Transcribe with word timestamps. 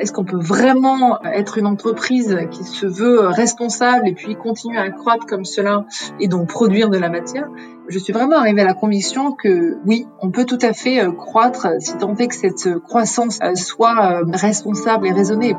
Est-ce 0.00 0.12
qu'on 0.12 0.24
peut 0.24 0.40
vraiment 0.40 1.22
être 1.24 1.58
une 1.58 1.66
entreprise 1.66 2.34
qui 2.50 2.64
se 2.64 2.86
veut 2.86 3.26
responsable 3.26 4.08
et 4.08 4.14
puis 4.14 4.34
continuer 4.34 4.78
à 4.78 4.88
croître 4.88 5.26
comme 5.26 5.44
cela 5.44 5.84
et 6.18 6.26
donc 6.26 6.48
produire 6.48 6.88
de 6.88 6.96
la 6.96 7.10
matière? 7.10 7.50
Je 7.86 7.98
suis 7.98 8.14
vraiment 8.14 8.38
arrivée 8.38 8.62
à 8.62 8.64
la 8.64 8.72
conviction 8.72 9.32
que 9.32 9.76
oui, 9.84 10.06
on 10.22 10.30
peut 10.30 10.46
tout 10.46 10.58
à 10.62 10.72
fait 10.72 11.04
euh, 11.04 11.12
croître 11.12 11.68
si 11.80 11.98
tant 11.98 12.16
est 12.16 12.28
que 12.28 12.34
cette 12.34 12.78
croissance 12.78 13.40
euh, 13.42 13.54
soit 13.56 14.22
euh, 14.22 14.24
responsable 14.32 15.06
et 15.06 15.12
raisonnée. 15.12 15.54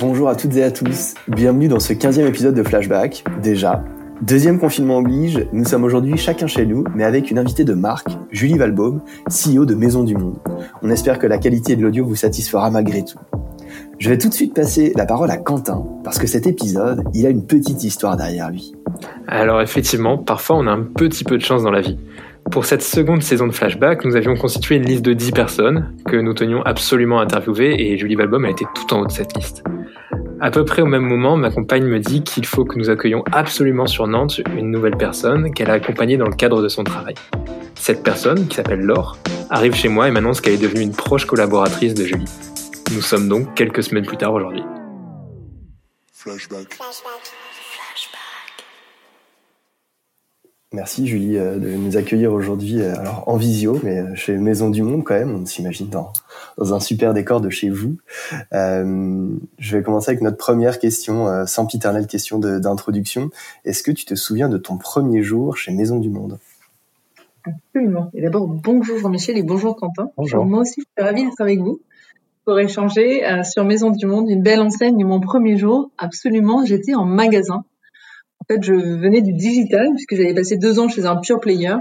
Bonjour 0.00 0.30
à 0.30 0.34
toutes 0.34 0.56
et 0.56 0.62
à 0.62 0.70
tous, 0.70 1.12
bienvenue 1.28 1.68
dans 1.68 1.80
ce 1.80 1.92
15e 1.92 2.26
épisode 2.26 2.54
de 2.54 2.62
Flashback. 2.62 3.22
Déjà, 3.42 3.84
Deuxième 4.22 4.60
confinement 4.60 4.98
oblige, 4.98 5.44
nous 5.52 5.64
sommes 5.64 5.84
aujourd'hui 5.84 6.16
chacun 6.16 6.46
chez 6.46 6.64
nous, 6.66 6.84
mais 6.94 7.04
avec 7.04 7.30
une 7.30 7.38
invitée 7.38 7.64
de 7.64 7.74
marque, 7.74 8.08
Julie 8.30 8.56
Valbaum, 8.56 9.00
CEO 9.28 9.66
de 9.66 9.74
Maison 9.74 10.04
du 10.04 10.16
Monde. 10.16 10.38
On 10.82 10.90
espère 10.90 11.18
que 11.18 11.26
la 11.26 11.38
qualité 11.38 11.74
de 11.74 11.82
l'audio 11.82 12.06
vous 12.06 12.14
satisfera 12.14 12.70
malgré 12.70 13.04
tout. 13.04 13.18
Je 13.98 14.08
vais 14.08 14.16
tout 14.16 14.28
de 14.28 14.34
suite 14.34 14.54
passer 14.54 14.92
la 14.96 15.04
parole 15.04 15.30
à 15.30 15.36
Quentin, 15.36 15.84
parce 16.04 16.18
que 16.18 16.28
cet 16.28 16.46
épisode, 16.46 17.02
il 17.12 17.26
a 17.26 17.30
une 17.30 17.44
petite 17.44 17.82
histoire 17.82 18.16
derrière 18.16 18.50
lui. 18.50 18.72
Alors 19.26 19.60
effectivement, 19.60 20.16
parfois 20.16 20.56
on 20.56 20.66
a 20.68 20.70
un 20.70 20.82
petit 20.82 21.24
peu 21.24 21.36
de 21.36 21.42
chance 21.42 21.64
dans 21.64 21.72
la 21.72 21.80
vie. 21.80 21.98
Pour 22.50 22.66
cette 22.66 22.82
seconde 22.82 23.22
saison 23.22 23.48
de 23.48 23.52
Flashback, 23.52 24.04
nous 24.04 24.14
avions 24.14 24.36
constitué 24.36 24.76
une 24.76 24.84
liste 24.84 25.04
de 25.04 25.12
10 25.12 25.32
personnes 25.32 25.92
que 26.06 26.16
nous 26.16 26.34
tenions 26.34 26.62
absolument 26.62 27.18
à 27.18 27.24
interviewer 27.24 27.74
et 27.80 27.98
Julie 27.98 28.14
Valbaum 28.14 28.44
a 28.44 28.50
été 28.50 28.64
tout 28.74 28.94
en 28.94 29.00
haut 29.00 29.06
de 29.06 29.12
cette 29.12 29.36
liste. 29.36 29.64
À 30.40 30.50
peu 30.50 30.64
près 30.64 30.82
au 30.82 30.86
même 30.86 31.02
moment, 31.02 31.36
ma 31.36 31.50
compagne 31.50 31.84
me 31.84 32.00
dit 32.00 32.22
qu'il 32.22 32.44
faut 32.44 32.64
que 32.64 32.78
nous 32.78 32.90
accueillions 32.90 33.24
absolument 33.32 33.86
sur 33.86 34.06
Nantes 34.06 34.40
une 34.56 34.70
nouvelle 34.70 34.96
personne 34.96 35.52
qu'elle 35.52 35.70
a 35.70 35.74
accompagnée 35.74 36.16
dans 36.16 36.26
le 36.26 36.34
cadre 36.34 36.60
de 36.60 36.68
son 36.68 36.84
travail. 36.84 37.14
Cette 37.74 38.02
personne, 38.02 38.46
qui 38.48 38.56
s'appelle 38.56 38.80
Laure, 38.80 39.16
arrive 39.50 39.74
chez 39.74 39.88
moi 39.88 40.08
et 40.08 40.10
m'annonce 40.10 40.40
qu'elle 40.40 40.54
est 40.54 40.62
devenue 40.62 40.82
une 40.82 40.94
proche 40.94 41.24
collaboratrice 41.24 41.94
de 41.94 42.04
Julie. 42.04 42.30
Nous 42.92 43.02
sommes 43.02 43.28
donc 43.28 43.54
quelques 43.54 43.82
semaines 43.82 44.06
plus 44.06 44.16
tard 44.16 44.34
aujourd'hui. 44.34 44.62
Flashback. 46.12 46.78
Merci 50.74 51.06
Julie 51.06 51.38
euh, 51.38 51.56
de 51.56 51.68
nous 51.70 51.96
accueillir 51.96 52.32
aujourd'hui, 52.32 52.80
euh, 52.80 52.98
alors 52.98 53.22
en 53.28 53.36
visio, 53.36 53.78
mais 53.84 54.00
euh, 54.00 54.14
chez 54.16 54.36
Maison 54.36 54.70
du 54.70 54.82
Monde 54.82 55.04
quand 55.04 55.14
même. 55.14 55.42
On 55.42 55.46
s'imagine 55.46 55.88
dans, 55.88 56.12
dans 56.58 56.74
un 56.74 56.80
super 56.80 57.14
décor 57.14 57.40
de 57.40 57.48
chez 57.48 57.70
vous. 57.70 57.96
Euh, 58.52 59.28
je 59.58 59.76
vais 59.76 59.84
commencer 59.84 60.10
avec 60.10 60.20
notre 60.20 60.36
première 60.36 60.80
question, 60.80 61.28
euh, 61.28 61.46
sans 61.46 61.64
piternelle 61.66 62.08
question 62.08 62.40
d'introduction. 62.40 63.30
Est-ce 63.64 63.84
que 63.84 63.92
tu 63.92 64.04
te 64.04 64.16
souviens 64.16 64.48
de 64.48 64.58
ton 64.58 64.76
premier 64.76 65.22
jour 65.22 65.56
chez 65.56 65.72
Maison 65.72 66.00
du 66.00 66.10
Monde? 66.10 66.38
Absolument. 67.44 68.10
Et 68.12 68.22
d'abord, 68.22 68.48
bonjour 68.48 68.98
Jean-Michel 68.98 69.38
et 69.38 69.44
bonjour 69.44 69.76
Quentin. 69.76 70.10
Bonjour. 70.16 70.44
Moi 70.44 70.62
aussi, 70.62 70.80
je 70.80 71.02
suis 71.02 71.08
ravie 71.08 71.24
d'être 71.24 71.40
avec 71.40 71.60
vous 71.60 71.80
pour 72.44 72.58
échanger 72.58 73.22
sur 73.44 73.64
Maison 73.64 73.90
du 73.90 74.06
Monde, 74.06 74.28
une 74.28 74.42
belle 74.42 74.60
enseigne. 74.60 75.04
Mon 75.04 75.20
premier 75.20 75.56
jour, 75.56 75.90
absolument, 75.98 76.64
j'étais 76.64 76.94
en 76.94 77.04
magasin 77.04 77.64
en 78.44 78.54
fait, 78.54 78.62
je 78.62 78.74
venais 78.74 79.22
du 79.22 79.32
digital 79.32 79.88
puisque 79.94 80.16
j'avais 80.16 80.34
passé 80.34 80.58
deux 80.58 80.78
ans 80.78 80.88
chez 80.88 81.06
un 81.06 81.16
pure 81.16 81.40
player, 81.40 81.76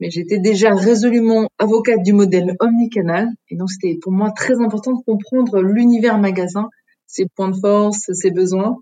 mais 0.00 0.10
j'étais 0.10 0.38
déjà 0.38 0.74
résolument 0.74 1.48
avocate 1.58 2.02
du 2.02 2.14
modèle 2.14 2.56
omnicanal. 2.60 3.28
Et 3.50 3.56
donc, 3.56 3.70
c'était 3.70 3.98
pour 4.00 4.12
moi 4.12 4.30
très 4.30 4.58
important 4.60 4.92
de 4.92 5.02
comprendre 5.04 5.60
l'univers 5.60 6.18
magasin, 6.18 6.70
ses 7.06 7.26
points 7.26 7.50
de 7.50 7.56
force, 7.56 8.10
ses 8.12 8.30
besoins. 8.30 8.78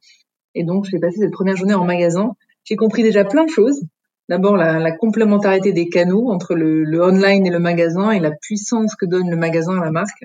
Et 0.54 0.62
donc, 0.62 0.84
j'ai 0.84 1.00
passé 1.00 1.18
cette 1.18 1.32
première 1.32 1.56
journée 1.56 1.74
en 1.74 1.84
magasin. 1.84 2.36
J'ai 2.64 2.76
compris 2.76 3.02
déjà 3.02 3.24
plein 3.24 3.44
de 3.44 3.50
choses. 3.50 3.82
D'abord, 4.28 4.56
la, 4.56 4.92
complémentarité 4.92 5.72
des 5.72 5.88
canaux 5.88 6.30
entre 6.30 6.54
le, 6.54 7.02
online 7.02 7.44
et 7.44 7.50
le 7.50 7.58
magasin 7.58 8.12
et 8.12 8.20
la 8.20 8.30
puissance 8.30 8.94
que 8.94 9.06
donne 9.06 9.30
le 9.30 9.36
magasin 9.36 9.80
à 9.80 9.84
la 9.84 9.90
marque. 9.90 10.24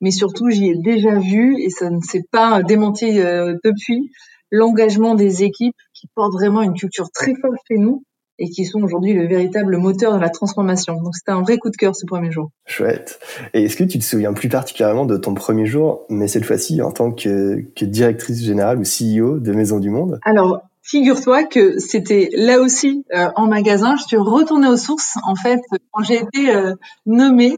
Mais 0.00 0.10
surtout, 0.10 0.50
j'y 0.50 0.70
ai 0.70 0.74
déjà 0.76 1.16
vu, 1.18 1.60
et 1.60 1.70
ça 1.70 1.90
ne 1.90 2.00
s'est 2.00 2.24
pas 2.30 2.62
démenti 2.62 3.20
euh, 3.20 3.56
depuis, 3.64 4.10
l'engagement 4.50 5.14
des 5.14 5.42
équipes 5.42 5.76
qui 6.04 6.10
portent 6.14 6.34
vraiment 6.34 6.60
une 6.60 6.74
culture 6.74 7.10
très 7.10 7.34
forte 7.34 7.56
chez 7.66 7.78
nous 7.78 8.04
et 8.38 8.50
qui 8.50 8.64
sont 8.64 8.82
aujourd'hui 8.82 9.14
le 9.14 9.26
véritable 9.26 9.78
moteur 9.78 10.14
de 10.14 10.20
la 10.20 10.28
transformation. 10.28 11.00
Donc 11.00 11.14
c'était 11.14 11.30
un 11.30 11.40
vrai 11.40 11.56
coup 11.56 11.70
de 11.70 11.76
cœur 11.76 11.96
ce 11.96 12.04
premier 12.04 12.30
jour. 12.30 12.50
Chouette. 12.66 13.20
Et 13.54 13.64
est-ce 13.64 13.76
que 13.76 13.84
tu 13.84 13.98
te 13.98 14.04
souviens 14.04 14.34
plus 14.34 14.48
particulièrement 14.48 15.06
de 15.06 15.16
ton 15.16 15.34
premier 15.34 15.66
jour, 15.66 16.02
mais 16.10 16.28
cette 16.28 16.44
fois-ci 16.44 16.82
en 16.82 16.90
tant 16.90 17.12
que, 17.12 17.64
que 17.74 17.84
directrice 17.84 18.42
générale 18.42 18.78
ou 18.78 18.82
CEO 18.82 19.38
de 19.38 19.52
Maison 19.52 19.78
du 19.78 19.88
Monde? 19.88 20.18
Alors, 20.24 20.62
figure-toi 20.82 21.44
que 21.44 21.78
c'était 21.78 22.28
là 22.34 22.60
aussi 22.60 23.04
euh, 23.14 23.28
en 23.36 23.46
magasin. 23.46 23.96
Je 23.96 24.02
suis 24.02 24.16
retournée 24.16 24.68
aux 24.68 24.76
sources. 24.76 25.16
En 25.24 25.36
fait, 25.36 25.60
quand 25.92 26.02
j'ai 26.02 26.20
été 26.20 26.54
euh, 26.54 26.74
nommée, 27.06 27.56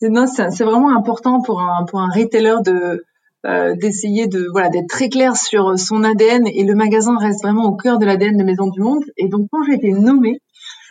c'est 0.00 0.64
vraiment 0.64 0.96
important 0.96 1.42
pour 1.42 1.60
un, 1.60 1.84
pour 1.84 2.00
un 2.00 2.08
retailer 2.08 2.56
de 2.64 3.04
euh, 3.46 3.74
d'essayer 3.76 4.26
de 4.26 4.46
voilà 4.50 4.68
d'être 4.68 4.88
très 4.88 5.08
clair 5.08 5.36
sur 5.36 5.78
son 5.78 6.02
ADN 6.04 6.46
et 6.46 6.64
le 6.64 6.74
magasin 6.74 7.18
reste 7.18 7.42
vraiment 7.42 7.64
au 7.64 7.76
cœur 7.76 7.98
de 7.98 8.06
l'ADN 8.06 8.36
de 8.36 8.44
Maison 8.44 8.68
du 8.68 8.80
Monde. 8.80 9.04
Et 9.16 9.28
donc 9.28 9.48
quand 9.50 9.62
j'ai 9.64 9.74
été 9.74 9.92
nommée 9.92 10.40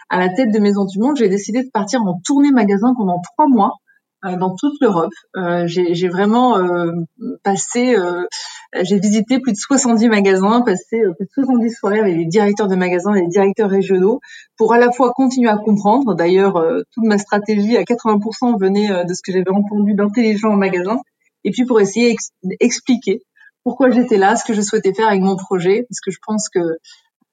à 0.09 0.19
la 0.19 0.29
tête 0.29 0.51
de 0.51 0.59
Maison 0.59 0.85
du 0.85 0.99
Monde, 0.99 1.17
j'ai 1.17 1.29
décidé 1.29 1.63
de 1.63 1.69
partir 1.71 2.01
en 2.03 2.19
tournée 2.23 2.51
magasin 2.51 2.93
pendant 2.95 3.19
trois 3.21 3.47
mois 3.47 3.73
euh, 4.25 4.37
dans 4.37 4.55
toute 4.55 4.79
l'Europe. 4.79 5.11
Euh, 5.35 5.65
j'ai 5.67 6.07
vraiment 6.07 6.57
euh, 6.57 6.91
passé, 7.43 7.95
j'ai 8.81 8.99
visité 8.99 9.39
plus 9.39 9.51
de 9.51 9.57
70 9.57 10.07
magasins, 10.07 10.61
passé 10.61 11.01
plus 11.17 11.25
de 11.25 11.45
70 11.45 11.71
soirées 11.71 11.99
avec 11.99 12.15
les 12.15 12.25
directeurs 12.25 12.67
de 12.67 12.75
magasins 12.75 13.13
et 13.15 13.21
les 13.21 13.27
directeurs 13.27 13.69
régionaux 13.69 14.21
pour 14.57 14.73
à 14.73 14.77
la 14.77 14.91
fois 14.91 15.11
continuer 15.13 15.49
à 15.49 15.57
comprendre. 15.57 16.15
D'ailleurs, 16.15 16.63
toute 16.93 17.05
ma 17.05 17.17
stratégie 17.17 17.77
à 17.77 17.83
80% 17.83 18.59
venait 18.59 19.05
de 19.05 19.13
ce 19.13 19.21
que 19.21 19.31
j'avais 19.31 19.49
entendu 19.49 19.93
d'intelligent 19.93 20.49
en 20.49 20.57
magasin 20.57 20.99
et 21.43 21.51
puis 21.51 21.65
pour 21.65 21.79
essayer 21.79 22.15
d'expliquer 22.43 23.21
pourquoi 23.63 23.89
j'étais 23.89 24.17
là, 24.17 24.35
ce 24.35 24.43
que 24.43 24.53
je 24.53 24.61
souhaitais 24.61 24.93
faire 24.93 25.07
avec 25.07 25.21
mon 25.21 25.35
projet, 25.35 25.85
parce 25.89 25.99
que 26.01 26.11
je 26.11 26.17
pense 26.25 26.49
que 26.49 26.59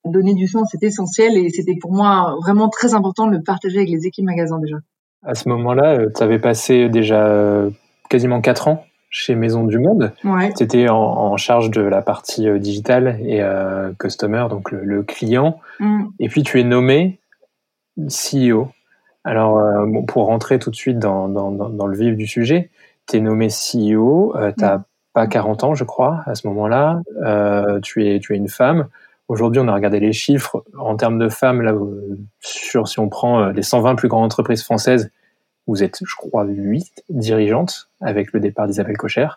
donner 0.05 0.35
du 0.35 0.47
sens, 0.47 0.69
c'est 0.71 0.83
essentiel 0.83 1.37
et 1.37 1.51
c'était 1.51 1.77
pour 1.81 1.93
moi 1.93 2.37
vraiment 2.43 2.69
très 2.69 2.95
important 2.95 3.27
de 3.27 3.33
le 3.33 3.43
partager 3.43 3.79
avec 3.79 3.91
les 3.91 4.07
équipes 4.07 4.25
magasins 4.25 4.59
déjà. 4.59 4.77
À 5.25 5.35
ce 5.35 5.49
moment-là, 5.51 5.99
euh, 5.99 6.11
tu 6.15 6.23
avais 6.23 6.39
passé 6.39 6.89
déjà 6.89 7.27
euh, 7.27 7.71
quasiment 8.09 8.41
quatre 8.41 8.69
ans 8.69 8.85
chez 9.11 9.35
Maison 9.35 9.65
du 9.65 9.79
Monde. 9.79 10.13
Ouais. 10.25 10.53
Tu 10.55 10.63
étais 10.63 10.89
en, 10.89 11.37
charge 11.37 11.71
de 11.71 11.83
la 11.83 12.01
partie 12.01 12.49
euh, 12.49 12.59
digitale 12.59 13.19
et 13.25 13.43
customer, 13.99 14.47
donc 14.49 14.71
le, 14.71 15.03
client. 15.03 15.61
Mm. 15.81 16.05
Et 16.21 16.29
puis 16.29 16.43
tu 16.43 16.61
es 16.61 16.65
nommé 16.65 17.19
CEO. 17.99 18.69
Alors, 19.25 19.87
bon, 19.87 20.05
pour 20.05 20.27
rentrer 20.27 20.59
tout 20.59 20.71
de 20.71 20.77
suite 20.77 20.99
dans, 20.99 21.29
dans, 21.29 21.51
dans 21.51 21.87
le 21.87 21.97
vif 21.97 22.17
du 22.17 22.27
sujet, 22.27 22.71
tu 23.11 23.17
es 23.17 23.21
nommé 23.21 23.49
CEO, 23.49 24.35
euh, 24.37 24.53
tu 24.57 24.65
n'as 24.65 24.83
pas 25.13 25.27
40 25.27 25.65
ans, 25.65 25.75
je 25.75 25.85
crois, 25.85 26.23
à 26.27 26.35
ce 26.35 26.47
moment-là. 26.49 27.03
Euh, 27.25 27.81
tu, 27.81 28.07
es, 28.07 28.21
tu 28.21 28.35
es 28.35 28.37
une 28.37 28.49
femme. 28.49 28.89
Aujourd'hui, 29.29 29.61
on 29.61 29.69
a 29.69 29.75
regardé 29.75 30.01
les 30.01 30.13
chiffres 30.13 30.65
en 30.79 30.97
termes 30.97 31.19
de 31.19 31.29
femmes. 31.29 31.63
Là, 31.63 31.75
sur, 32.41 32.89
si 32.89 32.99
on 32.99 33.09
prend 33.09 33.41
euh, 33.43 33.53
les 33.53 33.63
120 33.63 33.95
plus 33.97 34.09
grandes 34.09 34.25
entreprises 34.25 34.63
françaises, 34.63 35.11
vous 35.67 35.83
êtes, 35.83 35.99
je 36.05 36.17
crois, 36.17 36.45
8 36.45 37.05
dirigeantes 37.11 37.91
avec 38.01 38.33
le 38.33 38.41
départ 38.41 38.67
d'Isabelle 38.67 38.97
Cocher. 38.97 39.29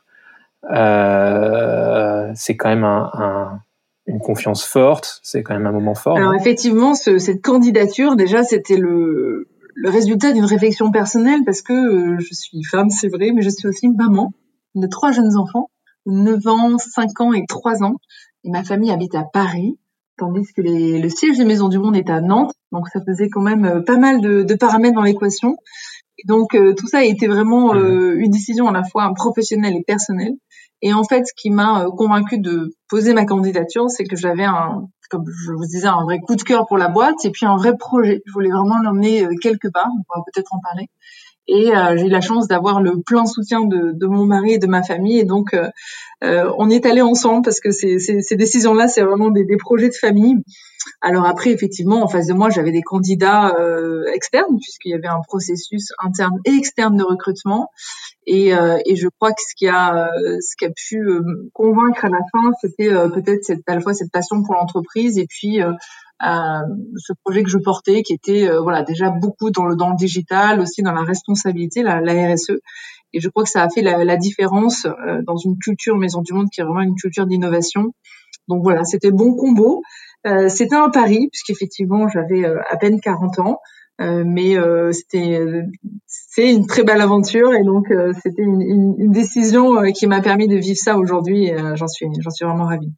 Euh, 0.71 2.31
c'est 2.35 2.55
quand 2.55 2.69
même 2.69 2.85
un, 2.85 3.11
un, 3.13 3.59
une 4.07 4.19
confiance 4.19 4.65
forte, 4.65 5.19
c'est 5.23 5.43
quand 5.43 5.53
même 5.53 5.67
un 5.67 5.71
moment 5.71 5.95
fort. 5.95 6.17
Alors 6.17 6.33
effectivement, 6.33 6.95
ce, 6.95 7.19
cette 7.19 7.41
candidature, 7.41 8.15
déjà, 8.15 8.43
c'était 8.43 8.77
le, 8.77 9.47
le 9.75 9.89
résultat 9.89 10.33
d'une 10.33 10.45
réflexion 10.45 10.91
personnelle 10.91 11.41
parce 11.45 11.61
que 11.61 11.73
euh, 11.73 12.19
je 12.19 12.33
suis 12.33 12.63
femme, 12.63 12.89
c'est 12.89 13.09
vrai, 13.09 13.31
mais 13.31 13.41
je 13.41 13.49
suis 13.49 13.67
aussi 13.67 13.89
maman 13.89 14.33
de 14.75 14.87
trois 14.87 15.11
jeunes 15.11 15.35
enfants, 15.37 15.69
9 16.05 16.47
ans, 16.47 16.77
5 16.77 17.21
ans 17.21 17.33
et 17.33 17.45
3 17.47 17.83
ans. 17.83 17.95
Et 18.43 18.49
ma 18.49 18.63
famille 18.63 18.91
habite 18.91 19.15
à 19.15 19.23
Paris, 19.23 19.77
tandis 20.17 20.51
que 20.53 20.61
les, 20.61 20.99
le 20.99 21.09
siège 21.09 21.37
des 21.37 21.45
Maisons 21.45 21.69
du 21.69 21.79
Monde 21.79 21.95
est 21.95 22.09
à 22.09 22.21
Nantes. 22.21 22.53
Donc 22.71 22.87
ça 22.89 22.99
faisait 23.05 23.29
quand 23.29 23.41
même 23.41 23.65
euh, 23.65 23.81
pas 23.81 23.97
mal 23.97 24.21
de, 24.21 24.43
de 24.43 24.55
paramètres 24.55 24.95
dans 24.95 25.03
l'équation. 25.03 25.55
Donc 26.25 26.55
euh, 26.55 26.73
tout 26.73 26.87
ça 26.87 26.99
a 26.99 27.03
été 27.03 27.27
vraiment 27.27 27.73
mmh. 27.73 28.19
une 28.19 28.31
décision 28.31 28.67
à 28.67 28.71
la 28.71 28.83
fois 28.83 29.11
professionnelle 29.15 29.75
et 29.75 29.83
personnelle. 29.83 30.33
Et 30.81 30.93
en 30.93 31.05
fait, 31.05 31.25
ce 31.25 31.33
qui 31.35 31.49
m'a 31.49 31.85
convaincu 31.97 32.39
de 32.39 32.75
poser 32.89 33.13
ma 33.13 33.25
candidature, 33.25 33.89
c'est 33.89 34.03
que 34.03 34.17
j'avais 34.17 34.43
un 34.43 34.89
comme 35.13 35.25
je 35.45 35.51
vous 35.51 35.65
disais, 35.65 35.85
un 35.85 36.03
vrai 36.03 36.19
coup 36.19 36.35
de 36.35 36.41
cœur 36.41 36.65
pour 36.65 36.77
la 36.77 36.89
boîte 36.89 37.23
et 37.23 37.29
puis 37.29 37.45
un 37.45 37.55
vrai 37.55 37.77
projet. 37.77 38.23
Je 38.25 38.33
voulais 38.33 38.49
vraiment 38.49 38.79
l'emmener 38.79 39.25
euh, 39.25 39.35
quelque 39.41 39.67
part, 39.67 39.87
on 39.87 40.03
pourra 40.03 40.25
peut-être 40.25 40.53
en 40.53 40.59
parler. 40.59 40.89
Et 41.47 41.75
euh, 41.75 41.97
j'ai 41.97 42.05
eu 42.05 42.09
la 42.09 42.21
chance 42.21 42.47
d'avoir 42.47 42.81
le 42.81 43.01
plein 43.01 43.25
soutien 43.25 43.61
de, 43.61 43.91
de, 43.93 44.07
mon 44.07 44.25
mari 44.25 44.53
et 44.53 44.57
de 44.59 44.67
ma 44.67 44.81
famille. 44.81 45.19
Et 45.19 45.25
donc, 45.25 45.53
euh, 45.53 45.69
euh 46.23 46.51
on 46.57 46.69
est 46.69 46.85
allé 46.85 47.01
ensemble 47.01 47.43
parce 47.43 47.59
que 47.59 47.71
ces, 47.71 47.99
ces, 47.99 48.21
ces 48.21 48.35
décisions-là, 48.35 48.87
c'est 48.87 49.03
vraiment 49.03 49.29
des, 49.29 49.43
des, 49.43 49.57
projets 49.57 49.89
de 49.89 49.95
famille. 49.95 50.37
Alors 51.01 51.25
après, 51.25 51.51
effectivement, 51.51 52.01
en 52.01 52.07
face 52.07 52.27
de 52.27 52.33
moi, 52.33 52.49
j'avais 52.49 52.71
des 52.71 52.81
candidats 52.81 53.53
euh, 53.59 54.05
externes 54.13 54.57
puisqu'il 54.61 54.91
y 54.91 54.95
avait 54.95 55.07
un 55.07 55.21
processus 55.27 55.91
interne 55.99 56.39
et 56.45 56.51
externe 56.51 56.95
de 56.95 57.03
recrutement. 57.03 57.69
Et, 58.25 58.53
euh, 58.53 58.77
et 58.85 58.95
je 58.95 59.07
crois 59.19 59.31
que 59.31 59.41
ce 59.41 59.55
qui 59.55 59.67
a, 59.67 60.09
ce 60.39 60.55
qui 60.57 60.65
a 60.65 60.69
pu 60.69 60.97
euh, 60.97 61.49
convaincre 61.53 62.05
à 62.05 62.09
la 62.09 62.19
fin, 62.31 62.51
c'était 62.61 62.91
euh, 62.91 63.09
peut-être 63.09 63.43
cette, 63.43 63.67
à 63.67 63.75
la 63.75 63.81
fois 63.81 63.93
cette 63.93 64.11
passion 64.11 64.43
pour 64.43 64.55
l'entreprise 64.55 65.17
et 65.17 65.25
puis 65.27 65.59
ce 66.21 67.13
projet 67.25 67.43
que 67.43 67.49
je 67.49 67.57
portais, 67.57 68.01
qui 68.01 68.13
était 68.13 68.49
voilà 68.61 68.83
déjà 68.83 69.09
beaucoup 69.09 69.51
dans 69.51 69.65
le 69.65 69.75
dans 69.75 69.89
le 69.89 69.97
digital, 69.97 70.61
aussi 70.61 70.81
dans 70.81 70.93
la 70.93 71.03
responsabilité, 71.03 71.83
la, 71.83 71.99
la 71.99 72.33
RSE. 72.33 72.59
Et 73.11 73.19
je 73.19 73.27
crois 73.29 73.43
que 73.43 73.49
ça 73.49 73.61
a 73.61 73.69
fait 73.69 73.81
la, 73.81 74.05
la 74.05 74.15
différence 74.15 74.87
dans 75.25 75.35
une 75.35 75.57
culture 75.57 75.97
Maison 75.97 76.21
du 76.21 76.31
Monde 76.33 76.47
qui 76.49 76.61
est 76.61 76.63
vraiment 76.63 76.81
une 76.81 76.95
culture 76.95 77.27
d'innovation. 77.27 77.93
Donc 78.47 78.63
voilà, 78.63 78.85
c'était 78.85 79.11
bon 79.11 79.35
combo. 79.35 79.81
Euh, 80.25 80.47
c'était 80.47 80.75
un 80.75 80.89
pari 80.89 81.27
puisqu'effectivement 81.29 82.07
j'avais 82.07 82.45
à 82.45 82.77
peine 82.77 83.01
40 83.01 83.39
ans. 83.39 83.59
Euh, 84.03 84.23
mais 84.25 84.57
euh, 84.57 84.91
c'était 84.91 85.39
c'est 86.07 86.51
une 86.51 86.67
très 86.67 86.83
belle 86.83 87.01
aventure 87.01 87.53
et 87.53 87.63
donc 87.63 87.89
euh, 87.91 88.11
c'était 88.21 88.41
une, 88.41 89.11
décision 89.11 89.81
qui 89.93 90.07
m'a 90.07 90.21
permis 90.21 90.47
de 90.47 90.55
vivre 90.55 90.77
ça 90.77 90.97
aujourd'hui. 90.97 91.51
j'en 91.75 91.87
suis 91.87 92.07
j'en 92.19 92.29
suis 92.29 92.45
vraiment 92.45 92.65
ravie. 92.65 92.91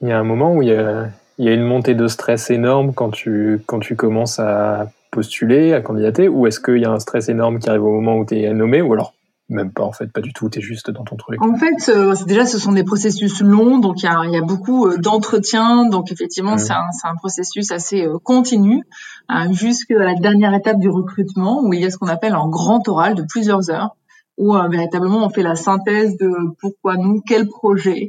Il 0.00 0.08
y 0.08 0.12
a 0.12 0.18
un 0.18 0.24
moment 0.24 0.54
où 0.54 0.62
il 0.62 0.68
y 0.68 0.72
a, 0.72 1.08
il 1.38 1.44
y 1.44 1.48
a 1.48 1.52
une 1.52 1.64
montée 1.64 1.94
de 1.94 2.06
stress 2.06 2.50
énorme 2.50 2.92
quand 2.94 3.10
tu 3.10 3.60
quand 3.66 3.80
tu 3.80 3.96
commences 3.96 4.38
à 4.38 4.90
postuler, 5.10 5.72
à 5.72 5.80
candidater, 5.80 6.28
ou 6.28 6.46
est-ce 6.46 6.60
qu'il 6.60 6.78
y 6.78 6.84
a 6.84 6.90
un 6.90 7.00
stress 7.00 7.28
énorme 7.28 7.58
qui 7.58 7.68
arrive 7.68 7.84
au 7.84 7.92
moment 7.92 8.16
où 8.16 8.24
tu 8.24 8.40
es 8.40 8.52
nommé, 8.52 8.82
ou 8.82 8.92
alors 8.92 9.14
même 9.48 9.72
pas 9.72 9.82
en 9.82 9.92
fait, 9.92 10.12
pas 10.12 10.20
du 10.20 10.32
tout, 10.32 10.50
tu 10.50 10.58
es 10.58 10.62
juste 10.62 10.90
dans 10.90 11.04
ton 11.04 11.16
truc. 11.16 11.42
En 11.42 11.56
fait, 11.56 11.90
euh, 11.90 12.14
déjà 12.26 12.44
ce 12.44 12.58
sont 12.58 12.72
des 12.72 12.84
processus 12.84 13.40
longs, 13.40 13.78
donc 13.78 14.02
il 14.02 14.06
y 14.06 14.08
a, 14.08 14.24
y 14.26 14.36
a, 14.36 14.42
beaucoup 14.42 14.86
euh, 14.86 14.98
d'entretiens, 14.98 15.86
donc 15.86 16.12
effectivement 16.12 16.56
mmh. 16.56 16.58
c'est 16.58 16.72
un, 16.72 16.90
un, 17.04 17.14
processus 17.16 17.70
assez 17.70 18.04
euh, 18.04 18.18
continu, 18.22 18.82
euh, 19.30 19.52
jusqu'à 19.52 19.98
la 19.98 20.14
dernière 20.14 20.52
étape 20.52 20.78
du 20.78 20.90
recrutement, 20.90 21.62
où 21.62 21.72
il 21.72 21.80
y 21.80 21.86
a 21.86 21.90
ce 21.90 21.96
qu'on 21.96 22.08
appelle 22.08 22.34
un 22.34 22.48
grand 22.48 22.86
oral 22.88 23.14
de 23.14 23.22
plusieurs 23.22 23.70
heures, 23.70 23.96
où 24.36 24.54
véritablement 24.70 25.26
on 25.26 25.30
fait 25.30 25.42
la 25.42 25.56
synthèse 25.56 26.16
de 26.16 26.30
pourquoi 26.60 26.96
nous, 26.96 27.20
quel 27.26 27.48
projet, 27.48 28.08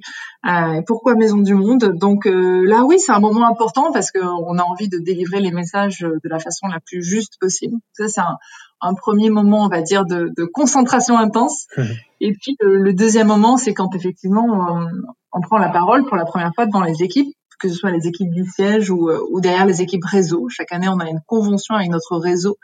pourquoi 0.86 1.16
Maison 1.16 1.40
du 1.40 1.56
Monde. 1.56 1.96
Donc 2.00 2.26
là 2.28 2.84
oui, 2.86 3.00
c'est 3.00 3.12
un 3.12 3.20
moment 3.20 3.48
important 3.48 3.92
parce 3.92 4.12
qu'on 4.12 4.60
a 4.60 4.62
envie 4.62 4.90
de 4.90 5.00
délivrer 5.00 5.40
les 5.40 5.50
messages 5.50 6.02
de 6.02 6.30
la 6.30 6.38
façon 6.38 6.68
la 6.68 6.80
plus 6.86 7.02
juste 7.02 7.40
possible. 7.42 7.78
Ça 7.94 8.10
c'est 8.10 8.22
un, 8.22 8.38
un 8.82 8.94
premier 8.94 9.30
moment, 9.30 9.66
on 9.66 9.68
va 9.68 9.82
dire, 9.82 10.06
de, 10.06 10.32
de 10.36 10.46
concentration 10.46 11.18
intense. 11.18 11.68
Mmh. 11.78 11.84
Et 12.22 12.34
puis 12.34 12.56
le, 12.60 12.94
deuxième 12.94 13.28
moment, 13.28 13.58
c'est 13.58 13.74
quand 13.74 13.96
effectivement 13.96 14.46
on, 14.46 14.88
on, 15.32 15.42
prend 15.42 15.58
la 15.58 15.70
parole 15.70 16.06
pour 16.06 16.18
la 16.18 16.26
première 16.26 16.52
fois 16.54 16.66
devant 16.66 16.84
les 16.84 17.04
équipes, 17.04 17.34
que 17.60 17.70
ce 17.70 17.76
soit 17.76 17.92
les 17.92 18.08
équipes 18.08 18.32
du 18.32 18.46
siège 18.46 18.90
ou, 18.90 19.10
euh, 19.10 19.20
ou 19.32 19.42
derrière 19.42 19.66
les 19.66 19.82
équipes 19.82 20.06
réseau. 20.06 20.48
Chaque 20.50 20.72
année, 20.72 20.88
on 20.90 21.00
a 21.00 21.10
une 21.10 21.22
convention 21.28 21.76
avec 21.76 21.90
notre 21.90 22.18
réseau 22.18 22.58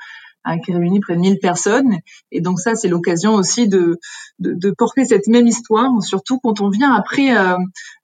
hein, 0.45 0.59
qui 0.59 0.71
réunit 0.73 0.99
près 0.99 1.15
de 1.15 1.21
1000 1.21 1.39
personnes. 1.39 1.97
Et 2.31 2.41
donc 2.41 2.59
ça, 2.59 2.75
c'est 2.75 2.87
l'occasion 2.87 3.33
aussi 3.33 3.67
de, 3.67 3.99
de, 4.39 4.53
de, 4.53 4.71
porter 4.71 5.05
cette 5.05 5.27
même 5.27 5.47
histoire, 5.47 5.91
surtout 6.01 6.39
quand 6.39 6.61
on 6.61 6.69
vient 6.69 6.93
après 6.93 7.37
euh, 7.37 7.57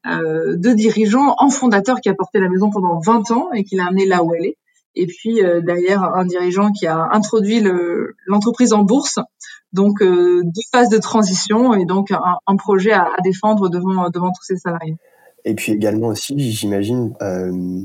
euh, 0.08 0.56
deux 0.58 0.76
dirigeants 0.76 1.36
en 1.38 1.50
fondateur 1.50 2.02
qui 2.02 2.10
a 2.10 2.14
porté 2.14 2.40
la 2.40 2.50
maison 2.50 2.70
pendant 2.70 3.00
20 3.00 3.32
ans 3.32 3.52
et 3.54 3.64
qui 3.64 3.76
l'a 3.76 3.88
amené 3.88 4.06
là 4.06 4.24
où 4.24 4.34
elle 4.36 4.46
est 4.46 4.58
et 4.96 5.08
puis 5.08 5.44
euh, 5.44 5.62
derrière 5.62 6.04
un 6.04 6.26
dirigeant 6.26 6.72
qui 6.72 6.88
a 6.88 7.10
introduit 7.12 7.64
l'entreprise 8.26 8.74
en 8.74 8.84
bourse. 8.84 9.20
Donc 9.74 10.02
euh, 10.02 10.42
deux 10.44 10.62
phases 10.72 10.90
de 10.90 10.98
transition 10.98 11.74
et 11.74 11.86
donc 11.86 12.12
un, 12.12 12.56
projet 12.58 12.92
à, 12.92 13.08
défendre 13.24 13.70
devant 13.70 14.10
devant 14.10 14.30
tous 14.30 14.44
ses 14.44 14.58
salariés. 14.58 14.98
Et 15.44 15.56
puis 15.56 15.72
également 15.72 16.10
aussi, 16.10 16.38
j'imagine, 16.52 17.16
euh, 17.24 17.82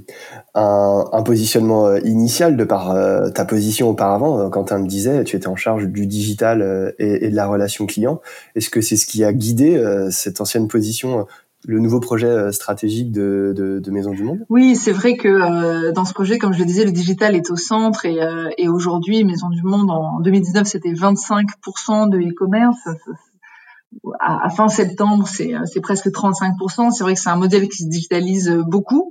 un, 0.55 1.23
positionnement 1.23 1.97
initial 1.97 2.55
de 2.59 2.65
par 2.65 2.95
ta 3.33 3.47
position 3.47 3.89
auparavant. 3.89 4.51
Quentin 4.51 4.79
me 4.79 4.87
disait, 4.87 5.25
tu 5.25 5.37
étais 5.37 5.47
en 5.47 5.57
charge 5.57 5.87
du 5.87 6.07
digital 6.07 6.95
et 6.99 7.31
de 7.31 7.35
la 7.35 7.47
relation 7.47 7.87
client. 7.87 8.21
Est-ce 8.57 8.69
que 8.69 8.83
c'est 8.83 8.97
ce 8.97 9.07
qui 9.07 9.25
a 9.25 9.33
guidé 9.33 9.83
cette 10.11 10.43
ancienne 10.43 10.69
position 10.69 11.27
le 11.65 11.81
nouveau 11.81 12.01
projet 12.01 12.29
euh, 12.29 12.53
stratégique 12.53 13.11
de, 13.11 13.53
de, 13.57 13.91
Maison 13.91 14.13
du 14.13 14.23
Monde? 14.23 14.41
Oui, 14.49 14.77
c'est 14.77 14.93
vrai 14.93 15.17
que 15.17 15.29
euh, 15.29 15.93
dans 15.93 16.05
ce 16.05 16.13
projet, 16.13 16.39
comme 16.39 16.53
je 16.53 16.61
le 16.61 16.65
disais, 16.65 16.85
le 16.85 16.93
digital 16.93 17.35
est 17.35 17.51
au 17.51 17.57
centre 17.57 18.05
et, 18.05 18.23
euh, 18.23 18.51
et 18.59 18.69
aujourd'hui, 18.69 19.25
Maison 19.25 19.49
du 19.49 19.63
Monde, 19.63 19.91
en 19.91 20.21
2019, 20.21 20.67
c'était 20.67 20.93
25% 20.93 22.11
de 22.11 22.19
e-commerce 22.19 22.89
à, 24.21 24.51
fin 24.51 24.69
septembre, 24.69 25.27
c'est 25.29 25.81
presque 25.81 26.09
35%. 26.09 26.91
C'est 26.91 27.05
vrai 27.05 27.15
que 27.15 27.21
c'est 27.21 27.31
un 27.31 27.37
modèle 27.37 27.69
qui 27.69 27.85
se 27.85 27.89
digitalise 27.89 28.51
beaucoup. 28.67 29.11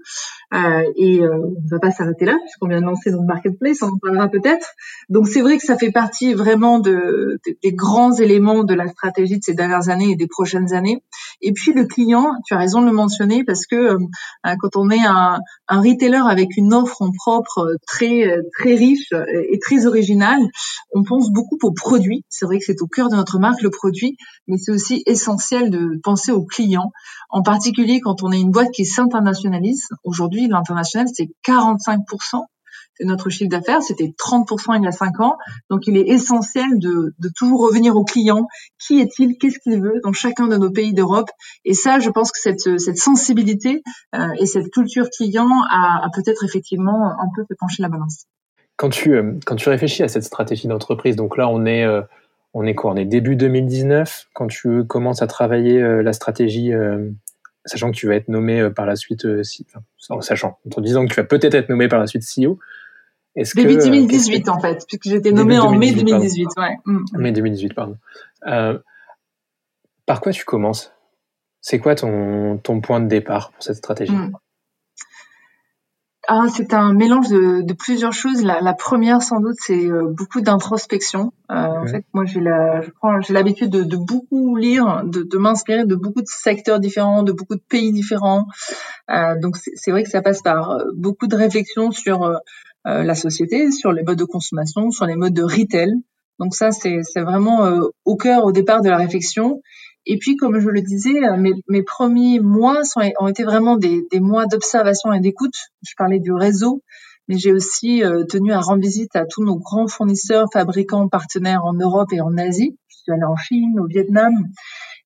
Euh, 0.53 0.83
et 0.95 1.21
euh, 1.21 1.29
on 1.33 1.61
ne 1.61 1.69
va 1.69 1.79
pas 1.79 1.91
s'arrêter 1.91 2.25
là, 2.25 2.37
puisqu'on 2.41 2.67
vient 2.67 2.79
de 2.79 2.85
lancer 2.85 3.09
notre 3.11 3.25
marketplace, 3.25 3.81
on 3.81 3.87
en 3.87 3.97
parlera 3.97 4.27
peut-être. 4.27 4.67
Donc 5.09 5.27
c'est 5.27 5.41
vrai 5.41 5.57
que 5.57 5.65
ça 5.65 5.75
fait 5.77 5.91
partie 5.91 6.33
vraiment 6.33 6.79
de, 6.79 7.39
de, 7.45 7.57
des 7.63 7.73
grands 7.73 8.13
éléments 8.13 8.63
de 8.63 8.73
la 8.73 8.87
stratégie 8.87 9.37
de 9.37 9.43
ces 9.43 9.53
dernières 9.53 9.89
années 9.89 10.11
et 10.11 10.15
des 10.15 10.27
prochaines 10.27 10.73
années. 10.73 11.03
Et 11.41 11.51
puis 11.51 11.73
le 11.73 11.85
client, 11.85 12.31
tu 12.45 12.53
as 12.53 12.57
raison 12.57 12.81
de 12.81 12.85
le 12.85 12.93
mentionner, 12.93 13.43
parce 13.43 13.65
que 13.65 13.75
euh, 13.75 13.97
quand 14.59 14.75
on 14.75 14.89
est 14.91 15.05
un, 15.05 15.39
un, 15.67 15.81
retailer 15.81 16.21
avec 16.27 16.57
une 16.57 16.73
offre 16.73 17.01
en 17.01 17.11
propre 17.11 17.75
très 17.87 18.25
très 18.57 18.75
riche 18.75 19.11
et 19.49 19.59
très 19.59 19.85
originale, 19.85 20.41
on 20.93 21.03
pense 21.03 21.31
beaucoup 21.31 21.57
aux 21.63 21.73
produits. 21.73 22.23
C'est 22.29 22.45
vrai 22.45 22.59
que 22.59 22.65
c'est 22.65 22.81
au 22.81 22.87
cœur 22.87 23.09
de 23.09 23.15
notre 23.15 23.39
marque 23.39 23.61
le 23.61 23.69
produit, 23.69 24.17
mais 24.47 24.57
c'est 24.57 24.71
aussi 24.71 25.03
essentiel 25.05 25.69
de 25.69 25.99
penser 26.03 26.31
aux 26.31 26.45
clients, 26.45 26.91
en 27.29 27.41
particulier 27.41 27.99
quand 27.99 28.23
on 28.23 28.31
est 28.31 28.39
une 28.39 28.51
boîte 28.51 28.71
qui 28.71 28.85
s'internationalise. 28.85 29.87
Aujourd'hui, 30.03 30.47
l'international, 30.47 31.07
c'est 31.13 31.29
45% 31.45 32.39
de 32.39 32.45
notre 33.01 33.29
chiffre 33.29 33.49
d'affaires, 33.49 33.81
c'était 33.81 34.13
30% 34.17 34.77
il 34.77 34.83
y 34.83 34.87
a 34.87 34.91
5 34.91 35.19
ans. 35.19 35.37
Donc 35.69 35.87
il 35.87 35.97
est 35.97 36.07
essentiel 36.07 36.79
de, 36.79 37.13
toujours 37.35 37.67
revenir 37.67 37.95
au 37.95 38.03
client. 38.03 38.47
Qui 38.79 39.01
est-il? 39.01 39.37
Qu'est-ce 39.37 39.59
qu'il 39.59 39.81
veut 39.81 39.99
dans 40.03 40.13
chacun 40.13 40.47
de 40.47 40.57
nos 40.57 40.71
pays 40.71 40.93
d'Europe? 40.93 41.29
Et 41.65 41.73
ça, 41.73 41.99
je 41.99 42.09
pense 42.09 42.31
que 42.31 42.39
cette, 42.39 42.97
sensibilité 42.97 43.83
euh, 44.15 44.27
et 44.39 44.45
cette 44.45 44.71
culture 44.71 45.09
client 45.09 45.49
a, 45.69 46.07
peut-être 46.13 46.43
effectivement 46.45 47.11
un 47.19 47.27
peu 47.35 47.43
fait 47.47 47.55
pencher 47.59 47.83
la 47.83 47.89
balance. 47.89 48.25
Quand 48.77 48.89
tu, 48.89 49.13
euh, 49.15 49.33
réfléchis 49.65 50.03
à 50.03 50.07
cette 50.07 50.23
stratégie 50.23 50.67
d'entreprise, 50.67 51.15
donc 51.15 51.37
là 51.37 51.49
on 51.49 51.65
est... 51.65 51.83
Euh 51.85 52.01
début 53.05 53.35
2019 53.35 54.27
quand 54.33 54.47
tu 54.47 54.85
commences 54.85 55.21
à 55.21 55.27
travailler 55.27 55.77
la 56.01 56.13
stratégie, 56.13 56.71
sachant 57.65 57.91
que 57.91 57.97
tu 57.97 58.07
vas 58.07 58.15
être 58.15 58.29
nommé 58.29 58.69
par 58.69 58.85
la 58.85 58.95
suite, 58.95 59.27
en 60.09 60.21
sachant, 60.21 60.57
en 60.73 60.79
disant 60.79 61.05
que 61.05 61.13
tu 61.13 61.19
vas 61.19 61.25
peut-être 61.25 61.53
être 61.53 61.67
nommé 61.67 61.89
par 61.89 61.99
la 61.99 62.07
suite 62.07 62.23
CEO. 62.23 62.57
Est-ce 63.35 63.55
début 63.55 63.77
2018 63.77 64.49
en 64.49 64.59
fait, 64.59 64.85
puisque 64.87 65.09
j'étais 65.09 65.31
nommé 65.31 65.59
en 65.59 65.75
mai 65.75 65.91
2018. 65.91 66.49
Ouais. 66.57 66.77
Mm. 66.85 67.05
Mai 67.13 67.31
2018, 67.31 67.73
pardon. 67.73 67.97
par 70.05 70.21
quoi 70.21 70.31
tu 70.31 70.45
commences? 70.45 70.91
C'est 71.61 71.79
quoi 71.79 71.95
ton, 71.95 72.59
ton 72.59 72.79
point 72.79 72.99
de 72.99 73.07
départ 73.07 73.51
pour 73.51 73.63
cette 73.63 73.77
stratégie? 73.77 74.13
Mm. 74.13 74.33
Ah, 76.27 76.45
c'est 76.51 76.73
un 76.73 76.93
mélange 76.93 77.29
de, 77.29 77.61
de, 77.61 77.73
plusieurs 77.73 78.13
choses. 78.13 78.43
La, 78.43 78.59
la 78.61 78.73
première, 78.73 79.21
sans 79.21 79.39
doute, 79.39 79.57
c'est 79.59 79.85
euh, 79.85 80.07
beaucoup 80.07 80.41
d'introspection. 80.41 81.33
Euh, 81.51 81.53
En 81.55 81.87
fait, 81.87 82.03
moi, 82.13 82.25
j'ai 82.25 82.39
la, 82.39 82.81
je 82.81 82.89
prends, 82.89 83.21
j'ai 83.21 83.33
l'habitude 83.33 83.69
de, 83.69 83.83
de, 83.83 83.97
beaucoup 83.97 84.55
lire, 84.55 85.03
de, 85.05 85.21
de 85.21 85.37
m'inspirer 85.37 85.85
de 85.85 85.95
beaucoup 85.95 86.21
de 86.21 86.27
secteurs 86.27 86.79
différents, 86.79 87.21
de 87.21 87.31
beaucoup 87.31 87.55
de 87.55 87.61
pays 87.67 87.91
différents. 87.91 88.47
Euh, 89.11 89.39
donc, 89.39 89.57
c'est 89.57 89.91
vrai 89.91 90.03
que 90.03 90.09
ça 90.09 90.21
passe 90.21 90.41
par 90.41 90.71
euh, 90.71 90.85
beaucoup 90.95 91.27
de 91.27 91.35
réflexions 91.35 91.91
sur 91.91 92.23
euh, 92.23 92.37
la 92.85 93.15
société, 93.15 93.71
sur 93.71 93.91
les 93.91 94.03
modes 94.03 94.19
de 94.19 94.25
consommation, 94.25 94.91
sur 94.91 95.05
les 95.05 95.15
modes 95.15 95.33
de 95.33 95.43
retail. 95.43 95.93
Donc 96.39 96.53
ça, 96.53 96.71
c'est 96.71 97.01
vraiment 97.21 97.79
au 98.05 98.15
cœur, 98.15 98.45
au 98.45 98.51
départ 98.51 98.81
de 98.81 98.89
la 98.89 98.97
réflexion. 98.97 99.61
Et 100.05 100.17
puis, 100.17 100.35
comme 100.35 100.59
je 100.59 100.69
le 100.69 100.81
disais, 100.81 101.23
euh, 101.23 101.37
mes, 101.37 101.53
mes 101.67 101.81
premiers 101.81 102.39
mois 102.39 102.83
sont, 102.83 103.01
ont 103.19 103.27
été 103.27 103.43
vraiment 103.43 103.75
des, 103.75 104.03
des 104.11 104.19
mois 104.19 104.45
d'observation 104.45 105.11
et 105.13 105.19
d'écoute. 105.19 105.55
Je 105.81 105.93
parlais 105.97 106.19
du 106.19 106.31
réseau, 106.31 106.83
mais 107.27 107.37
j'ai 107.37 107.51
aussi 107.51 108.03
euh, 108.03 108.23
tenu 108.23 108.51
à 108.51 108.59
rendre 108.59 108.81
visite 108.81 109.15
à 109.15 109.25
tous 109.25 109.43
nos 109.43 109.57
grands 109.57 109.87
fournisseurs, 109.87 110.47
fabricants, 110.53 111.07
partenaires 111.09 111.65
en 111.65 111.73
Europe 111.73 112.13
et 112.13 112.21
en 112.21 112.37
Asie. 112.37 112.77
Je 112.87 112.97
suis 112.97 113.11
allée 113.11 113.23
en 113.23 113.35
Chine, 113.35 113.79
au 113.79 113.87
Vietnam. 113.87 114.31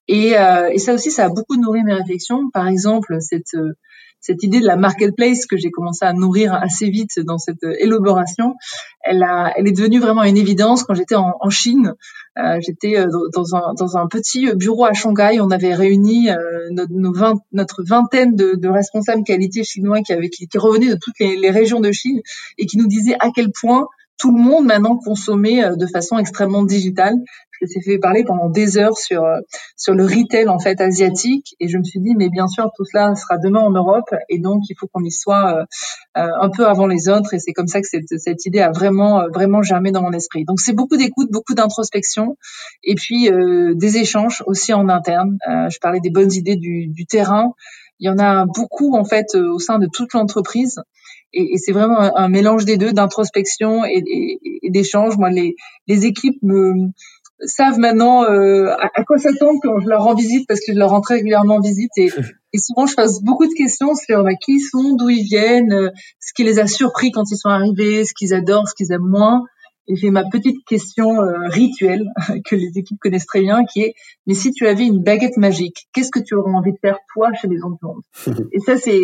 Et, 0.09 0.37
euh, 0.37 0.69
et 0.69 0.79
ça 0.79 0.93
aussi, 0.93 1.11
ça 1.11 1.25
a 1.25 1.29
beaucoup 1.29 1.55
nourri 1.55 1.83
mes 1.83 1.93
réflexions. 1.93 2.49
Par 2.51 2.67
exemple, 2.67 3.17
cette 3.21 3.55
cette 4.21 4.43
idée 4.43 4.59
de 4.59 4.65
la 4.65 4.75
marketplace 4.75 5.45
que 5.45 5.57
j'ai 5.57 5.71
commencé 5.71 6.05
à 6.05 6.13
nourrir 6.13 6.53
assez 6.53 6.89
vite 6.89 7.19
dans 7.19 7.37
cette 7.37 7.63
élaboration, 7.79 8.55
elle, 9.01 9.23
est 9.65 9.71
devenue 9.71 9.99
vraiment 9.99 10.23
une 10.23 10.37
évidence 10.37 10.83
quand 10.83 10.93
j'étais 10.93 11.15
en, 11.15 11.49
Chine. 11.49 11.93
Euh, 12.37 12.59
j'étais 12.61 12.97
euh, 12.97 13.07
dans 13.33 13.97
un, 13.97 14.07
petit 14.07 14.53
bureau 14.55 14.85
à 14.85 14.93
Shanghai. 14.93 15.39
On 15.41 15.51
avait 15.51 15.73
réuni 15.73 16.29
euh, 16.29 16.35
notre, 16.91 17.83
vingtaine 17.83 18.35
de, 18.35 18.67
responsables 18.67 19.23
qualité 19.23 19.63
chinois 19.63 20.01
qui, 20.01 20.13
revenaient 20.57 20.89
de 20.89 20.99
toutes 21.01 21.19
les, 21.19 21.37
les 21.37 21.51
régions 21.51 21.79
de 21.79 21.91
Chine 21.91 22.21
et 22.57 22.65
qui 22.65 22.77
nous 22.77 22.87
disaient 22.87 23.17
à 23.19 23.29
quel 23.33 23.51
point 23.51 23.87
tout 24.19 24.35
le 24.35 24.41
monde 24.41 24.65
maintenant 24.65 24.97
consommait 24.97 25.63
euh, 25.63 25.75
de 25.75 25.87
façon 25.87 26.19
extrêmement 26.19 26.63
digitale. 26.63 27.15
Je 27.61 27.67
s'est 27.67 27.81
fait 27.81 27.97
parler 27.97 28.23
pendant 28.23 28.49
des 28.49 28.77
heures 28.77 28.97
sur 28.97 29.23
euh, 29.23 29.39
sur 29.75 29.93
le 29.93 30.05
retail 30.05 30.47
en 30.47 30.59
fait 30.59 30.79
asiatique 30.81 31.55
et 31.59 31.67
je 31.67 31.77
me 31.77 31.83
suis 31.83 31.99
dit 31.99 32.15
mais 32.15 32.29
bien 32.29 32.47
sûr 32.47 32.69
tout 32.75 32.85
cela 32.85 33.15
sera 33.15 33.37
demain 33.37 33.59
en 33.59 33.71
Europe 33.71 34.13
et 34.29 34.39
donc 34.39 34.63
il 34.69 34.75
faut 34.79 34.87
qu'on 34.87 35.03
y 35.03 35.11
soit 35.11 35.57
euh, 35.57 35.63
un 36.15 36.49
peu 36.49 36.67
avant 36.67 36.87
les 36.87 37.09
autres 37.09 37.33
et 37.33 37.39
c'est 37.39 37.53
comme 37.53 37.67
ça 37.67 37.81
que 37.81 37.87
cette 37.87 38.17
cette 38.17 38.45
idée 38.45 38.59
a 38.59 38.71
vraiment 38.71 39.27
vraiment 39.33 39.61
germé 39.61 39.91
dans 39.91 40.01
mon 40.01 40.13
esprit. 40.13 40.45
Donc 40.45 40.59
c'est 40.59 40.73
beaucoup 40.73 40.97
d'écoute, 40.97 41.29
beaucoup 41.31 41.53
d'introspection 41.53 42.37
et 42.83 42.95
puis 42.95 43.29
des 43.75 43.97
échanges 43.97 44.43
aussi 44.45 44.73
en 44.73 44.89
interne. 44.89 45.37
je 45.47 45.79
parlais 45.79 45.99
des 45.99 46.09
bonnes 46.09 46.31
idées 46.31 46.55
du, 46.55 46.87
du 46.87 47.05
terrain 47.05 47.53
Il 47.99 48.07
y 48.07 48.09
en 48.09 48.19
a 48.19 48.45
beaucoup 48.45 48.95
en 48.95 49.03
fait 49.03 49.35
au 49.35 49.59
sein 49.59 49.79
de 49.79 49.87
toute 49.91 50.13
l'entreprise. 50.13 50.81
Et, 51.33 51.57
c'est 51.57 51.71
vraiment 51.71 51.99
un, 51.99 52.27
mélange 52.27 52.65
des 52.65 52.77
deux, 52.77 52.91
d'introspection 52.91 53.85
et, 53.85 54.03
et, 54.63 54.69
d'échange. 54.71 55.17
Moi, 55.17 55.29
les, 55.29 55.55
les 55.87 56.05
équipes 56.05 56.41
me, 56.41 56.89
savent 57.45 57.79
maintenant 57.79 58.23
euh, 58.23 58.67
à, 58.67 59.03
quoi 59.03 59.17
s'attendre 59.17 59.59
quand 59.61 59.79
je 59.79 59.87
leur 59.87 60.03
rends 60.03 60.15
visite 60.15 60.47
parce 60.47 60.59
que 60.59 60.73
je 60.73 60.77
leur 60.77 60.89
rends 60.89 61.01
très 61.01 61.15
régulièrement 61.15 61.59
visite 61.59 61.91
et, 61.97 62.09
et 62.53 62.57
souvent 62.57 62.85
je 62.85 62.95
pose 62.95 63.21
beaucoup 63.21 63.47
de 63.47 63.53
questions 63.53 63.95
sur 63.95 64.23
bah, 64.23 64.35
qui 64.35 64.53
ils 64.53 64.61
sont, 64.61 64.95
d'où 64.95 65.09
ils 65.09 65.23
viennent, 65.23 65.71
euh, 65.71 65.89
ce 66.19 66.33
qui 66.33 66.43
les 66.43 66.59
a 66.59 66.67
surpris 66.67 67.11
quand 67.11 67.31
ils 67.31 67.37
sont 67.37 67.49
arrivés, 67.49 68.05
ce 68.05 68.13
qu'ils 68.13 68.33
adorent, 68.33 68.67
ce 68.67 68.75
qu'ils 68.75 68.91
aiment 68.91 69.09
moins. 69.09 69.43
Et 69.91 69.95
j'ai 69.95 70.11
ma 70.11 70.23
petite 70.23 70.63
question 70.67 71.19
euh, 71.19 71.47
rituelle 71.47 72.05
que 72.45 72.55
les 72.55 72.77
équipes 72.77 72.99
connaissent 72.99 73.25
très 73.25 73.41
bien, 73.41 73.63
qui 73.65 73.81
est 73.81 73.93
mais 74.27 74.35
si 74.35 74.51
tu 74.51 74.67
avais 74.67 74.85
une 74.85 75.01
baguette 75.01 75.37
magique, 75.37 75.87
qu'est-ce 75.93 76.11
que 76.11 76.19
tu 76.19 76.35
aurais 76.35 76.51
envie 76.51 76.73
de 76.73 76.77
faire 76.79 76.97
toi 77.13 77.29
chez 77.33 77.47
les 77.47 77.55
du 77.55 77.61
monde 77.81 78.49
Et 78.51 78.59
ça 78.59 78.77
c'est 78.77 79.01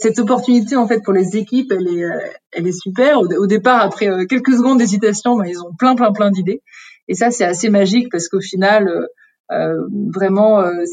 cette 0.00 0.18
opportunité 0.18 0.76
en 0.76 0.88
fait 0.88 1.02
pour 1.04 1.12
les 1.12 1.36
équipes, 1.36 1.70
elle 1.70 1.86
est, 1.86 2.04
elle 2.52 2.66
est 2.66 2.72
super. 2.72 3.20
Au, 3.20 3.46
départ, 3.46 3.82
après 3.82 4.08
quelques 4.26 4.54
secondes 4.54 4.78
d'hésitation, 4.78 5.36
bah, 5.36 5.46
ils 5.46 5.60
ont 5.60 5.74
plein 5.78 5.94
plein 5.94 6.10
plein 6.10 6.30
d'idées. 6.30 6.62
Et 7.08 7.14
ça, 7.14 7.30
c'est 7.30 7.44
assez 7.44 7.70
magique 7.70 8.08
parce 8.10 8.28
qu'au 8.28 8.40
final, 8.40 8.88
euh, 8.88 9.06
euh 9.52 9.82
vraiment, 10.14 10.60
euh, 10.60 10.84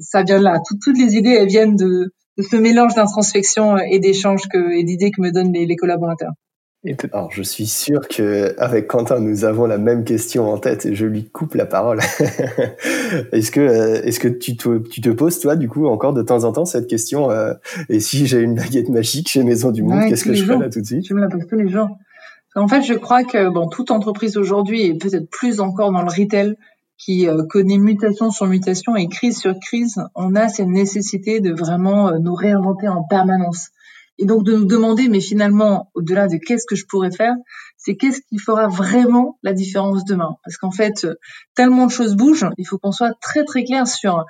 ça 0.00 0.22
vient 0.22 0.38
de 0.38 0.44
là. 0.44 0.60
toutes 0.66 0.98
les 0.98 1.16
idées, 1.16 1.30
elles 1.30 1.48
viennent 1.48 1.76
de, 1.76 2.12
de 2.38 2.42
ce 2.42 2.56
mélange 2.56 2.94
d'introspection 2.94 3.76
et 3.78 3.98
d'échanges 3.98 4.48
et 4.54 4.84
d'idées 4.84 5.10
que 5.10 5.20
me 5.20 5.30
donnent 5.30 5.52
les, 5.52 5.66
les 5.66 5.76
collaborateurs. 5.76 6.32
Alors, 7.12 7.30
je 7.32 7.42
suis 7.42 7.66
sûr 7.66 8.08
que 8.08 8.54
avec 8.58 8.88
Quentin, 8.88 9.18
nous 9.18 9.46
avons 9.46 9.64
la 9.64 9.78
même 9.78 10.04
question 10.04 10.52
en 10.52 10.58
tête 10.58 10.84
et 10.84 10.94
je 10.94 11.06
lui 11.06 11.24
coupe 11.24 11.54
la 11.54 11.64
parole. 11.64 11.98
est-ce 13.32 13.50
que, 13.50 13.60
euh, 13.60 14.02
est-ce 14.02 14.20
que 14.20 14.28
tu 14.28 14.58
te, 14.58 14.86
tu 14.88 15.00
te 15.00 15.08
poses 15.08 15.40
toi, 15.40 15.56
du 15.56 15.66
coup, 15.66 15.86
encore 15.86 16.12
de 16.12 16.20
temps 16.20 16.44
en 16.44 16.52
temps 16.52 16.66
cette 16.66 16.86
question 16.86 17.30
Et 17.88 18.00
si 18.00 18.26
j'ai 18.26 18.40
une 18.40 18.54
baguette 18.54 18.90
magique 18.90 19.28
chez 19.28 19.42
Maison 19.44 19.70
du 19.70 19.82
Monde, 19.82 20.08
qu'est-ce 20.08 20.24
que 20.24 20.34
je 20.34 20.44
fais 20.44 20.58
là 20.58 20.68
tout 20.68 20.82
de 20.82 20.86
suite? 20.86 21.06
Je 21.08 21.14
me 21.14 21.20
la 21.20 21.28
pose 21.28 21.46
tous 21.48 21.56
les 21.56 21.68
jours. 21.68 21.88
En 22.56 22.68
fait, 22.68 22.82
je 22.82 22.94
crois 22.94 23.24
que 23.24 23.48
bon, 23.48 23.68
toute 23.68 23.90
entreprise 23.90 24.36
aujourd'hui, 24.36 24.82
et 24.82 24.94
peut-être 24.94 25.28
plus 25.28 25.60
encore 25.60 25.90
dans 25.90 26.02
le 26.02 26.10
retail, 26.10 26.54
qui 26.96 27.28
euh, 27.28 27.42
connaît 27.48 27.78
mutation 27.78 28.30
sur 28.30 28.46
mutation 28.46 28.94
et 28.96 29.08
crise 29.08 29.38
sur 29.38 29.58
crise, 29.58 30.00
on 30.14 30.36
a 30.36 30.48
cette 30.48 30.68
nécessité 30.68 31.40
de 31.40 31.52
vraiment 31.52 32.08
euh, 32.08 32.18
nous 32.18 32.34
réinventer 32.34 32.88
en 32.88 33.02
permanence. 33.02 33.70
Et 34.18 34.26
donc 34.26 34.44
de 34.44 34.54
nous 34.54 34.66
demander, 34.66 35.08
mais 35.08 35.20
finalement, 35.20 35.90
au-delà 35.94 36.28
de 36.28 36.36
qu'est-ce 36.36 36.66
que 36.66 36.76
je 36.76 36.86
pourrais 36.88 37.10
faire, 37.10 37.34
c'est 37.76 37.96
qu'est-ce 37.96 38.20
qui 38.28 38.38
fera 38.38 38.68
vraiment 38.68 39.38
la 39.42 39.52
différence 39.52 40.04
demain? 40.04 40.36
Parce 40.44 40.56
qu'en 40.56 40.70
fait, 40.70 41.06
tellement 41.56 41.86
de 41.86 41.90
choses 41.90 42.14
bougent, 42.14 42.48
il 42.56 42.64
faut 42.64 42.78
qu'on 42.78 42.92
soit 42.92 43.14
très 43.20 43.44
très 43.44 43.64
clair 43.64 43.88
sur 43.88 44.24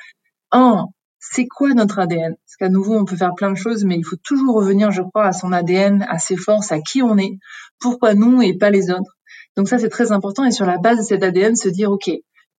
un, 0.53 0.87
c'est 1.31 1.47
quoi 1.47 1.73
notre 1.75 1.99
ADN 1.99 2.35
Parce 2.35 2.57
qu'à 2.59 2.69
nouveau, 2.69 2.95
on 2.95 3.05
peut 3.05 3.17
faire 3.17 3.35
plein 3.35 3.51
de 3.51 3.57
choses, 3.57 3.85
mais 3.85 3.97
il 3.97 4.05
faut 4.05 4.17
toujours 4.23 4.57
revenir, 4.57 4.91
je 4.91 5.03
crois, 5.03 5.27
à 5.27 5.33
son 5.33 5.53
ADN, 5.53 6.05
à 6.09 6.19
ses 6.19 6.37
forces, 6.37 6.71
à 6.73 6.81
qui 6.81 7.03
on 7.03 7.17
est, 7.17 7.39
pourquoi 7.81 8.15
nous 8.15 8.43
et 8.43 8.57
pas 8.57 8.71
les 8.71 8.91
autres. 8.91 9.17
Donc 9.57 9.69
ça, 9.69 9.79
c'est 9.79 9.89
très 9.89 10.13
important. 10.13 10.45
Et 10.45 10.51
sur 10.51 10.67
la 10.67 10.79
base 10.79 10.99
de 10.99 11.03
cet 11.03 11.23
ADN, 11.23 11.57
se 11.57 11.69
dire, 11.69 11.91
OK, 11.91 12.11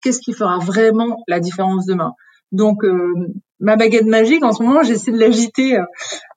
qu'est-ce 0.01 0.19
qui 0.19 0.33
fera 0.33 0.57
vraiment 0.59 1.17
la 1.27 1.39
différence 1.39 1.85
demain? 1.85 2.13
Donc, 2.51 2.83
euh, 2.83 3.13
ma 3.59 3.75
baguette 3.75 4.05
magique, 4.05 4.43
en 4.43 4.51
ce 4.51 4.63
moment, 4.63 4.83
j'essaie 4.83 5.11
de 5.11 5.19
l'agiter. 5.19 5.77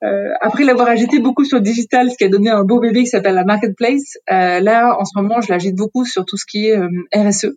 Euh, 0.03 0.29
après 0.41 0.65
l'avoir 0.65 0.89
agité 0.89 1.21
beaucoup 1.21 1.45
sur 1.45 1.59
le 1.59 1.65
digital, 1.65 2.11
ce 2.11 2.17
qui 2.17 2.25
a 2.25 2.29
donné 2.29 2.51
un 2.51 2.65
beau 2.65 2.81
bébé 2.81 3.01
qui 3.01 3.09
s'appelle 3.09 3.35
la 3.35 3.45
marketplace, 3.45 4.19
euh, 4.31 4.61
là, 4.61 4.97
en 4.99 5.05
ce 5.05 5.13
moment, 5.17 5.41
je 5.41 5.51
l'agite 5.51 5.77
beaucoup 5.77 6.05
sur 6.05 6.25
tout 6.25 6.37
ce 6.37 6.45
qui 6.47 6.69
est 6.69 6.79
RSE. 7.15 7.57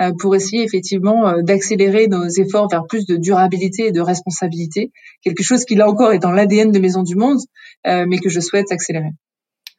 Euh, 0.00 0.12
pour 0.18 0.34
essayer 0.34 0.64
effectivement 0.64 1.28
euh, 1.28 1.42
d'accélérer 1.42 2.06
nos 2.08 2.26
efforts 2.26 2.68
vers 2.70 2.86
plus 2.86 3.04
de 3.04 3.16
durabilité 3.16 3.88
et 3.88 3.92
de 3.92 4.00
responsabilité, 4.00 4.90
quelque 5.22 5.42
chose 5.42 5.66
qui 5.66 5.74
là 5.74 5.86
encore 5.86 6.12
est 6.12 6.18
dans 6.18 6.30
l'ADN 6.30 6.72
de 6.72 6.78
Maison 6.78 7.02
du 7.02 7.14
Monde, 7.14 7.38
euh, 7.86 8.06
mais 8.08 8.18
que 8.18 8.30
je 8.30 8.40
souhaite 8.40 8.72
accélérer. 8.72 9.10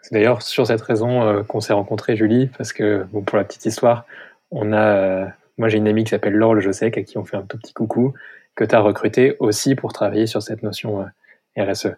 C'est 0.01 0.13
d'ailleurs 0.13 0.43
sur 0.43 0.67
cette 0.67 0.81
raison 0.81 1.43
qu'on 1.47 1.61
s'est 1.61 1.73
rencontrés, 1.73 2.15
Julie, 2.15 2.49
parce 2.57 2.73
que 2.73 3.05
pour 3.25 3.37
la 3.37 3.45
petite 3.45 3.65
histoire, 3.65 4.05
on 4.51 4.73
a, 4.73 5.29
moi 5.57 5.69
j'ai 5.69 5.77
une 5.77 5.87
amie 5.87 6.03
qui 6.03 6.09
s'appelle 6.09 6.33
Laure 6.33 6.53
Le 6.53 6.59
Josec, 6.59 6.97
à 6.97 7.03
qui 7.03 7.17
on 7.17 7.23
fait 7.23 7.37
un 7.37 7.43
tout 7.43 7.57
petit 7.57 7.73
coucou, 7.73 8.13
que 8.53 8.65
tu 8.65 8.75
as 8.75 8.81
recruté 8.81 9.37
aussi 9.39 9.75
pour 9.75 9.93
travailler 9.93 10.27
sur 10.27 10.43
cette 10.43 10.61
notion 10.61 11.05
RSE. 11.57 11.95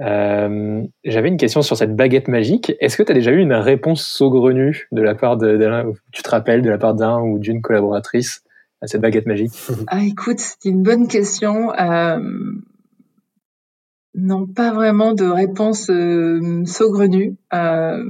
Euh, 0.00 0.82
j'avais 1.04 1.28
une 1.28 1.36
question 1.36 1.62
sur 1.62 1.76
cette 1.76 1.94
baguette 1.94 2.28
magique. 2.28 2.72
Est-ce 2.80 2.96
que 2.96 3.02
tu 3.02 3.12
as 3.12 3.14
déjà 3.14 3.30
eu 3.30 3.38
une 3.38 3.52
réponse 3.52 4.04
saugrenue 4.04 4.88
de 4.92 5.02
la 5.02 5.14
part 5.14 5.36
d'un, 5.36 5.92
tu 6.12 6.22
te 6.22 6.30
rappelles, 6.30 6.62
de 6.62 6.70
la 6.70 6.78
part 6.78 6.94
d'un 6.94 7.20
ou 7.20 7.38
d'une 7.38 7.60
collaboratrice 7.60 8.42
à 8.80 8.86
cette 8.86 9.00
baguette 9.00 9.26
magique? 9.26 9.52
Ah, 9.86 10.02
écoute, 10.02 10.38
c'est 10.38 10.68
une 10.68 10.82
bonne 10.82 11.08
question. 11.08 11.72
Euh, 11.74 12.18
non, 14.14 14.46
pas 14.46 14.72
vraiment 14.72 15.14
de 15.14 15.24
réponse 15.24 15.88
euh, 15.90 16.62
saugrenue. 16.66 17.36
Euh, 17.54 18.02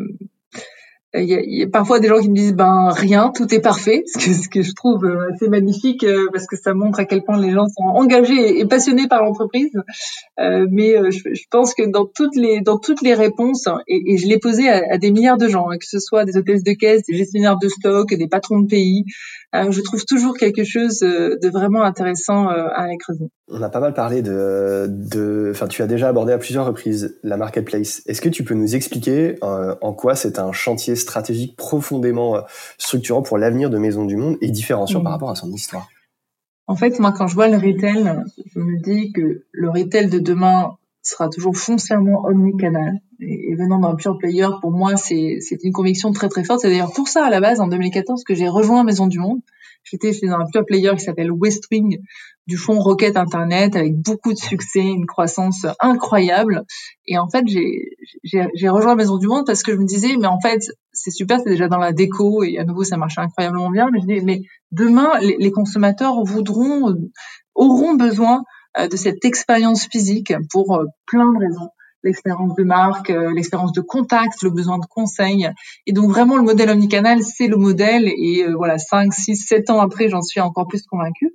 il 1.14 1.24
y, 1.24 1.62
a, 1.62 1.66
parfois 1.66 2.00
des 2.00 2.08
gens 2.08 2.18
qui 2.20 2.30
me 2.30 2.34
disent 2.34 2.54
ben 2.54 2.88
rien, 2.90 3.30
tout 3.34 3.52
est 3.54 3.60
parfait, 3.60 4.02
ce 4.06 4.18
que, 4.18 4.32
ce 4.32 4.48
que 4.48 4.62
je 4.62 4.72
trouve 4.72 5.04
euh, 5.04 5.30
assez 5.32 5.48
magnifique 5.48 6.04
euh, 6.04 6.28
parce 6.32 6.46
que 6.46 6.56
ça 6.56 6.72
montre 6.72 7.00
à 7.00 7.04
quel 7.04 7.22
point 7.22 7.38
les 7.38 7.50
gens 7.50 7.66
sont 7.66 7.84
engagés 7.84 8.58
et, 8.58 8.64
passionnés 8.66 9.08
par 9.08 9.22
l'entreprise. 9.22 9.72
Euh, 10.40 10.66
mais 10.70 10.96
euh, 10.96 11.10
je, 11.10 11.34
je, 11.34 11.42
pense 11.50 11.74
que 11.74 11.82
dans 11.82 12.06
toutes 12.06 12.34
les 12.36 12.62
dans 12.62 12.78
toutes 12.78 13.02
les 13.02 13.14
réponses 13.14 13.66
et, 13.86 14.14
et 14.14 14.16
je 14.16 14.26
l'ai 14.26 14.38
posé 14.38 14.70
à, 14.70 14.82
à, 14.92 14.98
des 14.98 15.10
milliards 15.10 15.36
de 15.36 15.48
gens, 15.48 15.70
hein, 15.70 15.76
que 15.76 15.86
ce 15.86 15.98
soit 15.98 16.24
des 16.24 16.36
hôtesses 16.38 16.64
de 16.64 16.72
caisse, 16.72 17.02
des 17.02 17.16
gestionnaires 17.16 17.58
de 17.58 17.68
stock, 17.68 18.14
des 18.14 18.28
patrons 18.28 18.60
de 18.60 18.68
pays, 18.68 19.04
je 19.52 19.80
trouve 19.82 20.04
toujours 20.04 20.36
quelque 20.36 20.64
chose 20.64 21.00
de 21.00 21.50
vraiment 21.50 21.82
intéressant 21.82 22.48
à 22.48 22.82
aller 22.82 22.96
creuser. 22.96 23.28
On 23.48 23.60
a 23.60 23.68
pas 23.68 23.80
mal 23.80 23.92
parlé 23.92 24.22
de, 24.22 24.86
de, 24.88 25.50
enfin, 25.50 25.68
tu 25.68 25.82
as 25.82 25.86
déjà 25.86 26.08
abordé 26.08 26.32
à 26.32 26.38
plusieurs 26.38 26.66
reprises 26.66 27.18
la 27.22 27.36
marketplace. 27.36 28.02
Est-ce 28.06 28.22
que 28.22 28.30
tu 28.30 28.44
peux 28.44 28.54
nous 28.54 28.74
expliquer 28.74 29.36
en 29.42 29.92
quoi 29.92 30.14
c'est 30.14 30.38
un 30.38 30.52
chantier 30.52 30.96
stratégique 30.96 31.56
profondément 31.56 32.36
euh, 32.36 32.40
structurant 32.78 33.22
pour 33.22 33.38
l'avenir 33.38 33.70
de 33.70 33.78
Maison 33.78 34.04
du 34.04 34.16
Monde 34.16 34.36
et 34.40 34.50
différenciant 34.50 35.02
par 35.02 35.12
mm. 35.12 35.14
rapport 35.14 35.30
à 35.30 35.34
son 35.34 35.50
histoire? 35.52 35.88
En 36.66 36.76
fait, 36.76 36.98
moi, 36.98 37.12
quand 37.12 37.26
je 37.26 37.34
vois 37.34 37.48
le 37.48 37.56
retail, 37.56 38.22
je 38.54 38.58
me 38.58 38.80
dis 38.82 39.12
que 39.12 39.44
le 39.50 39.70
retail 39.70 40.08
de 40.08 40.18
demain 40.18 40.76
sera 41.02 41.28
toujours 41.28 41.56
foncièrement 41.56 42.24
omnicanal. 42.24 43.00
Et, 43.20 43.54
venant 43.56 43.78
d'un 43.78 43.94
pure 43.94 44.18
player, 44.18 44.48
pour 44.60 44.70
moi, 44.70 44.96
c'est 44.96 45.38
une 45.62 45.72
conviction 45.72 46.12
très 46.12 46.28
très 46.28 46.44
forte. 46.44 46.60
C'est 46.60 46.70
d'ailleurs 46.70 46.92
pour 46.92 47.08
ça, 47.08 47.26
à 47.26 47.30
la 47.30 47.40
base, 47.40 47.60
en 47.60 47.66
2014, 47.66 48.24
que 48.24 48.34
j'ai 48.34 48.48
rejoint 48.48 48.84
Maison 48.84 49.06
du 49.06 49.18
Monde. 49.18 49.40
J'étais 49.84 50.12
chez 50.12 50.28
un 50.28 50.44
pure 50.52 50.64
player 50.64 50.92
qui 50.96 51.00
s'appelle 51.00 51.32
Westwing, 51.32 51.98
du 52.46 52.56
fond 52.56 52.78
Rocket 52.78 53.16
Internet 53.16 53.74
avec 53.74 53.96
beaucoup 53.96 54.32
de 54.32 54.38
succès, 54.38 54.80
une 54.80 55.06
croissance 55.06 55.66
incroyable. 55.80 56.62
Et 57.06 57.18
en 57.18 57.28
fait, 57.28 57.44
j'ai 57.46 58.68
rejoint 58.68 58.94
Maison 58.94 59.16
du 59.16 59.26
Monde 59.26 59.44
parce 59.44 59.64
que 59.64 59.72
je 59.72 59.78
me 59.78 59.84
disais, 59.84 60.16
mais 60.20 60.28
en 60.28 60.40
fait, 60.40 60.62
c'est 60.92 61.10
super, 61.10 61.40
c'est 61.40 61.50
déjà 61.50 61.66
dans 61.66 61.78
la 61.78 61.92
déco 61.92 62.44
et 62.44 62.58
à 62.58 62.64
nouveau, 62.64 62.84
ça 62.84 62.96
marche 62.96 63.18
incroyablement 63.18 63.70
bien. 63.70 63.88
Mais 63.92 64.00
je 64.00 64.06
disais, 64.06 64.24
mais 64.24 64.42
demain, 64.70 65.18
les, 65.20 65.36
les 65.38 65.50
consommateurs 65.50 66.22
voudront, 66.24 66.94
auront 67.56 67.94
besoin 67.94 68.44
de 68.78 68.96
cette 68.96 69.24
expérience 69.24 69.86
physique 69.86 70.32
pour 70.50 70.74
euh, 70.76 70.84
plein 71.06 71.32
de 71.32 71.38
raisons 71.38 71.68
l'expérience 72.04 72.56
de 72.56 72.64
marque, 72.64 73.10
euh, 73.10 73.32
l'expérience 73.32 73.72
de 73.72 73.80
contact, 73.80 74.42
le 74.42 74.50
besoin 74.50 74.78
de 74.78 74.86
conseil. 74.86 75.48
Et 75.86 75.92
donc 75.92 76.10
vraiment 76.10 76.36
le 76.36 76.42
modèle 76.42 76.68
omnicanal, 76.68 77.22
c'est 77.22 77.46
le 77.46 77.56
modèle. 77.56 78.08
Et 78.08 78.44
voilà, 78.56 78.76
5, 78.76 79.14
6, 79.14 79.36
7 79.36 79.70
ans 79.70 79.80
après, 79.80 80.08
j'en 80.08 80.20
suis 80.20 80.40
encore 80.40 80.66
plus 80.66 80.82
convaincue. 80.82 81.32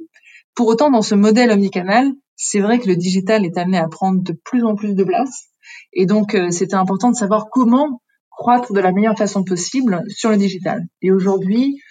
Pour 0.56 0.68
autant, 0.68 0.90
dans 0.90 1.02
ce 1.02 1.16
modèle 1.16 1.52
omnicanal, 1.52 2.12
c'est 2.36 2.60
vrai 2.60 2.80
que 2.80 2.88
le 2.88 2.96
digital 2.96 3.46
est 3.46 3.58
amené 3.58 3.78
à 3.78 3.88
prendre 3.88 4.22
de 4.22 4.34
plus 4.34 4.64
en 4.64 4.76
plus 4.76 4.94
de 4.94 5.04
place. 5.04 5.46
Et 5.94 6.06
donc, 6.06 6.36
euh, 6.36 6.52
c'était 6.52 6.76
important 6.76 7.12
de 7.12 7.16
savoir 7.16 7.48
comment 7.52 8.02
croître 8.30 8.74
de 8.74 8.80
la 8.80 8.92
meilleure 8.92 9.18
façon 9.18 9.44
possible 9.44 10.04
sur 10.10 10.30
le 10.30 10.38
digital. 10.38 10.86
Et 11.02 11.12
aujourd'hui, 11.12 11.76
euh, 11.76 11.87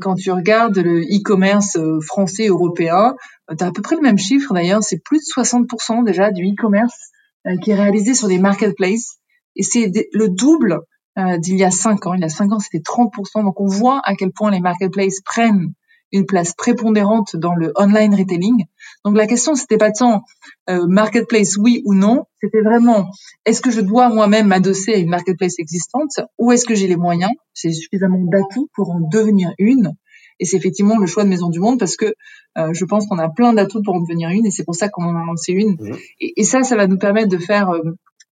quand 0.00 0.14
tu 0.14 0.30
regardes 0.30 0.76
le 0.78 1.00
e-commerce 1.00 1.76
euh, 1.76 2.00
français, 2.00 2.48
européen, 2.48 3.14
tu 3.56 3.64
as 3.64 3.68
à 3.68 3.72
peu 3.72 3.82
près 3.82 3.96
le 3.96 4.02
même 4.02 4.18
chiffre 4.18 4.52
d'ailleurs, 4.52 4.82
c'est 4.82 5.02
plus 5.02 5.18
de 5.18 5.42
60% 5.42 6.04
déjà 6.04 6.30
du 6.30 6.44
e-commerce 6.44 6.94
qui 7.62 7.70
est 7.70 7.74
réalisé 7.74 8.12
sur 8.12 8.28
des 8.28 8.38
marketplaces. 8.38 9.16
Et 9.56 9.62
c'est 9.62 9.90
le 10.12 10.28
double 10.28 10.80
d'il 11.38 11.56
y 11.56 11.64
a 11.64 11.70
5 11.70 12.06
ans. 12.06 12.12
Il 12.12 12.20
y 12.20 12.24
a 12.24 12.28
5 12.28 12.52
ans, 12.52 12.58
c'était 12.58 12.82
30%. 12.82 13.42
Donc 13.42 13.58
on 13.60 13.66
voit 13.66 14.02
à 14.04 14.14
quel 14.14 14.30
point 14.30 14.50
les 14.50 14.60
marketplaces 14.60 15.22
prennent 15.24 15.72
une 16.12 16.26
place 16.26 16.54
prépondérante 16.54 17.36
dans 17.36 17.54
le 17.54 17.72
online 17.76 18.14
retailing. 18.14 18.64
Donc 19.04 19.16
la 19.16 19.26
question 19.26 19.54
c'était 19.54 19.78
pas 19.78 19.92
tant 19.92 20.22
euh, 20.68 20.86
marketplace 20.86 21.56
oui 21.56 21.82
ou 21.84 21.94
non, 21.94 22.24
c'était 22.40 22.60
vraiment 22.62 23.10
est-ce 23.44 23.60
que 23.60 23.70
je 23.70 23.80
dois 23.80 24.08
moi-même 24.08 24.48
m'adosser 24.48 24.94
à 24.94 24.96
une 24.98 25.10
marketplace 25.10 25.58
existante 25.58 26.20
ou 26.38 26.52
est-ce 26.52 26.64
que 26.64 26.74
j'ai 26.74 26.86
les 26.86 26.96
moyens, 26.96 27.32
j'ai 27.54 27.72
suffisamment 27.72 28.24
d'atouts 28.24 28.68
pour 28.74 28.90
en 28.90 29.00
devenir 29.00 29.52
une. 29.58 29.94
Et 30.40 30.46
c'est 30.46 30.56
effectivement 30.56 30.96
le 30.98 31.06
choix 31.06 31.22
de 31.22 31.28
Maison 31.28 31.50
du 31.50 31.60
Monde 31.60 31.78
parce 31.78 31.96
que 31.96 32.14
euh, 32.58 32.72
je 32.72 32.84
pense 32.86 33.06
qu'on 33.06 33.18
a 33.18 33.28
plein 33.28 33.52
d'atouts 33.52 33.82
pour 33.82 33.94
en 33.94 34.00
devenir 34.00 34.30
une 34.30 34.46
et 34.46 34.50
c'est 34.50 34.64
pour 34.64 34.74
ça 34.74 34.88
qu'on 34.88 35.04
en 35.04 35.14
a 35.14 35.24
lancé 35.24 35.52
une. 35.52 35.72
Mmh. 35.72 35.96
Et, 36.20 36.40
et, 36.40 36.44
ça, 36.44 36.62
ça 36.62 36.76
va 36.76 36.86
nous 36.86 36.96
permettre 36.96 37.28
de 37.28 37.36
faire 37.36 37.70
euh, 37.70 37.82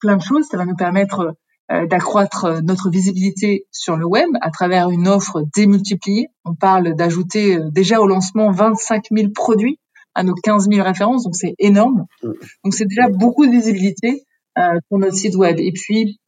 plein 0.01 0.17
de 0.17 0.23
choses. 0.23 0.47
Ça 0.51 0.59
va 0.59 0.67
nous 0.67 0.77
permettre 0.77 1.21
euh, 1.21 1.33
d'accroître 1.71 2.45
euh, 2.45 2.61
notre 2.61 2.91
visibilité 2.91 3.67
sur 3.71 3.97
le 3.97 4.07
web 4.07 4.29
à 4.41 4.51
travers 4.51 4.91
une 4.91 5.09
offre 5.09 5.45
démultipliée. 5.55 6.29
On 6.45 6.55
parle 6.55 6.95
d'ajouter 6.95 7.57
euh, 7.57 7.71
déjà 7.71 8.01
au 8.01 8.07
lancement 8.07 8.51
25 8.51 9.07
000 9.11 9.31
produits 9.35 9.79
à 10.15 10.23
nos 10.23 10.35
15 10.35 10.69
000 10.71 10.85
références, 10.85 11.25
donc 11.25 11.35
c'est 11.35 11.55
énorme. 11.59 12.07
Donc 12.23 12.75
c'est 12.75 12.87
déjà 12.87 13.09
beaucoup 13.09 13.47
de 13.47 13.51
visibilité 13.51 14.25
euh, 14.59 14.79
pour 14.89 14.99
notre 14.99 15.17
site 15.17 15.35
web. 15.35 15.59
Et 15.59 15.73
puis, 15.73 16.21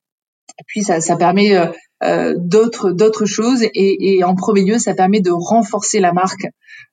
puis 0.66 0.82
ça, 0.82 1.00
ça 1.00 1.16
permet 1.16 1.56
euh, 1.56 1.66
euh, 2.02 2.34
d'autres 2.36 2.92
d'autres 2.92 3.26
choses 3.26 3.62
et, 3.62 4.16
et, 4.16 4.24
en 4.24 4.34
premier 4.34 4.64
lieu, 4.64 4.78
ça 4.78 4.94
permet 4.94 5.20
de 5.20 5.30
renforcer 5.30 6.00
la 6.00 6.12
marque. 6.12 6.46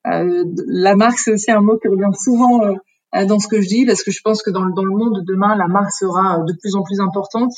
Euh, 0.08 0.44
la 0.68 0.96
marque, 0.96 1.20
c'est 1.20 1.32
aussi 1.32 1.52
un 1.52 1.62
mot 1.62 1.78
qui 1.78 1.88
revient 1.88 2.16
souvent 2.18 2.62
dans 3.14 3.38
ce 3.38 3.48
que 3.48 3.62
je 3.62 3.68
dis 3.68 3.86
parce 3.86 4.04
que 4.04 4.12
je 4.12 4.22
pense 4.24 4.42
que 4.42 4.50
dans, 4.50 4.68
dans 4.70 4.84
le 4.84 4.92
monde 4.92 5.16
de 5.20 5.24
demain, 5.26 5.56
la 5.56 5.68
marque 5.68 5.92
sera 5.92 6.40
de 6.40 6.54
plus 6.60 6.76
en 6.76 6.84
plus 6.84 7.00
importante. 7.00 7.54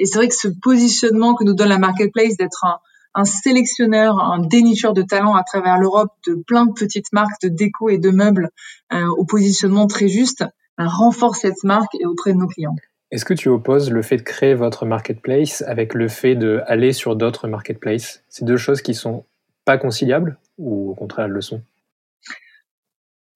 Et 0.00 0.06
c'est 0.06 0.16
vrai 0.16 0.28
que 0.28 0.34
ce 0.34 0.48
positionnement 0.48 1.34
que 1.34 1.44
nous 1.44 1.52
donne 1.52 1.68
la 1.68 1.78
marketplace 1.78 2.38
d'être 2.38 2.64
un, 2.64 2.78
un 3.14 3.24
sélectionneur, 3.24 4.18
un 4.18 4.40
dénicheur 4.40 4.94
de 4.94 5.02
talents 5.02 5.34
à 5.34 5.44
travers 5.44 5.78
l'Europe 5.78 6.10
de 6.26 6.34
plein 6.34 6.64
de 6.64 6.72
petites 6.72 7.12
marques 7.12 7.42
de 7.42 7.48
déco 7.48 7.90
et 7.90 7.98
de 7.98 8.08
meubles 8.08 8.48
euh, 8.94 9.06
au 9.08 9.26
positionnement 9.26 9.86
très 9.86 10.08
juste, 10.08 10.42
ben, 10.78 10.86
renforce 10.86 11.40
cette 11.40 11.62
marque 11.64 11.94
et 12.00 12.06
auprès 12.06 12.32
de 12.32 12.38
nos 12.38 12.46
clients. 12.46 12.74
Est-ce 13.10 13.26
que 13.26 13.34
tu 13.34 13.50
opposes 13.50 13.90
le 13.90 14.00
fait 14.00 14.16
de 14.16 14.22
créer 14.22 14.54
votre 14.54 14.86
marketplace 14.86 15.62
avec 15.66 15.92
le 15.92 16.08
fait 16.08 16.34
d'aller 16.34 16.94
sur 16.94 17.14
d'autres 17.14 17.46
marketplaces? 17.46 18.22
C'est 18.30 18.46
deux 18.46 18.56
choses 18.56 18.80
qui 18.80 18.94
sont 18.94 19.26
pas 19.66 19.76
conciliables 19.76 20.38
ou 20.56 20.92
au 20.92 20.94
contraire 20.94 21.26
elles 21.26 21.32
le 21.32 21.42
sont? 21.42 21.60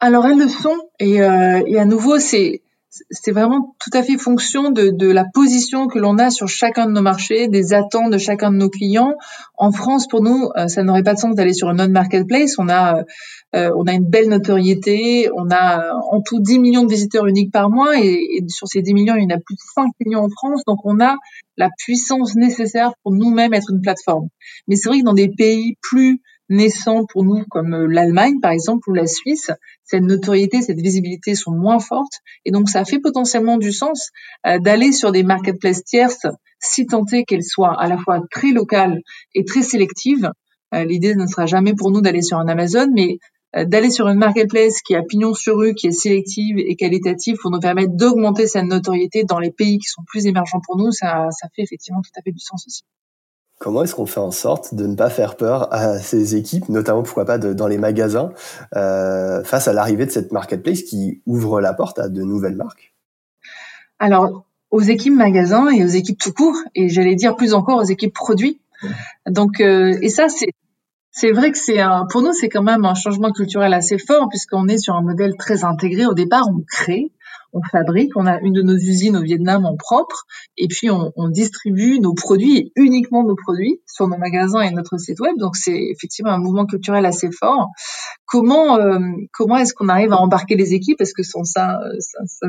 Alors 0.00 0.24
elles 0.24 0.38
le 0.38 0.48
sont 0.48 0.78
et, 0.98 1.20
euh, 1.20 1.62
et 1.66 1.78
à 1.78 1.84
nouveau 1.84 2.18
c'est 2.18 2.62
c'est 3.10 3.32
vraiment 3.32 3.74
tout 3.80 3.90
à 3.96 4.02
fait 4.02 4.16
fonction 4.16 4.70
de, 4.70 4.90
de 4.90 5.10
la 5.10 5.24
position 5.24 5.88
que 5.88 5.98
l'on 5.98 6.18
a 6.18 6.30
sur 6.30 6.48
chacun 6.48 6.86
de 6.86 6.92
nos 6.92 7.02
marchés, 7.02 7.48
des 7.48 7.72
attentes 7.72 8.12
de 8.12 8.18
chacun 8.18 8.50
de 8.50 8.56
nos 8.56 8.68
clients. 8.68 9.14
En 9.56 9.72
France, 9.72 10.06
pour 10.06 10.22
nous, 10.22 10.50
euh, 10.56 10.68
ça 10.68 10.82
n'aurait 10.82 11.02
pas 11.02 11.14
de 11.14 11.18
sens 11.18 11.34
d'aller 11.34 11.54
sur 11.54 11.70
une 11.70 11.78
non-marketplace. 11.78 12.54
On 12.58 12.68
a, 12.68 13.04
euh, 13.56 13.70
on 13.76 13.86
a 13.86 13.92
une 13.92 14.08
belle 14.08 14.28
notoriété, 14.28 15.28
on 15.36 15.50
a 15.50 15.92
en 16.10 16.20
tout 16.20 16.40
10 16.40 16.58
millions 16.58 16.84
de 16.84 16.90
visiteurs 16.90 17.26
uniques 17.26 17.52
par 17.52 17.70
mois 17.70 17.98
et, 17.98 18.12
et, 18.12 18.44
sur 18.48 18.68
ces 18.68 18.82
10 18.82 18.94
millions, 18.94 19.14
il 19.16 19.22
y 19.22 19.26
en 19.26 19.36
a 19.36 19.40
plus 19.40 19.54
de 19.54 19.60
5 19.74 19.90
millions 20.04 20.24
en 20.24 20.30
France. 20.30 20.62
Donc, 20.66 20.78
on 20.84 21.00
a 21.00 21.16
la 21.56 21.70
puissance 21.78 22.34
nécessaire 22.36 22.92
pour 23.02 23.12
nous-mêmes 23.12 23.54
être 23.54 23.70
une 23.72 23.80
plateforme. 23.80 24.28
Mais 24.68 24.76
c'est 24.76 24.88
vrai 24.88 25.00
que 25.00 25.04
dans 25.04 25.14
des 25.14 25.28
pays 25.28 25.76
plus 25.82 26.20
naissant 26.48 27.04
pour 27.06 27.24
nous 27.24 27.44
comme 27.50 27.74
euh, 27.74 27.86
l'Allemagne 27.86 28.40
par 28.40 28.52
exemple 28.52 28.88
ou 28.90 28.94
la 28.94 29.06
Suisse, 29.06 29.50
cette 29.84 30.02
notoriété, 30.02 30.62
cette 30.62 30.80
visibilité 30.80 31.34
sont 31.34 31.52
moins 31.52 31.78
fortes 31.78 32.20
et 32.44 32.50
donc 32.50 32.68
ça 32.68 32.84
fait 32.84 32.98
potentiellement 32.98 33.56
du 33.56 33.72
sens 33.72 34.10
euh, 34.46 34.58
d'aller 34.58 34.92
sur 34.92 35.12
des 35.12 35.22
marketplaces 35.22 35.84
tierces 35.84 36.26
si 36.60 36.86
tant 36.86 37.04
est 37.12 37.24
qu'elles 37.24 37.44
soient 37.44 37.78
à 37.80 37.88
la 37.88 37.98
fois 37.98 38.20
très 38.30 38.52
locales 38.52 39.00
et 39.34 39.44
très 39.44 39.62
sélectives. 39.62 40.30
Euh, 40.74 40.84
l'idée 40.84 41.14
ne 41.14 41.26
sera 41.26 41.46
jamais 41.46 41.74
pour 41.74 41.90
nous 41.90 42.00
d'aller 42.00 42.22
sur 42.22 42.38
un 42.38 42.48
Amazon, 42.48 42.88
mais 42.94 43.18
d'aller 43.56 43.90
sur 43.90 44.08
une 44.08 44.18
marketplace 44.18 44.82
qui 44.82 44.96
a 44.96 45.02
pignon 45.02 45.32
sur 45.32 45.58
rue, 45.58 45.74
qui 45.74 45.86
est 45.86 45.92
sélective 45.92 46.58
et 46.58 46.74
qualitative 46.74 47.36
pour 47.40 47.52
nous 47.52 47.60
permettre 47.60 47.92
d'augmenter 47.92 48.48
cette 48.48 48.64
notoriété 48.64 49.22
dans 49.22 49.38
les 49.38 49.52
pays 49.52 49.78
qui 49.78 49.86
sont 49.86 50.02
plus 50.08 50.26
émergents 50.26 50.58
pour 50.66 50.76
nous, 50.76 50.90
ça, 50.90 51.28
ça 51.30 51.46
fait 51.54 51.62
effectivement 51.62 52.02
tout 52.02 52.10
à 52.18 52.22
fait 52.22 52.32
du 52.32 52.40
sens 52.40 52.66
aussi. 52.66 52.82
Comment 53.64 53.82
est-ce 53.82 53.94
qu'on 53.94 54.04
fait 54.04 54.20
en 54.20 54.30
sorte 54.30 54.74
de 54.74 54.86
ne 54.86 54.94
pas 54.94 55.08
faire 55.08 55.36
peur 55.36 55.72
à 55.72 55.98
ces 55.98 56.36
équipes, 56.36 56.68
notamment 56.68 57.02
pourquoi 57.02 57.24
pas 57.24 57.38
dans 57.38 57.66
les 57.66 57.78
magasins, 57.78 58.30
euh, 58.76 59.42
face 59.42 59.68
à 59.68 59.72
l'arrivée 59.72 60.04
de 60.04 60.10
cette 60.10 60.32
marketplace 60.32 60.82
qui 60.82 61.22
ouvre 61.24 61.62
la 61.62 61.72
porte 61.72 61.98
à 61.98 62.10
de 62.10 62.20
nouvelles 62.20 62.56
marques? 62.56 62.92
Alors, 63.98 64.44
aux 64.70 64.82
équipes 64.82 65.14
magasins 65.14 65.70
et 65.70 65.82
aux 65.82 65.88
équipes 65.88 66.18
tout 66.18 66.34
court, 66.34 66.58
et 66.74 66.90
j'allais 66.90 67.14
dire 67.14 67.36
plus 67.36 67.54
encore 67.54 67.78
aux 67.78 67.86
équipes 67.86 68.12
produits. 68.12 68.60
Donc, 69.26 69.62
euh, 69.62 69.96
et 70.02 70.10
ça, 70.10 70.28
c'est 70.28 70.50
c'est 71.10 71.32
vrai 71.32 71.50
que 71.50 71.56
c'est 71.56 71.80
un, 71.80 72.04
pour 72.04 72.20
nous, 72.20 72.34
c'est 72.34 72.50
quand 72.50 72.62
même 72.62 72.84
un 72.84 72.94
changement 72.94 73.32
culturel 73.32 73.72
assez 73.72 73.96
fort 73.96 74.28
puisqu'on 74.28 74.68
est 74.68 74.76
sur 74.76 74.94
un 74.94 75.02
modèle 75.02 75.36
très 75.38 75.64
intégré. 75.64 76.04
Au 76.04 76.12
départ, 76.12 76.48
on 76.50 76.60
crée, 76.68 77.12
on 77.54 77.62
fabrique, 77.70 78.10
on 78.16 78.26
a 78.26 78.40
une 78.40 78.52
de 78.52 78.62
nos 78.62 78.74
usines 78.74 79.16
au 79.16 79.22
Vietnam 79.22 79.64
en 79.64 79.76
propre, 79.76 80.24
et 80.56 80.66
puis 80.68 80.90
on, 80.90 81.12
distribue 81.28 82.00
nos 82.00 82.14
produits 82.14 82.70
uniquement 82.76 83.24
nos 83.24 83.34
produits 83.34 83.80
sur 83.86 84.06
nos 84.08 84.18
magasins 84.18 84.60
et 84.60 84.70
notre 84.70 84.98
site 84.98 85.20
web. 85.20 85.36
Donc 85.38 85.56
c'est 85.56 85.80
effectivement 85.90 86.32
un 86.32 86.38
mouvement 86.38 86.66
culturel 86.66 87.06
assez 87.06 87.30
fort. 87.30 87.68
Comment 88.26 88.78
euh, 88.78 88.98
comment 89.32 89.56
est-ce 89.56 89.72
qu'on 89.72 89.88
arrive 89.88 90.12
à 90.12 90.18
embarquer 90.18 90.56
les 90.56 90.74
équipes? 90.74 90.98
Parce 90.98 91.12
que 91.12 91.22
sans 91.22 91.44
ça, 91.44 91.78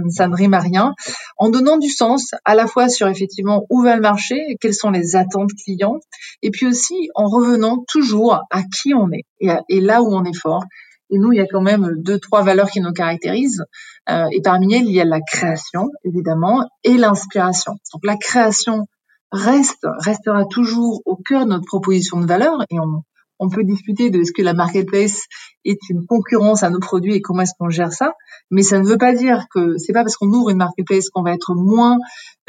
ça, 0.10 0.28
ne 0.28 0.36
rime 0.36 0.54
à 0.54 0.60
rien. 0.60 0.94
En 1.38 1.50
donnant 1.50 1.78
du 1.78 1.89
sens 1.89 2.32
à 2.44 2.56
la 2.56 2.68
fois 2.68 2.89
sur 2.89 3.08
effectivement 3.08 3.65
où 3.70 3.82
va 3.82 3.96
le 3.96 4.02
marché, 4.02 4.58
quelles 4.60 4.74
sont 4.74 4.91
les 4.91 5.15
attentes 5.15 5.52
clients, 5.63 6.00
et 6.41 6.52
puis 6.52 6.68
aussi 6.68 7.10
en 7.15 7.26
revenant 7.26 7.84
toujours 7.88 8.41
à 8.50 8.63
qui 8.63 8.94
on 8.94 9.10
est 9.12 9.26
et 9.70 9.82
là 9.82 10.02
où 10.02 10.13
on 10.13 10.24
est 10.24 10.38
fort. 10.38 10.63
Et 11.10 11.18
nous, 11.18 11.32
il 11.32 11.38
y 11.38 11.41
a 11.41 11.46
quand 11.46 11.62
même 11.62 11.94
deux, 11.98 12.20
trois 12.20 12.44
valeurs 12.44 12.70
qui 12.70 12.82
nous 12.82 12.91
caractérisent. 12.91 13.63
Euh, 14.10 14.26
et 14.32 14.41
parmi 14.41 14.74
elles, 14.74 14.86
il 14.86 14.94
y 14.94 15.02
a 15.02 15.06
la 15.06 15.22
création, 15.22 15.89
évidemment, 16.04 16.68
et 16.84 16.98
l'inspiration. 16.98 17.74
Donc 17.94 18.06
la 18.06 18.18
création 18.18 18.88
reste, 19.32 19.86
restera 20.00 20.46
toujours 20.46 21.02
au 21.06 21.15
cœur 21.15 21.46
de 21.46 21.52
notre 21.52 21.65
proposition 21.65 22.20
de 22.20 22.26
valeur 22.26 22.63
et 22.70 22.80
on, 22.80 23.04
on 23.39 23.50
peut 23.50 23.63
discuter 23.63 24.10
de 24.10 24.24
ce 24.24 24.32
que 24.32 24.41
la 24.41 24.54
marketplace 24.54 25.24
est 25.65 25.80
une 25.89 26.06
concurrence 26.06 26.63
à 26.63 26.69
nos 26.69 26.80
produits 26.80 27.15
et 27.15 27.21
comment 27.21 27.41
est-ce 27.41 27.54
qu'on 27.58 27.69
gère 27.69 27.91
ça, 27.91 28.13
mais 28.52 28.63
ça 28.63 28.80
ne 28.80 28.86
veut 28.86 28.98
pas 28.98 29.13
dire 29.13 29.45
que 29.50 29.78
c'est 29.78 29.93
pas 29.93 30.04
parce 30.04 30.17
qu'on 30.17 30.32
ouvre 30.32 30.50
une 30.50 30.58
marketplace 30.58 31.10
qu'on 31.10 31.24
va 31.24 31.34
être 31.34 31.56
moins 31.56 31.98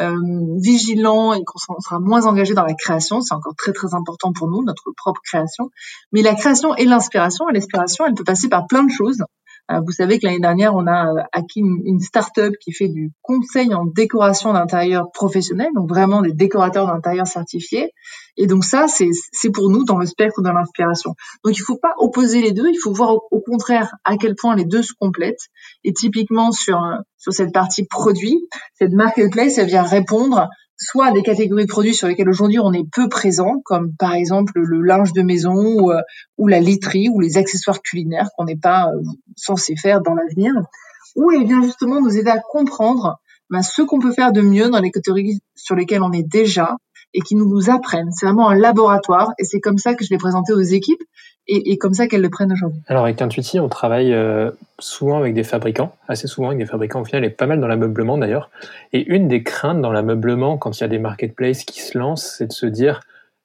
euh, 0.01 0.14
vigilant 0.59 1.33
et 1.33 1.42
qu'on 1.44 1.81
sera 1.81 1.99
moins 1.99 2.27
engagé 2.27 2.55
dans 2.55 2.64
la 2.64 2.75
création. 2.75 3.20
C'est 3.20 3.35
encore 3.35 3.55
très 3.57 3.72
très 3.72 3.94
important 3.94 4.33
pour 4.33 4.49
nous, 4.49 4.62
notre 4.62 4.92
propre 4.96 5.20
création. 5.25 5.70
Mais 6.12 6.22
la 6.22 6.35
création 6.35 6.75
et 6.77 6.85
l'inspiration, 6.85 7.46
l'inspiration, 7.49 8.05
elle 8.07 8.14
peut 8.14 8.25
passer 8.25 8.49
par 8.49 8.66
plein 8.66 8.85
de 8.85 8.90
choses. 8.90 9.22
Euh, 9.70 9.81
vous 9.85 9.92
savez 9.92 10.18
que 10.18 10.26
l'année 10.26 10.40
dernière, 10.40 10.74
on 10.74 10.87
a 10.87 11.07
euh, 11.07 11.22
acquis 11.33 11.61
une, 11.61 12.00
start-up 12.00 12.55
qui 12.61 12.72
fait 12.72 12.88
du 12.88 13.12
conseil 13.22 13.74
en 13.74 13.85
décoration 13.85 14.52
d'intérieur 14.52 15.11
professionnel, 15.12 15.68
donc 15.74 15.88
vraiment 15.88 16.22
des 16.22 16.33
décorateurs 16.33 16.87
d'intérieur 16.87 17.26
certifiés. 17.26 17.92
Et 18.37 18.46
donc 18.46 18.64
ça, 18.64 18.87
c'est 18.88 19.50
pour 19.50 19.70
nous 19.70 19.85
dans 19.85 19.98
le 19.98 20.07
spectre 20.07 20.42
de 20.42 20.48
l'inspiration. 20.50 21.14
Donc 21.44 21.57
il 21.57 21.62
faut 21.62 21.79
pas 21.79 21.94
opposer 21.98 22.42
les 22.42 22.52
deux, 22.52 22.68
il 22.68 22.79
faut 22.79 22.92
voir 22.92 23.14
au, 23.31 23.40
contraire 23.40 23.92
à 24.05 24.16
quel 24.16 24.35
point 24.35 24.55
les 24.55 24.64
deux 24.64 24.83
se 24.83 24.92
complètent. 24.98 25.48
Et 25.85 25.92
typiquement 25.92 26.52
sur 26.52 26.81
sur 27.16 27.33
cette 27.33 27.52
partie 27.52 27.85
produit, 27.87 28.38
cette 28.74 28.92
marketplace, 28.92 29.59
elle 29.59 29.66
vient 29.66 29.83
répondre 29.83 30.48
soit 30.79 31.12
des 31.12 31.23
catégories 31.23 31.65
de 31.65 31.71
produits 31.71 31.95
sur 31.95 32.09
lesquels 32.09 32.29
aujourd'hui 32.29 32.59
on 32.59 32.73
est 32.73 32.87
peu 32.93 33.09
présent, 33.09 33.61
comme 33.65 33.95
par 33.97 34.15
exemple 34.15 34.53
le 34.57 34.83
linge 34.83 35.12
de 35.12 35.23
maison 35.23 35.55
ou, 35.55 35.91
euh, 35.91 36.01
la 36.39 36.61
literie 36.61 37.09
ou 37.09 37.21
les 37.21 37.39
accessoires 37.39 37.81
culinaires 37.81 38.29
qu'on 38.37 38.45
n'est 38.45 38.57
pas 38.57 38.89
euh, 38.89 39.03
censé 39.37 39.75
faire 39.77 40.03
dans 40.03 40.15
l'avenir, 40.15 40.53
ou 41.17 41.31
elle 41.33 41.47
vient 41.47 41.62
justement 41.62 42.01
nous 42.01 42.17
aider 42.17 42.31
à 42.31 42.39
comprendre 42.39 43.19
ben, 43.49 43.62
ce 43.62 43.83
qu'on 43.83 44.01
peut 44.01 44.12
faire 44.12 44.33
de 44.33 44.43
mieux 44.43 44.69
dans 44.69 44.81
les 44.81 44.91
catégories 44.91 45.41
sur 45.55 45.77
lesquelles 45.77 46.03
on 46.03 46.12
est 46.12 46.27
déjà 46.27 46.77
et 47.15 47.21
qui 47.21 47.37
nous 47.37 47.71
apprennent. 47.71 48.11
C'est 48.12 48.27
vraiment 48.27 48.51
un 48.51 48.57
laboratoire 48.57 49.33
et 49.39 49.45
c'est 49.45 49.61
comme 49.61 49.79
ça 49.79 49.95
que 49.95 50.05
je 50.05 50.11
l'ai 50.11 50.19
présenté 50.19 50.53
aux 50.53 50.61
équipes 50.61 51.03
et, 51.49 51.79
comme 51.79 51.95
ça 51.95 52.09
qu'elles 52.09 52.23
le 52.23 52.31
prennent 52.31 52.53
aujourd'hui. 52.53 52.81
Alors 52.89 53.05
avec 53.05 53.21
Intuiti, 53.23 53.61
on 53.61 53.69
travaille 53.69 54.13
euh, 54.13 54.51
souvent 54.79 55.19
avec 55.19 55.35
des 55.35 55.45
fabricants, 55.45 55.95
assez 56.09 56.27
souvent 56.27 56.49
avec 56.49 56.59
des 56.59 56.67
fabricants 56.67 57.01
au 57.01 57.05
final 57.05 57.25
et 57.25 57.31
pas 57.31 57.47
mal 57.47 57.61
dans 57.61 57.69
l'ameublement 57.69 58.19
d'ailleurs. 58.19 58.51
Et 58.93 59.07
une 59.07 59.29
des 59.29 59.43
craintes 59.43 59.81
dans 59.81 59.93
l'ameublement 59.93 60.59
quand 60.59 60.79
il 60.79 60.81
y 60.81 60.85
a 60.85 60.89
des 60.89 60.99
marketplaces 60.99 61.65
qui 61.65 61.81
se 61.81 61.97
lancent, 61.97 62.35
c'est 62.37 62.49
de 62.49 62.53
se 62.53 62.67
dire 62.67 63.01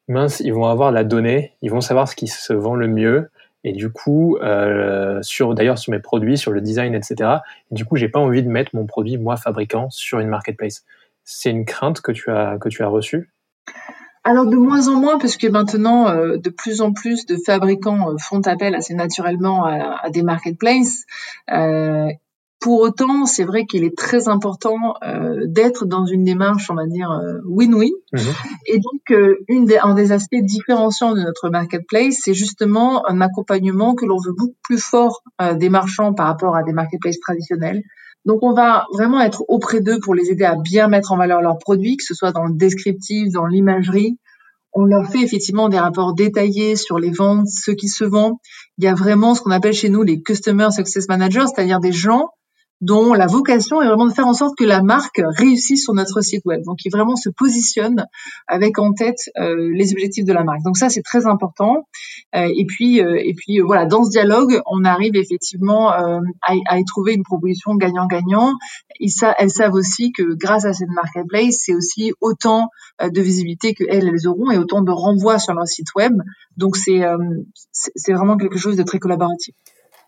mince, 0.08 0.40
ils 0.40 0.54
vont 0.54 0.66
avoir 0.66 0.92
la 0.92 1.04
donnée, 1.04 1.54
ils 1.62 1.70
vont 1.70 1.82
savoir 1.82 2.08
ce 2.08 2.16
qui 2.16 2.28
se 2.28 2.54
vend 2.54 2.76
le 2.76 2.88
mieux. 2.88 3.30
Et 3.64 3.74
du 3.74 3.92
coup, 3.92 4.38
euh, 4.38 5.22
sur 5.22 5.54
d'ailleurs 5.54 5.78
sur 5.78 5.92
mes 5.92 6.00
produits, 6.00 6.38
sur 6.38 6.52
le 6.52 6.62
design, 6.62 6.96
etc. 6.96 7.30
Et 7.72 7.76
du 7.76 7.86
coup, 7.86 7.96
j'ai 7.96 8.10
pas 8.10 8.20
envie 8.20 8.42
de 8.42 8.50
mettre 8.50 8.72
mon 8.74 8.88
produit 8.88 9.18
moi 9.18 9.38
fabricant 9.38 9.90
sur 9.92 10.20
une 10.20 10.30
marketplace. 10.30 10.84
C'est 11.24 11.52
une 11.52 11.66
crainte 11.66 12.02
que 12.02 12.12
tu 12.12 12.32
as 12.32 12.58
que 12.60 12.70
tu 12.70 12.82
as 12.82 12.88
reçue? 12.88 13.30
Alors 14.24 14.46
de 14.46 14.56
moins 14.56 14.88
en 14.88 15.00
moins, 15.00 15.18
parce 15.18 15.38
que 15.38 15.48
maintenant, 15.48 16.08
euh, 16.10 16.38
de 16.38 16.50
plus 16.50 16.82
en 16.82 16.94
plus 16.94 17.26
de 17.26 17.38
fabricants 17.44 18.12
euh, 18.12 18.18
font 18.20 18.42
appel 18.42 18.76
assez 18.76 18.94
naturellement 18.94 19.66
à, 19.66 20.10
des 20.12 20.22
marketplaces. 20.22 21.06
Euh, 21.52 22.08
pour 22.60 22.82
autant, 22.82 23.26
c'est 23.26 23.44
vrai 23.44 23.66
qu'il 23.66 23.84
est 23.84 23.98
très 23.98 24.28
important 24.28 24.94
d'être 25.48 25.88
dans 25.88 26.06
une 26.06 26.24
démarche, 26.24 26.70
on 26.70 26.76
va 26.76 26.86
dire, 26.86 27.10
win-win. 27.44 27.90
Mhm. 28.14 28.22
Et 28.68 28.78
donc, 28.78 29.20
une 29.48 29.66
des, 29.66 29.80
un 29.80 29.96
des 29.96 30.12
aspects 30.12 30.36
différenciants 30.44 31.16
de 31.16 31.22
notre 31.22 31.50
marketplace, 31.50 32.20
c'est 32.22 32.36
justement 32.36 33.10
un 33.10 33.20
accompagnement 33.20 33.96
que 33.96 34.06
l'on 34.06 34.18
veut 34.18 34.34
beaucoup 34.38 34.60
plus 34.62 34.78
fort 34.78 35.24
des 35.56 35.70
marchands 35.70 36.14
par 36.14 36.28
rapport 36.28 36.56
à 36.56 36.62
des 36.62 36.72
marketplaces 36.72 37.20
traditionnels. 37.20 37.82
Donc 38.26 38.44
on 38.44 38.54
va 38.54 38.86
vraiment 38.94 39.20
être 39.22 39.44
auprès 39.48 39.82
d'eux 39.82 40.00
pour 40.00 40.14
les 40.14 40.30
aider 40.30 40.44
à 40.44 40.56
bien 40.56 40.88
mettre 40.88 41.12
en 41.12 41.18
valeur 41.18 41.42
leurs 41.42 41.58
produits, 41.58 41.98
que 41.98 42.04
ce 42.04 42.14
soit 42.14 42.32
dans 42.32 42.46
le 42.46 42.54
descriptif, 42.54 43.32
dans 43.32 43.46
l'imagerie. 43.46 44.18
On 44.74 44.86
leur 44.86 45.10
fait 45.10 45.22
effectivement 45.22 45.70
des 45.70 45.80
rapports 45.80 46.14
détaillés 46.14 46.76
sur 46.76 46.98
les 46.98 47.12
ventes, 47.12 47.48
ce 47.48 47.72
qui 47.72 47.90
se 47.90 48.06
vend. 48.06 48.40
Il 48.78 48.86
y 48.86 48.88
a 48.88 48.94
vraiment 48.94 49.36
ce 49.36 49.42
qu'on 49.42 49.52
appelle 49.52 49.74
chez 49.74 49.90
nous 49.90 50.04
les 50.04 50.22
Customer 50.22 50.70
Success 50.72 51.08
Managers, 51.10 51.48
c'est-à-dire 51.48 51.80
des 51.80 51.92
gens 51.92 52.30
dont 52.82 53.14
la 53.14 53.28
vocation 53.28 53.82
est 53.82 53.88
vraiment 53.88 54.08
de 54.08 54.14
faire 54.14 54.28
en 54.28 54.34
sorte 54.34 54.58
que 54.58 54.64
la 54.64 54.82
marque 54.82 55.22
réussisse 55.38 55.84
sur 55.84 55.94
notre 55.94 56.22
site 56.22 56.44
web. 56.46 56.62
Donc, 56.64 56.80
qui 56.80 56.90
vraiment 56.90 57.16
se 57.16 57.30
positionne 57.30 58.06
avec 58.48 58.80
en 58.80 58.94
tête 58.94 59.30
euh, 59.40 59.70
les 59.74 59.92
objectifs 59.92 60.26
de 60.26 60.34
la 60.34 60.44
marque. 60.44 60.64
Donc 60.64 60.78
ça, 60.78 60.90
c'est 60.90 61.02
très 61.02 61.26
important. 61.28 61.88
Euh, 62.36 62.48
et 62.58 62.66
puis, 62.66 62.98
et 63.00 63.34
puis 63.36 63.60
voilà, 63.60 63.86
dans 63.86 64.04
ce 64.04 64.10
dialogue, 64.10 64.62
on 64.66 64.84
arrive 64.84 65.16
effectivement 65.16 65.90
à, 65.90 66.20
à, 66.42 66.80
y 66.80 66.86
trouver 66.86 67.14
une 67.14 67.24
proposition 67.24 67.76
gagnant-gagnant. 67.76 68.54
Elles 69.38 69.50
savent 69.50 69.74
aussi 69.74 70.12
que 70.12 70.36
grâce 70.36 70.66
à 70.66 70.74
cette 70.74 70.90
marketplace, 70.90 71.58
c'est 71.66 71.74
aussi 71.74 72.14
autant 72.22 72.70
de 73.02 73.22
visibilité 73.22 73.74
que 73.74 73.84
elles, 73.90 74.08
elles 74.08 74.28
auront 74.28 74.52
et 74.52 74.58
autant 74.58 74.82
de 74.82 74.92
renvois 74.92 75.40
sur 75.40 75.54
leur 75.54 75.68
site 75.68 75.94
web. 75.96 76.14
Donc 76.58 76.78
c'est 76.78 77.02
c'est 77.72 78.14
vraiment 78.14 78.38
quelque 78.38 78.58
chose 78.58 78.78
de 78.78 78.84
très 78.84 79.00
collaboratif. 79.00 79.56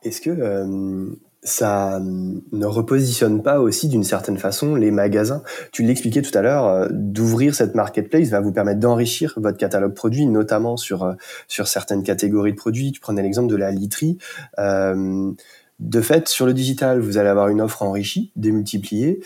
Est-ce 0.04 0.22
que 0.22 0.30
euh, 0.30 1.16
ça 1.44 2.00
ne 2.02 2.66
repositionne 2.66 3.44
pas 3.44 3.60
aussi 3.60 3.88
d'une 3.88 4.04
certaine 4.04 4.38
façon 4.38 4.76
les 4.76 4.92
magasins 4.92 5.44
Tu 5.72 5.84
l'expliquais 5.84 6.22
tout 6.22 6.36
à 6.38 6.42
l'heure, 6.42 6.68
euh, 6.68 6.88
d'ouvrir 6.92 7.56
cette 7.56 7.76
marketplace 7.76 8.30
va 8.30 8.40
vous 8.40 8.52
permettre 8.52 8.80
d'enrichir 8.80 9.34
votre 9.38 9.58
catalogue 9.58 9.94
produit, 9.94 10.26
notamment 10.26 10.78
sur 10.78 11.04
euh, 11.04 11.14
sur 11.48 11.68
certaines 11.68 12.04
catégories 12.04 12.52
de 12.52 12.58
produits. 12.58 12.92
Tu 12.92 13.00
prenais 13.00 13.22
l'exemple 13.22 13.52
de 13.52 13.58
la 13.58 13.72
literie. 13.72 14.18
de 15.80 16.02
fait, 16.02 16.30
sur 16.30 16.46
le 16.46 16.54
digital, 16.54 17.00
vous 17.00 17.18
allez 17.18 17.30
avoir 17.30 17.50
une 17.50 17.60
offre 17.60 17.82
enrichie, 17.82 18.32
démultipliée 18.36 19.20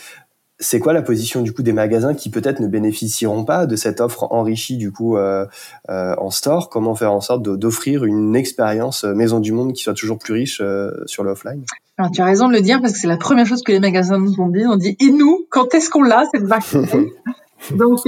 c'est 0.60 0.80
quoi 0.80 0.92
la 0.92 1.02
position 1.02 1.42
du 1.42 1.52
coup 1.52 1.62
des 1.62 1.72
magasins 1.72 2.14
qui 2.14 2.30
peut-être 2.30 2.60
ne 2.60 2.66
bénéficieront 2.66 3.44
pas 3.44 3.66
de 3.66 3.76
cette 3.76 4.00
offre 4.00 4.26
enrichie 4.32 4.76
du 4.76 4.90
coup 4.90 5.16
euh, 5.16 5.46
euh, 5.88 6.14
en 6.18 6.30
store? 6.30 6.68
Comment 6.68 6.94
faire 6.94 7.12
en 7.12 7.20
sorte 7.20 7.42
d'offrir 7.42 8.04
une 8.04 8.34
expérience 8.34 9.04
euh, 9.04 9.14
maison 9.14 9.38
du 9.38 9.52
monde 9.52 9.72
qui 9.72 9.82
soit 9.84 9.94
toujours 9.94 10.18
plus 10.18 10.34
riche 10.34 10.62
sur 11.06 11.22
l'offline 11.22 11.64
Alors 11.96 12.10
tu 12.10 12.20
as 12.20 12.24
raison 12.24 12.48
de 12.48 12.54
le 12.54 12.60
dire 12.60 12.80
parce 12.80 12.92
que 12.92 12.98
c'est 12.98 13.06
la 13.06 13.16
première 13.16 13.46
chose 13.46 13.62
que 13.62 13.72
les 13.72 13.80
magasins 13.80 14.18
nous 14.18 14.34
ont 14.40 14.48
dit. 14.48 14.66
On 14.66 14.76
dit 14.76 14.96
et 15.00 15.10
nous 15.10 15.46
quand 15.50 15.74
est-ce 15.74 15.90
qu'on 15.90 16.02
l'a 16.02 16.24
cette 16.32 16.44
vague 16.44 16.62
Donc 17.76 18.00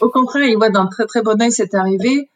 au 0.00 0.08
contraire 0.10 0.46
ils 0.46 0.56
voient 0.56 0.70
d'un 0.70 0.86
très 0.86 1.06
très 1.06 1.22
bon 1.22 1.40
œil 1.40 1.52
cette 1.52 1.74
arrivée 1.74 2.28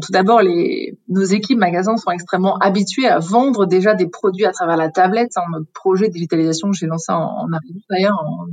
tout 0.00 0.12
d'abord, 0.12 0.42
les, 0.42 0.98
nos 1.08 1.22
équipes 1.22 1.58
magasins 1.58 1.96
sont 1.96 2.10
extrêmement 2.10 2.56
habituées 2.58 3.06
à 3.06 3.18
vendre 3.18 3.66
déjà 3.66 3.94
des 3.94 4.08
produits 4.08 4.44
à 4.44 4.52
travers 4.52 4.76
la 4.76 4.90
tablette. 4.90 5.32
C'est 5.32 5.40
notre 5.50 5.70
projet 5.72 6.08
de 6.08 6.12
digitalisation 6.12 6.70
que 6.70 6.76
j'ai 6.76 6.86
lancé 6.86 7.12
en, 7.12 7.22
en 7.22 7.46
d'ailleurs 7.90 8.22
en 8.22 8.46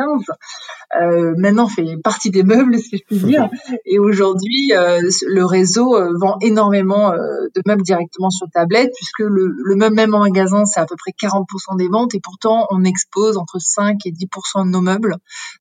2015. 0.00 0.24
Euh, 1.00 1.34
maintenant, 1.36 1.68
fait 1.68 1.96
partie 2.02 2.30
des 2.30 2.42
meubles, 2.42 2.78
si 2.78 2.98
je 2.98 3.04
puis 3.04 3.18
dire. 3.24 3.48
Et 3.84 3.98
aujourd'hui, 3.98 4.72
euh, 4.74 5.00
le 5.26 5.44
réseau 5.44 5.96
euh, 5.96 6.12
vend 6.18 6.36
énormément 6.40 7.12
euh, 7.12 7.16
de 7.54 7.62
meubles 7.66 7.82
directement 7.82 8.30
sur 8.30 8.48
tablette, 8.52 8.90
puisque 8.96 9.20
le, 9.20 9.54
le 9.56 9.74
même, 9.76 9.94
même 9.94 10.14
en 10.14 10.20
magasin, 10.20 10.64
c'est 10.64 10.80
à 10.80 10.86
peu 10.86 10.96
près 10.96 11.12
40% 11.12 11.76
des 11.76 11.88
ventes, 11.88 12.14
et 12.14 12.20
pourtant, 12.20 12.66
on 12.70 12.84
expose 12.84 13.36
entre 13.36 13.58
5 13.60 13.98
et 14.06 14.10
10% 14.10 14.66
de 14.66 14.70
nos 14.70 14.80
meubles. 14.80 15.16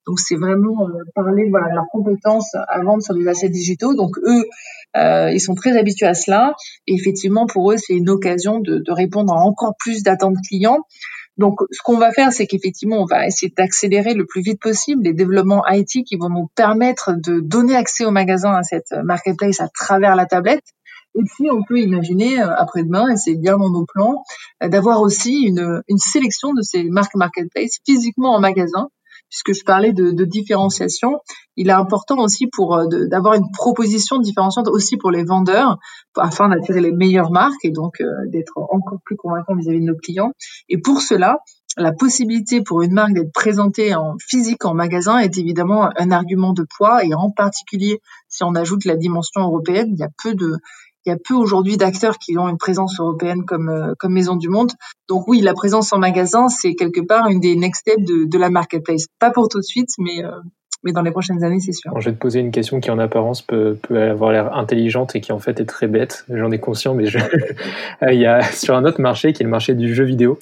Donc, 0.07 0.19
c'est 0.19 0.35
vraiment 0.35 0.87
parler 1.13 1.49
voilà, 1.49 1.69
de 1.69 1.75
leurs 1.75 1.89
compétences 1.91 2.53
à 2.55 2.81
vendre 2.81 3.03
sur 3.03 3.13
des 3.13 3.27
assets 3.27 3.49
digitaux. 3.49 3.93
Donc, 3.93 4.17
eux, 4.25 4.45
euh, 4.97 5.31
ils 5.31 5.39
sont 5.39 5.55
très 5.55 5.77
habitués 5.77 6.07
à 6.07 6.13
cela. 6.13 6.55
Et 6.87 6.93
effectivement, 6.93 7.45
pour 7.45 7.71
eux, 7.71 7.77
c'est 7.77 7.93
une 7.93 8.09
occasion 8.09 8.59
de, 8.59 8.79
de 8.79 8.91
répondre 8.91 9.33
à 9.33 9.37
encore 9.37 9.75
plus 9.77 10.03
d'attentes 10.03 10.37
clients. 10.47 10.79
Donc, 11.39 11.61
ce 11.71 11.81
qu'on 11.81 11.97
va 11.97 12.11
faire, 12.11 12.33
c'est 12.33 12.47
qu'effectivement, 12.47 12.97
on 12.97 13.05
va 13.05 13.25
essayer 13.25 13.51
d'accélérer 13.55 14.13
le 14.13 14.25
plus 14.25 14.41
vite 14.41 14.61
possible 14.61 15.03
les 15.03 15.13
développements 15.13 15.63
IT 15.69 16.05
qui 16.05 16.17
vont 16.17 16.27
nous 16.27 16.49
permettre 16.53 17.13
de 17.13 17.39
donner 17.39 17.77
accès 17.77 18.03
au 18.03 18.11
magasin 18.11 18.51
à 18.51 18.63
cette 18.63 18.91
marketplace 19.05 19.61
à 19.61 19.69
travers 19.69 20.17
la 20.17 20.25
tablette. 20.25 20.65
Et 21.15 21.23
puis, 21.23 21.49
on 21.49 21.63
peut 21.63 21.79
imaginer 21.79 22.41
euh, 22.41 22.53
après-demain, 22.57 23.13
et 23.13 23.15
c'est 23.15 23.35
bien 23.35 23.57
dans 23.57 23.69
nos 23.69 23.85
plans, 23.85 24.23
euh, 24.63 24.67
d'avoir 24.67 25.01
aussi 25.01 25.43
une, 25.43 25.81
une 25.87 25.97
sélection 25.97 26.53
de 26.53 26.61
ces 26.61 26.83
marques 26.83 27.15
marketplace 27.15 27.79
physiquement 27.85 28.35
en 28.35 28.41
magasin 28.41 28.89
puisque 29.29 29.53
je 29.53 29.63
parlais 29.63 29.93
de, 29.93 30.11
de, 30.11 30.25
différenciation, 30.25 31.19
il 31.55 31.69
est 31.69 31.73
important 31.73 32.17
aussi 32.17 32.47
pour 32.47 32.75
euh, 32.75 32.85
d'avoir 33.09 33.35
une 33.35 33.51
proposition 33.51 34.19
différenciante 34.19 34.67
aussi 34.67 34.97
pour 34.97 35.11
les 35.11 35.23
vendeurs, 35.23 35.77
afin 36.17 36.49
d'attirer 36.49 36.81
les 36.81 36.91
meilleures 36.91 37.31
marques 37.31 37.63
et 37.63 37.71
donc 37.71 38.01
euh, 38.01 38.07
d'être 38.27 38.57
encore 38.57 38.99
plus 39.05 39.15
convaincant 39.15 39.55
vis-à-vis 39.55 39.81
de 39.81 39.85
nos 39.85 39.97
clients. 39.97 40.31
Et 40.67 40.79
pour 40.79 41.01
cela, 41.01 41.37
la 41.77 41.93
possibilité 41.93 42.61
pour 42.61 42.81
une 42.81 42.93
marque 42.93 43.13
d'être 43.13 43.31
présentée 43.31 43.95
en 43.95 44.15
physique 44.19 44.65
en 44.65 44.73
magasin 44.73 45.19
est 45.19 45.37
évidemment 45.37 45.89
un 45.95 46.11
argument 46.11 46.53
de 46.53 46.65
poids 46.77 47.05
et 47.05 47.13
en 47.13 47.29
particulier 47.29 48.01
si 48.27 48.43
on 48.43 48.55
ajoute 48.55 48.85
la 48.85 48.95
dimension 48.95 49.41
européenne, 49.41 49.89
il 49.91 49.99
y 49.99 50.03
a 50.03 50.09
peu 50.21 50.33
de 50.33 50.57
il 51.05 51.09
y 51.09 51.11
a 51.13 51.17
peu 51.17 51.33
aujourd'hui 51.33 51.77
d'acteurs 51.77 52.17
qui 52.17 52.37
ont 52.37 52.47
une 52.47 52.57
présence 52.57 52.99
européenne 52.99 53.45
comme, 53.45 53.69
euh, 53.69 53.93
comme 53.97 54.13
Maison 54.13 54.35
du 54.35 54.49
Monde. 54.49 54.71
Donc 55.07 55.27
oui, 55.27 55.41
la 55.41 55.53
présence 55.53 55.93
en 55.93 55.97
magasin, 55.97 56.49
c'est 56.49 56.75
quelque 56.75 57.01
part 57.01 57.27
une 57.29 57.39
des 57.39 57.55
next 57.55 57.81
steps 57.81 58.05
de, 58.05 58.25
de 58.25 58.37
la 58.37 58.49
marketplace. 58.49 59.07
Pas 59.19 59.31
pour 59.31 59.47
tout 59.47 59.59
de 59.59 59.63
suite, 59.63 59.89
mais, 59.97 60.23
euh, 60.23 60.31
mais 60.83 60.91
dans 60.91 61.01
les 61.01 61.11
prochaines 61.11 61.43
années, 61.43 61.59
c'est 61.59 61.71
sûr. 61.71 61.91
je 61.99 62.09
vais 62.09 62.15
te 62.15 62.19
poser 62.19 62.39
une 62.39 62.51
question 62.51 62.79
qui 62.79 62.91
en 62.91 62.99
apparence 62.99 63.41
peut, 63.41 63.77
peut 63.81 64.01
avoir 64.01 64.31
l'air 64.31 64.55
intelligente 64.55 65.15
et 65.15 65.21
qui 65.21 65.31
en 65.31 65.39
fait 65.39 65.59
est 65.59 65.65
très 65.65 65.87
bête. 65.87 66.25
J'en 66.29 66.51
ai 66.51 66.59
conscient, 66.59 66.93
mais 66.93 67.05
je... 67.05 67.19
il 68.11 68.19
y 68.19 68.25
a 68.25 68.41
sur 68.41 68.75
un 68.75 68.85
autre 68.85 69.01
marché 69.01 69.33
qui 69.33 69.43
est 69.43 69.45
le 69.45 69.51
marché 69.51 69.73
du 69.73 69.93
jeu 69.93 70.03
vidéo. 70.03 70.37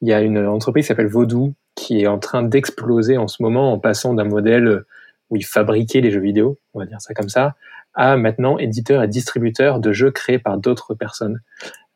Il 0.00 0.08
y 0.08 0.12
a 0.12 0.20
une 0.20 0.38
entreprise 0.38 0.84
qui 0.84 0.88
s'appelle 0.88 1.08
Vodou 1.08 1.54
qui 1.74 2.00
est 2.00 2.06
en 2.06 2.18
train 2.18 2.42
d'exploser 2.42 3.18
en 3.18 3.28
ce 3.28 3.42
moment 3.42 3.72
en 3.72 3.78
passant 3.78 4.14
d'un 4.14 4.24
modèle 4.24 4.84
où 5.30 5.36
ils 5.36 5.44
fabriquaient 5.44 6.00
les 6.00 6.10
jeux 6.10 6.20
vidéo, 6.20 6.58
on 6.74 6.80
va 6.80 6.86
dire 6.86 7.00
ça 7.00 7.14
comme 7.14 7.28
ça, 7.28 7.54
à 7.94 8.16
maintenant 8.16 8.58
éditeur 8.58 9.02
et 9.02 9.08
distributeur 9.08 9.80
de 9.80 9.92
jeux 9.92 10.10
créés 10.10 10.38
par 10.38 10.58
d'autres 10.58 10.94
personnes. 10.94 11.40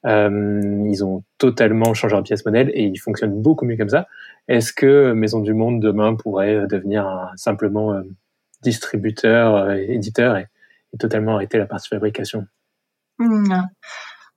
Euh, 0.05 0.85
ils 0.89 1.05
ont 1.05 1.23
totalement 1.39 1.95
changé 1.95 2.15
leur 2.15 2.25
pièce 2.25 2.45
modèle 2.45 2.71
et 2.75 2.85
ils 2.85 2.99
fonctionnent 2.99 3.41
beaucoup 3.41 3.65
mieux 3.65 3.77
comme 3.77 3.89
ça. 3.89 4.09
Est-ce 4.49 4.73
que 4.73 5.13
Maison 5.13 5.41
du 5.41 5.55
Monde 5.55 5.81
demain 5.81 6.17
pourrait 6.17 6.67
devenir 6.67 7.31
simplement 7.37 7.93
euh, 7.93 8.03
distributeur, 8.63 9.55
euh, 9.55 9.75
éditeur 9.77 10.37
et, 10.37 10.49
et, 10.93 10.99
totalement 10.99 11.37
arrêter 11.37 11.59
la 11.59 11.67
partie 11.67 11.89
fabrication? 11.89 12.47
Mmh. 13.19 13.63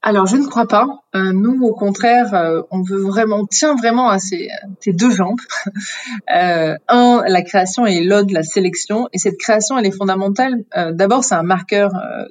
Alors, 0.07 0.27
je 0.27 0.37
ne 0.37 0.45
crois 0.45 0.67
pas. 0.67 0.85
Euh, 1.15 1.31
nous, 1.33 1.63
au 1.63 1.73
contraire, 1.73 2.35
euh, 2.35 2.61
on 2.69 2.83
veut 2.83 3.01
vraiment, 3.01 3.47
tient 3.47 3.73
vraiment 3.73 4.07
à 4.07 4.19
ces, 4.19 4.49
ces 4.79 4.93
deux 4.93 5.09
jambes. 5.09 5.39
euh, 6.35 6.75
un, 6.87 7.23
la 7.27 7.41
création 7.41 7.87
et 7.87 8.03
l'autre, 8.03 8.31
la 8.31 8.43
sélection. 8.43 9.09
Et 9.13 9.17
cette 9.17 9.39
création, 9.39 9.79
elle 9.79 9.87
est 9.87 9.97
fondamentale. 9.97 10.63
Euh, 10.77 10.91
d'abord, 10.91 11.23
c'est 11.23 11.33
un 11.33 11.41
marqueur 11.41 11.89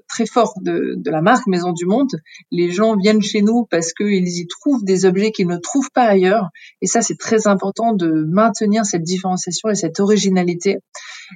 très 0.09 0.25
fort 0.25 0.55
de, 0.61 0.95
de, 0.97 1.11
la 1.11 1.21
marque 1.21 1.49
Maison 1.49 1.73
du 1.73 1.85
Monde. 1.85 2.13
Les 2.53 2.71
gens 2.71 2.95
viennent 2.97 3.23
chez 3.23 3.43
nous 3.43 3.67
parce 3.69 3.93
qu'ils 3.93 4.29
y 4.29 4.47
trouvent 4.47 4.85
des 4.85 5.05
objets 5.05 5.33
qu'ils 5.33 5.49
ne 5.49 5.57
trouvent 5.57 5.91
pas 5.93 6.05
ailleurs. 6.05 6.51
Et 6.81 6.87
ça, 6.87 7.03
c'est 7.03 7.19
très 7.19 7.49
important 7.49 7.93
de 7.93 8.25
maintenir 8.29 8.87
cette 8.87 9.03
différenciation 9.03 9.69
et 9.71 9.75
cette 9.75 9.99
originalité. 9.99 10.79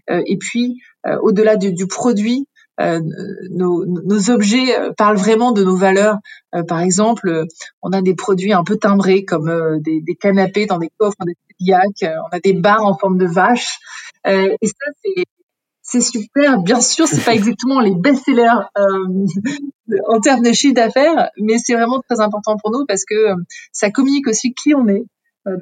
et 0.09 0.37
puis, 0.39 0.77
au-delà 1.21 1.57
du, 1.57 1.73
du 1.73 1.89
produit, 1.89 2.47
euh, 2.47 2.58
nos, 2.79 3.85
nos, 3.85 4.31
objets 4.31 4.79
euh, 4.79 4.93
parlent 4.97 5.17
vraiment 5.17 5.53
de 5.53 5.65
nos 5.65 5.77
valeurs. 5.77 6.19
Euh, 6.55 6.63
par 6.63 6.81
exemple, 6.81 7.45
on 7.83 7.91
a 7.91 8.03
des 8.03 8.15
produits 8.15 8.53
un 8.53 8.65
peu 8.65 8.77
timbrés 8.77 9.25
comme 9.25 9.81
des, 9.81 10.01
des, 10.01 10.15
canapés 10.15 10.67
dans 10.67 10.79
des 10.79 10.91
coffres, 10.97 11.17
des 11.27 11.37
biacs, 11.61 12.05
on 12.05 12.37
a 12.37 12.41
des 12.41 12.53
barres 12.53 12.85
en 12.85 12.97
forme 12.97 13.19
de 13.19 13.27
vache. 13.27 13.79
et 14.25 14.57
ça, 14.63 14.87
c'est 15.05 15.25
c'est 15.91 16.03
super. 16.03 16.61
Bien 16.61 16.83
sûr, 16.83 17.09
c'est 17.09 17.25
pas 17.25 17.35
exactement 17.35 17.81
les 17.81 17.95
best-sellers 17.95 18.67
euh, 18.77 19.27
en 20.09 20.21
termes 20.21 20.43
de 20.43 20.53
chiffre 20.53 20.75
d'affaires, 20.75 21.31
mais 21.39 21.57
c'est 21.57 21.73
vraiment 21.73 22.01
très 22.07 22.21
important 22.21 22.57
pour 22.63 22.71
nous 22.71 22.85
parce 22.87 23.05
que 23.07 23.33
ça 23.73 23.91
communique 23.91 24.29
aussi 24.29 24.53
qui 24.53 24.75
on 24.75 24.87
est. 24.87 25.05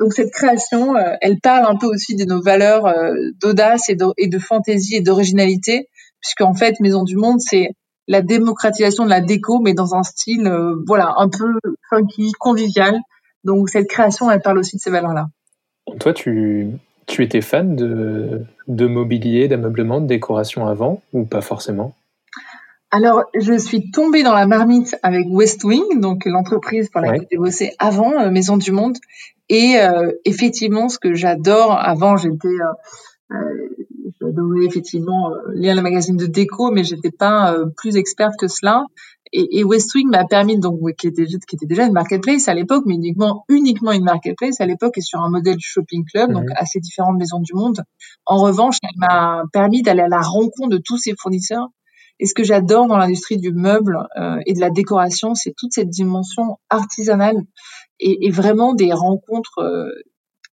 donc 0.00 0.14
cette 0.14 0.32
création, 0.32 0.96
elle 1.20 1.38
parle 1.40 1.66
un 1.72 1.76
peu 1.76 1.86
aussi 1.86 2.16
de 2.16 2.24
nos 2.24 2.42
valeurs 2.42 2.92
d'audace 3.40 3.88
et 3.88 3.94
de, 3.94 4.06
et 4.16 4.26
de 4.26 4.38
fantaisie 4.40 4.96
et 4.96 5.00
d'originalité 5.00 5.88
puisqu'en 6.26 6.54
fait, 6.54 6.80
Maison 6.80 7.04
du 7.04 7.16
Monde, 7.16 7.40
c'est 7.40 7.70
la 8.08 8.20
démocratisation 8.22 9.04
de 9.04 9.10
la 9.10 9.20
déco, 9.20 9.60
mais 9.60 9.74
dans 9.74 9.94
un 9.94 10.02
style, 10.02 10.46
euh, 10.46 10.74
voilà, 10.86 11.14
un 11.18 11.28
peu 11.28 11.58
funky, 11.88 12.32
convivial. 12.38 12.98
Donc 13.44 13.68
cette 13.68 13.88
création, 13.88 14.30
elle 14.30 14.42
parle 14.42 14.58
aussi 14.58 14.76
de 14.76 14.80
ces 14.80 14.90
valeurs-là. 14.90 15.28
Toi, 16.00 16.12
tu, 16.12 16.68
tu 17.06 17.22
étais 17.22 17.40
fan 17.40 17.76
de, 17.76 18.44
de 18.66 18.86
mobilier, 18.86 19.48
d'ameublement, 19.48 20.00
de 20.00 20.06
décoration 20.06 20.66
avant, 20.66 21.00
ou 21.12 21.24
pas 21.24 21.42
forcément? 21.42 21.94
Alors, 22.90 23.24
je 23.34 23.58
suis 23.58 23.90
tombée 23.90 24.22
dans 24.22 24.34
la 24.34 24.46
marmite 24.46 24.96
avec 25.02 25.26
West 25.28 25.64
Wing, 25.64 26.00
donc 26.00 26.24
l'entreprise 26.24 26.88
pour 26.88 27.00
laquelle 27.02 27.26
j'ai 27.30 27.38
bossé 27.38 27.72
avant 27.78 28.12
euh, 28.12 28.30
Maison 28.30 28.56
du 28.56 28.72
Monde. 28.72 28.96
Et 29.48 29.76
euh, 29.78 30.12
effectivement, 30.24 30.88
ce 30.88 30.98
que 30.98 31.14
j'adore, 31.14 31.72
avant, 31.72 32.16
j'étais 32.16 32.48
euh, 33.32 33.34
j'adorais 34.36 34.66
effectivement 34.66 35.30
euh, 35.30 35.52
lire 35.54 35.74
les 35.74 35.82
magazines 35.82 36.16
de 36.16 36.26
déco, 36.26 36.70
mais 36.70 36.84
j'étais 36.84 37.10
pas 37.10 37.52
euh, 37.52 37.66
plus 37.76 37.96
experte 37.96 38.34
que 38.38 38.48
cela. 38.48 38.84
Et, 39.32 39.58
et 39.58 39.64
Westwing 39.64 40.08
m'a 40.08 40.24
permis 40.24 40.58
donc 40.58 40.78
qui 40.96 41.08
était 41.08 41.26
qui 41.26 41.56
était 41.56 41.66
déjà 41.66 41.84
une 41.84 41.92
marketplace 41.92 42.48
à 42.48 42.54
l'époque, 42.54 42.84
mais 42.86 42.94
uniquement 42.94 43.44
uniquement 43.48 43.92
une 43.92 44.04
marketplace 44.04 44.60
à 44.60 44.66
l'époque 44.66 44.96
et 44.98 45.00
sur 45.00 45.20
un 45.20 45.30
modèle 45.30 45.56
shopping 45.58 46.04
club, 46.04 46.32
donc 46.32 46.44
mhm. 46.44 46.54
assez 46.56 46.78
différent 46.78 47.12
de 47.12 47.18
Maison 47.18 47.40
du 47.40 47.52
Monde. 47.52 47.82
En 48.24 48.38
revanche, 48.38 48.76
elle 48.82 48.98
m'a 48.98 49.42
permis 49.52 49.82
d'aller 49.82 50.02
à 50.02 50.08
la 50.08 50.20
rencontre 50.20 50.68
de 50.68 50.78
tous 50.82 50.98
ces 50.98 51.14
fournisseurs. 51.18 51.68
Et 52.18 52.24
ce 52.24 52.34
que 52.34 52.44
j'adore 52.44 52.86
dans 52.86 52.96
l'industrie 52.96 53.36
du 53.36 53.52
meuble 53.52 53.98
euh, 54.18 54.38
et 54.46 54.54
de 54.54 54.60
la 54.60 54.70
décoration, 54.70 55.34
c'est 55.34 55.52
toute 55.54 55.72
cette 55.72 55.90
dimension 55.90 56.58
artisanale 56.70 57.36
et, 58.00 58.26
et 58.26 58.30
vraiment 58.30 58.74
des 58.74 58.92
rencontres 58.92 59.58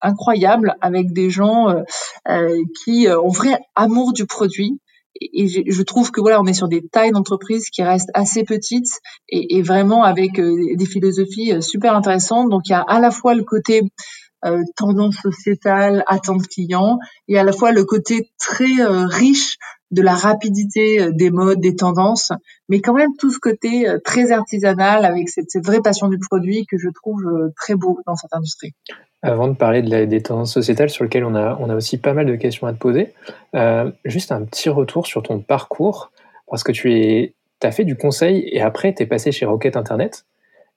incroyable 0.02 0.74
avec 0.80 1.12
des 1.12 1.30
gens 1.30 1.74
qui 2.84 3.08
ont 3.08 3.28
vrai 3.28 3.58
amour 3.74 4.12
du 4.12 4.26
produit 4.26 4.80
et 5.20 5.46
je 5.46 5.82
trouve 5.82 6.10
que 6.10 6.20
voilà, 6.20 6.40
on 6.40 6.46
est 6.46 6.54
sur 6.54 6.68
des 6.68 6.86
tailles 6.88 7.12
d'entreprise 7.12 7.68
qui 7.68 7.82
restent 7.82 8.10
assez 8.14 8.44
petites 8.44 8.98
et, 9.28 9.62
vraiment 9.62 10.02
avec 10.04 10.40
des 10.40 10.86
philosophies 10.86 11.62
super 11.62 11.94
intéressantes. 11.94 12.48
Donc 12.48 12.62
il 12.66 12.72
y 12.72 12.74
a 12.74 12.80
à 12.80 12.98
la 12.98 13.10
fois 13.10 13.34
le 13.34 13.44
côté 13.44 13.82
euh, 14.44 14.64
tendance 14.74 15.14
sociétale, 15.22 16.02
attente 16.08 16.48
client, 16.48 16.98
et 17.28 17.38
à 17.38 17.44
la 17.44 17.52
fois 17.52 17.70
le 17.70 17.84
côté 17.84 18.32
très 18.40 18.80
euh, 18.80 19.06
riche 19.06 19.56
de 19.92 20.02
la 20.02 20.16
rapidité 20.16 21.00
euh, 21.00 21.12
des 21.12 21.30
modes, 21.30 21.60
des 21.60 21.76
tendances, 21.76 22.32
mais 22.68 22.80
quand 22.80 22.92
même 22.92 23.14
tout 23.20 23.30
ce 23.30 23.38
côté 23.38 23.86
très 24.04 24.32
artisanal 24.32 25.04
avec 25.04 25.28
cette, 25.28 25.64
vraie 25.64 25.80
passion 25.80 26.08
du 26.08 26.18
produit 26.18 26.66
que 26.66 26.76
je 26.76 26.88
trouve 26.88 27.22
très 27.56 27.76
beau 27.76 28.00
dans 28.04 28.16
cette 28.16 28.34
industrie. 28.34 28.72
Avant 29.22 29.48
de 29.48 29.54
parler 29.54 29.82
de 29.82 29.90
la, 29.90 30.06
des 30.06 30.20
tendances 30.20 30.52
sociétales 30.52 30.90
sur 30.90 31.04
lesquelles 31.04 31.24
on 31.24 31.34
a, 31.34 31.56
on 31.60 31.70
a 31.70 31.76
aussi 31.76 31.98
pas 31.98 32.12
mal 32.12 32.26
de 32.26 32.34
questions 32.34 32.66
à 32.66 32.72
te 32.72 32.78
poser, 32.78 33.12
euh, 33.54 33.90
juste 34.04 34.32
un 34.32 34.42
petit 34.42 34.68
retour 34.68 35.06
sur 35.06 35.22
ton 35.22 35.38
parcours, 35.38 36.10
parce 36.48 36.64
que 36.64 36.72
tu 36.72 36.92
es, 36.92 37.34
as 37.62 37.70
fait 37.70 37.84
du 37.84 37.96
conseil 37.96 38.48
et 38.50 38.60
après 38.60 38.92
tu 38.94 39.04
es 39.04 39.06
passé 39.06 39.30
chez 39.30 39.46
Rocket 39.46 39.76
Internet. 39.76 40.24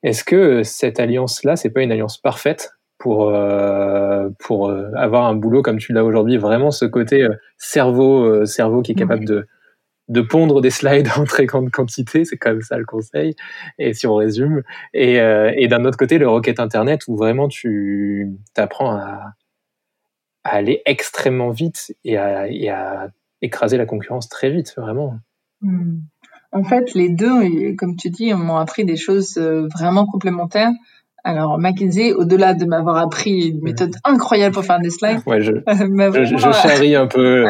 Est-ce 0.03 0.23
que 0.23 0.62
cette 0.63 0.99
alliance-là, 0.99 1.55
c'est 1.55 1.71
pas 1.71 1.81
une 1.81 1.91
alliance 1.91 2.17
parfaite 2.17 2.75
pour 2.99 3.29
euh, 3.29 4.29
pour 4.39 4.69
euh, 4.69 4.91
avoir 4.95 5.25
un 5.25 5.36
boulot 5.36 5.62
comme 5.62 5.79
tu 5.79 5.91
l'as 5.91 6.05
aujourd'hui 6.05 6.38
vraiment 6.38 6.71
ce 6.71 6.86
côté 6.86 7.27
cerveau 7.58 8.45
cerveau 8.45 8.81
qui 8.84 8.93
est 8.93 8.95
capable 8.95 9.25
de 9.25 9.47
de 10.08 10.22
pondre 10.22 10.62
des 10.62 10.70
slides 10.70 11.10
en 11.18 11.24
très 11.24 11.46
grande 11.46 11.72
quantité, 11.72 12.26
c'est 12.26 12.38
quand 12.38 12.52
même 12.52 12.62
ça 12.62 12.78
le 12.78 12.86
conseil, 12.86 13.36
et 13.80 13.94
si 13.94 14.08
on 14.08 14.15
résume. 14.15 14.63
Et, 14.94 15.15
et 15.15 15.68
d'un 15.68 15.86
autre 15.86 15.98
côté, 15.98 16.18
le 16.18 16.28
Rocket 16.28 16.60
Internet, 16.60 17.02
où 17.08 17.15
vraiment 17.15 17.48
tu 17.48 18.38
apprends 18.56 18.91
à, 18.91 19.34
à, 20.44 20.50
aller 20.50 20.82
extrêmement 20.86 21.50
vite 21.50 21.96
et 22.04 22.18
à, 22.18 22.48
et 22.48 22.70
à, 22.70 23.10
écraser 23.41 23.78
la 23.78 23.86
concurrence 23.86 24.30
très 24.30 24.50
vite, 24.50 24.74
vraiment. 24.78 25.18
Hmm. 25.62 26.00
En 26.52 26.63
fait, 26.63 26.94
les 26.94 27.10
deux, 27.10 27.76
comme 27.78 27.96
tu 27.96 28.10
dis, 28.10 28.34
m'ont 28.34 28.58
appris 28.58 28.86
des 28.86 28.96
choses 28.96 29.38
vraiment 29.38 30.06
complémentaires. 30.06 30.72
Alors, 31.26 31.58
McKinsey, 31.58 32.13
au-delà 32.13 32.54
de 32.54 32.65
m'avoir 32.65 32.98
appris 32.98 33.50
une 33.50 33.62
méthode 33.62 33.96
incroyable 34.04 34.54
pour 34.54 34.63
faire 34.63 34.80
des 34.80 34.91
slides, 34.91 35.22
ouais, 35.26 35.41
je, 35.41 35.54
je, 35.65 36.52
charrie 36.52 36.96
un 36.96 37.08
peu. 37.08 37.46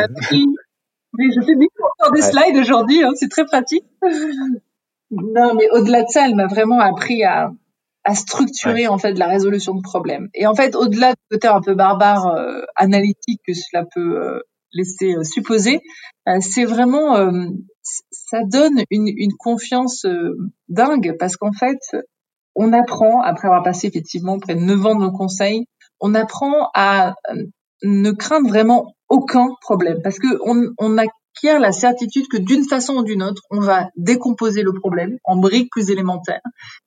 mais 1.18 1.26
je 1.30 1.46
fais 1.46 1.56
beaucoup 1.56 1.84
faire 2.06 2.12
des 2.12 2.22
slides 2.22 2.58
aujourd'hui, 2.58 3.04
hein, 3.04 3.12
c'est 3.16 3.30
très 3.30 3.46
pratique. 3.46 3.86
Non, 5.12 5.54
mais 5.56 5.70
au-delà 5.72 6.02
de 6.02 6.08
ça, 6.10 6.26
elle 6.26 6.36
m'a 6.36 6.48
vraiment 6.48 6.80
appris 6.80 7.24
à, 7.24 7.52
à 8.04 8.16
structurer 8.16 8.88
en 8.88 8.98
fait 8.98 9.14
la 9.14 9.28
résolution 9.28 9.76
de 9.76 9.82
problèmes. 9.82 10.30
Et 10.34 10.48
en 10.48 10.56
fait, 10.56 10.76
au-delà 10.76 11.12
du 11.12 11.22
côté 11.32 11.48
un 11.48 11.62
peu 11.62 11.76
barbare 11.76 12.28
euh, 12.28 12.62
analytique 12.76 13.42
que 13.46 13.54
cela 13.54 13.86
peut 13.94 14.22
euh, 14.22 14.40
laisser 14.74 15.16
euh, 15.16 15.24
supposer, 15.24 15.82
c'est 16.42 16.66
vraiment 16.66 17.16
ça 18.10 18.40
donne 18.44 18.82
une, 18.90 19.08
une 19.08 19.34
confiance 19.38 20.08
dingue 20.70 21.16
parce 21.20 21.38
qu'en 21.38 21.52
fait, 21.52 21.78
on 22.56 22.74
apprend, 22.74 23.22
après 23.22 23.48
avoir 23.48 23.64
passé 23.64 23.88
effectivement 23.88 24.40
près 24.40 24.56
de 24.56 24.62
9 24.62 24.86
ans 24.86 24.96
de 24.96 25.02
nos 25.02 25.12
conseils, 25.12 25.68
on 26.00 26.16
apprend 26.16 26.70
à 26.74 27.16
euh, 27.32 27.44
ne 27.84 28.12
craindre 28.12 28.48
vraiment 28.48 28.96
aucun 29.10 29.50
problème 29.62 30.00
parce 30.04 30.20
que 30.20 30.28
on, 30.44 30.98
acquiert 31.36 31.60
la 31.60 31.72
certitude 31.72 32.28
que 32.28 32.38
d'une 32.38 32.64
façon 32.64 32.96
ou 32.96 33.04
d'une 33.04 33.24
autre, 33.24 33.44
on 33.50 33.60
va 33.60 33.90
décomposer 33.96 34.64
le 34.64 34.74
problème 34.74 35.18
en 35.24 35.36
briques 35.36 35.70
plus 35.72 35.90
élémentaires. 35.90 36.42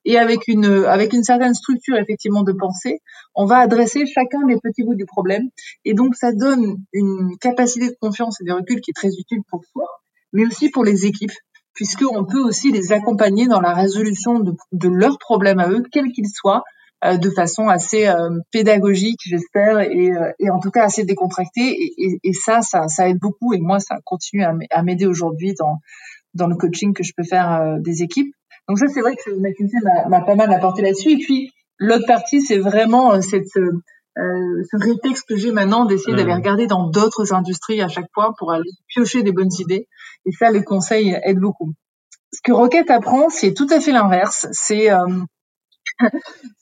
Et 0.05 0.19
avec 0.19 0.49
une 0.49 0.85
avec 0.87 1.13
une 1.13 1.23
certaine 1.23 1.55
structure 1.55 1.97
effectivement 1.97 2.43
de 2.43 2.53
pensée, 2.53 3.01
on 3.35 3.45
va 3.45 3.59
adresser 3.59 4.07
chacun 4.07 4.47
des 4.47 4.57
petits 4.57 4.85
bouts 4.85 4.95
du 4.95 5.07
problème. 5.07 5.49
Et 5.85 5.95
donc 5.95 6.15
ça 6.15 6.33
donne 6.33 6.79
une 6.93 7.37
capacité 7.41 7.89
de 7.89 7.97
confiance 8.01 8.41
et 8.41 8.45
de 8.45 8.53
recul 8.53 8.81
qui 8.81 8.91
est 8.91 8.95
très 8.95 9.09
utile 9.09 9.43
pour 9.51 9.65
soi, 9.73 9.87
mais 10.33 10.47
aussi 10.47 10.71
pour 10.71 10.85
les 10.85 11.07
équipes 11.07 11.33
puisqu'on 11.75 12.25
peut 12.25 12.41
aussi 12.41 12.73
les 12.73 12.91
accompagner 12.91 13.47
dans 13.47 13.61
la 13.61 13.73
résolution 13.73 14.41
de, 14.41 14.89
leurs 14.89 15.17
problèmes 15.17 15.61
à 15.61 15.69
eux, 15.69 15.85
quels 15.93 16.11
qu'ils 16.11 16.29
soient, 16.29 16.57
euh, 16.57 16.78
de 17.05 17.31
façon 17.31 17.69
assez 17.69 18.09
euh, 18.09 18.31
pédagogique, 18.51 19.21
j'espère, 19.25 19.81
et, 19.81 20.11
euh, 20.11 20.33
et, 20.39 20.51
en 20.51 20.59
tout 20.59 20.71
cas 20.71 20.85
assez 20.85 21.05
décontractée. 21.05 21.71
Et, 21.71 22.19
et, 22.23 22.33
ça, 22.33 22.61
ça, 22.61 22.89
ça, 22.89 23.09
aide 23.09 23.19
beaucoup. 23.19 23.55
Et 23.55 23.59
moi, 23.59 23.79
ça 23.79 23.97
continue 24.05 24.45
à 24.45 24.83
m'aider 24.83 25.07
aujourd'hui 25.07 25.55
dans, 25.55 25.79
dans 26.35 26.47
le 26.47 26.57
coaching 26.57 26.95
que 26.95 27.05
je 27.05 27.13
peux 27.17 27.25
faire 27.25 27.79
des 27.81 28.03
équipes. 28.03 28.35
Donc 28.69 28.79
ça, 28.79 28.87
c'est 28.89 29.01
vrai 29.01 29.15
que 29.17 29.31
McKinsey 29.31 29.79
m'a 30.09 30.21
pas 30.21 30.35
mal 30.35 30.53
apporté 30.53 30.83
là-dessus. 30.83 31.13
Et 31.13 31.19
puis, 31.19 31.53
l'autre 31.79 32.07
partie, 32.07 32.43
c'est 32.43 32.59
vraiment 32.59 33.21
cette, 33.23 33.47
ce 33.47 34.77
réflexe 34.77 35.23
que 35.23 35.37
j'ai 35.37 35.53
maintenant 35.53 35.85
d'essayer 35.85 36.17
d'aller 36.17 36.33
mmh. 36.33 36.37
regarder 36.37 36.67
dans 36.67 36.91
d'autres 36.91 37.33
industries 37.33 37.81
à 37.81 37.89
chaque 37.89 38.13
fois 38.13 38.35
pour 38.39 38.53
aller 38.53 38.71
piocher 38.89 39.23
des 39.23 39.33
bonnes 39.33 39.53
idées. 39.61 39.87
Et 40.27 40.33
ça, 40.33 40.51
les 40.51 40.65
conseils 40.65 41.17
aident 41.23 41.41
beaucoup. 41.41 41.73
Ce 42.33 42.41
que 42.43 42.53
Rocket 42.53 42.91
apprend, 42.91 43.31
c'est 43.31 43.55
tout 43.55 43.69
à 43.71 43.81
fait 43.81 43.93
l'inverse. 43.93 44.47
C'est 44.53 44.91
euh, 44.91 45.07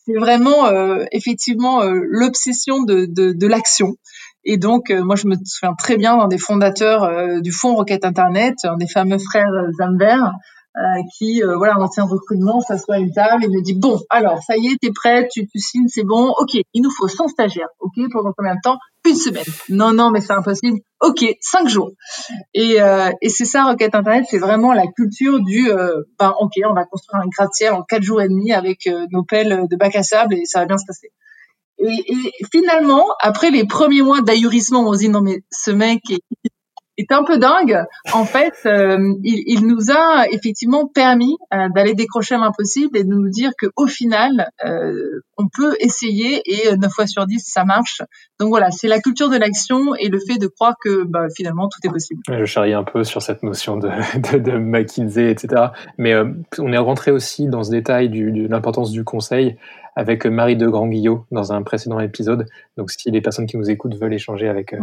c'est 0.05 0.19
vraiment 0.19 0.67
euh, 0.67 1.05
effectivement 1.13 1.83
euh, 1.83 2.01
l'obsession 2.09 2.83
de, 2.83 3.07
de, 3.07 3.33
de 3.33 3.47
l'action. 3.47 3.97
Et 4.45 4.59
donc, 4.59 4.91
moi, 4.91 5.17
je 5.17 5.27
me 5.27 5.35
souviens 5.45 5.75
très 5.75 5.97
bien 5.97 6.17
d'un 6.19 6.29
des 6.29 6.39
fondateurs 6.39 7.41
du 7.43 7.51
fonds 7.51 7.75
Rocket 7.75 8.05
Internet, 8.05 8.55
un 8.63 8.77
des 8.77 8.87
fameux 8.87 9.19
frères 9.19 9.51
Zambert, 9.77 10.31
euh, 10.79 11.03
qui, 11.17 11.43
euh, 11.43 11.57
voilà, 11.57 11.75
un 11.77 11.83
ancien 11.83 12.05
recrutement, 12.05 12.61
s'assoit 12.61 12.97
à 12.97 12.99
une 12.99 13.13
table 13.13 13.45
et 13.45 13.49
me 13.49 13.63
dit 13.63 13.75
bon, 13.75 14.01
alors 14.11 14.43
ça 14.43 14.57
y 14.57 14.67
est, 14.67 14.77
t'es 14.81 14.93
prête, 14.93 15.29
tu, 15.33 15.47
tu 15.47 15.59
signes, 15.59 15.89
c'est 15.89 16.05
bon, 16.05 16.35
ok, 16.39 16.55
il 16.75 16.83
nous 16.83 16.91
faut 16.91 17.09
100 17.09 17.29
stagiaires, 17.29 17.69
ok, 17.81 17.95
pendant 18.13 18.33
combien 18.37 18.55
de 18.55 18.61
temps? 18.63 18.79
Une 19.07 19.15
semaine. 19.15 19.45
Non, 19.69 19.93
non, 19.93 20.11
mais 20.11 20.21
c'est 20.21 20.33
impossible. 20.33 20.81
Ok, 21.01 21.25
cinq 21.41 21.69
jours. 21.69 21.93
Et, 22.55 22.83
euh, 22.83 23.11
et 23.23 23.29
c'est 23.29 23.45
ça, 23.45 23.65
Rocket 23.65 23.95
Internet, 23.95 24.25
c'est 24.29 24.39
vraiment 24.39 24.73
la 24.73 24.87
culture 24.89 25.41
du, 25.41 25.71
euh, 25.71 26.03
ben 26.19 26.35
ok, 26.41 26.53
on 26.69 26.75
va 26.75 26.85
construire 26.85 27.23
un 27.23 27.29
gratte-ciel 27.29 27.73
en 27.73 27.83
quatre 27.83 28.03
jours 28.03 28.21
et 28.21 28.29
demi 28.29 28.53
avec 28.53 28.87
euh, 28.87 29.07
nos 29.13 29.23
pelles 29.23 29.67
de 29.71 29.77
bac 29.77 29.95
à 29.95 30.03
sable 30.03 30.35
et 30.35 30.45
ça 30.45 30.61
va 30.61 30.67
bien 30.67 30.79
se 30.79 30.85
passer. 30.87 31.11
Et, 31.79 31.87
et 31.87 32.47
finalement, 32.51 33.05
après 33.21 33.51
les 33.51 33.67
premiers 33.67 34.03
mois 34.03 34.23
d'ahurissement, 34.23 34.81
on 34.89 34.95
se 34.95 34.99
dit 34.99 35.09
non 35.09 35.21
mais 35.21 35.43
ce 35.51 35.71
mec 35.71 36.01
est 36.11 36.23
est 36.99 37.13
un 37.13 37.25
peu 37.25 37.39
dingue. 37.39 37.85
En 38.13 38.25
fait, 38.25 38.55
euh, 38.67 38.99
il, 39.23 39.67
nous 39.67 39.91
a 39.91 40.27
effectivement 40.31 40.87
permis 40.87 41.37
euh, 41.53 41.69
d'aller 41.75 41.95
décrocher 41.95 42.37
l'impossible 42.37 42.97
et 42.97 43.05
de 43.05 43.09
nous 43.09 43.29
dire 43.29 43.53
que 43.59 43.67
au 43.77 43.87
final, 43.87 44.51
euh, 44.65 45.23
on 45.37 45.49
peut 45.49 45.77
essayer 45.81 46.43
et 46.45 46.77
9 46.77 46.91
fois 46.93 47.07
sur 47.07 47.27
10, 47.27 47.43
ça 47.47 47.65
marche. 47.65 48.03
Donc 48.41 48.49
voilà, 48.49 48.71
c'est 48.71 48.89
la 48.89 49.01
culture 49.01 49.29
de 49.29 49.37
l'action 49.37 49.95
et 49.95 50.09
le 50.09 50.19
fait 50.19 50.39
de 50.39 50.47
croire 50.47 50.75
que 50.81 51.05
bah, 51.05 51.27
finalement 51.35 51.69
tout 51.69 51.79
est 51.85 51.91
possible. 51.91 52.21
Je 52.31 52.45
charrie 52.45 52.75
un 52.75 52.85
peu 52.85 53.05
sur 53.05 53.23
cette 53.23 53.43
notion 53.43 53.77
de, 53.77 53.89
de, 54.39 54.59
McKinsey, 54.59 55.31
etc. 55.31 55.67
Mais 55.99 56.15
on 56.59 56.73
est 56.73 56.79
rentré 56.79 57.11
aussi 57.11 57.49
dans 57.49 57.63
ce 57.63 57.71
détail 57.71 58.09
de 58.09 58.49
l'importance 58.49 58.91
du 58.91 59.05
conseil 59.05 59.57
avec 59.97 60.27
Marie 60.27 60.57
de 60.57 60.69
Grand-Guillot 60.69 61.27
dans 61.33 61.53
un 61.53 61.63
précédent 61.63 61.99
épisode. 61.99 62.47
Donc, 62.77 62.91
si 62.91 63.11
les 63.11 63.23
personnes 63.23 63.47
qui 63.47 63.57
nous 63.57 63.71
écoutent 63.71 63.97
veulent 63.97 64.13
échanger 64.13 64.47
avec, 64.47 64.75
euh, 64.75 64.79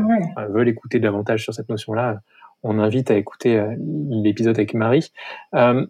veulent 0.49 0.67
écouter 0.67 0.99
davantage 0.99 1.43
sur 1.43 1.54
cette 1.54 1.69
notion-là, 1.69 2.19
on 2.63 2.80
invite 2.80 3.12
à 3.12 3.15
écouter 3.15 3.60
euh, 3.60 3.76
l'épisode 3.78 4.58
avec 4.58 4.73
Marie. 4.73 5.12
Euh, 5.54 5.86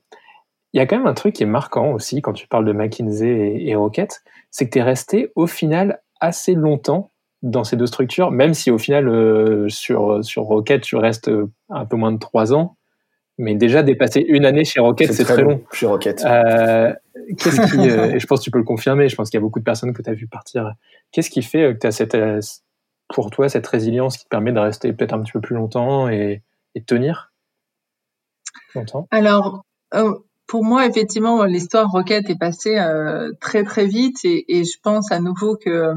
il 0.74 0.78
y 0.78 0.82
a 0.82 0.86
quand 0.86 0.98
même 0.98 1.08
un 1.08 1.14
truc 1.14 1.36
qui 1.36 1.44
est 1.44 1.48
marquant 1.48 1.94
aussi 1.94 2.22
quand 2.22 2.34
tu 2.34 2.48
parles 2.48 2.66
de 2.66 2.74
McKinsey 2.74 3.64
et, 3.66 3.76
Rocket, 3.76 4.24
c'est 4.52 4.66
que 4.66 4.72
tu 4.72 4.80
es 4.80 4.84
resté 4.84 5.32
au 5.36 5.48
final 5.48 6.02
assez 6.20 6.54
longtemps 6.54 7.12
dans 7.44 7.64
ces 7.64 7.78
deux 7.78 7.86
structures, 7.86 8.32
même 8.32 8.54
si 8.54 8.72
au 8.72 8.78
final 8.78 9.70
sur, 9.70 10.24
sur 10.24 10.44
Rocket 10.44 10.82
tu 10.82 10.96
restes 10.96 11.30
un 11.70 11.86
peu 11.86 11.96
moins 11.96 12.12
de 12.12 12.18
trois 12.18 12.54
ans, 12.54 12.78
mais 13.38 13.56
déjà 13.56 13.84
dépasser 13.84 14.24
une 14.28 14.46
année 14.46 14.64
chez 14.64 14.80
Rocket, 14.80 15.12
c'est 15.12 15.24
très, 15.24 15.42
long. 15.42 15.64
Chez 15.72 15.86
Rocket. 15.86 16.24
Euh, 16.26 16.94
qu'est-ce 17.38 17.72
qui, 17.72 17.90
euh, 17.90 18.16
et 18.16 18.20
je 18.20 18.28
pense 18.28 18.40
que 18.40 18.44
tu 18.44 18.52
peux 18.52 18.58
le 18.58 18.64
confirmer, 18.64 19.10
je 19.10 19.16
pense 19.16 19.30
qu'il 19.30 19.38
y 19.38 19.42
a 19.42 19.42
beaucoup 19.42 19.60
de 19.60 19.64
personnes 19.64 19.94
que 19.94 20.02
tu 20.02 20.10
as 20.10 20.14
vu 20.14 20.28
partir. 20.28 20.74
Qu'est-ce 21.12 21.30
qui 21.30 21.42
fait 21.42 21.64
euh, 21.64 21.74
que 21.74 21.80
tu 21.80 21.88
as 21.88 21.92
cette, 21.92 22.16
euh, 22.16 22.40
pour 23.10 23.30
toi 23.32 23.50
cette 23.50 23.68
résilience 23.68 24.18
qui 24.18 24.26
te 24.26 24.30
permet 24.30 24.52
de 24.52 24.60
rester 24.60 24.94
peut-être 24.94 25.14
un 25.14 25.22
petit 25.22 25.32
peu 25.32 25.42
plus 25.42 25.56
longtemps 25.56 26.10
et, 26.10 26.44
et 26.76 26.84
tenir? 26.84 27.32
Longtemps 28.76 29.08
Alors, 29.12 29.64
pour 30.48 30.64
moi, 30.64 30.86
effectivement, 30.86 31.44
l'histoire 31.46 31.90
Rocket 31.90 32.30
est 32.30 32.38
passée 32.38 32.78
très 33.40 33.64
très 33.64 33.86
vite 33.86 34.18
et, 34.24 34.46
et, 34.60 34.64
je 34.64 34.80
pense 34.82 35.12
à 35.12 35.20
nouveau 35.20 35.58
que 35.58 35.94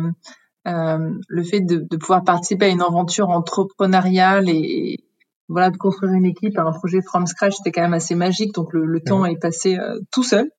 le 0.65 1.43
fait 1.43 1.61
de, 1.61 1.87
de, 1.89 1.97
pouvoir 1.97 2.23
participer 2.25 2.67
à 2.67 2.69
une 2.69 2.83
aventure 2.83 3.31
entrepreneuriale 3.31 4.49
et, 4.49 5.06
voilà, 5.49 5.71
de 5.71 5.77
construire 5.77 6.13
une 6.13 6.25
équipe, 6.25 6.59
un 6.59 6.73
projet 6.73 7.01
from 7.03 7.27
scratch, 7.27 7.55
c'était 7.57 7.73
quand 7.73 7.83
même 7.83 7.95
assez 7.95 8.15
magique. 8.15 8.55
Donc 8.55 8.73
le, 8.73 8.85
le 8.85 9.01
temps 9.01 9.25
est 9.25 9.41
passé 9.41 9.79
euh, 9.79 9.99
tout 10.13 10.23
seul. 10.23 10.51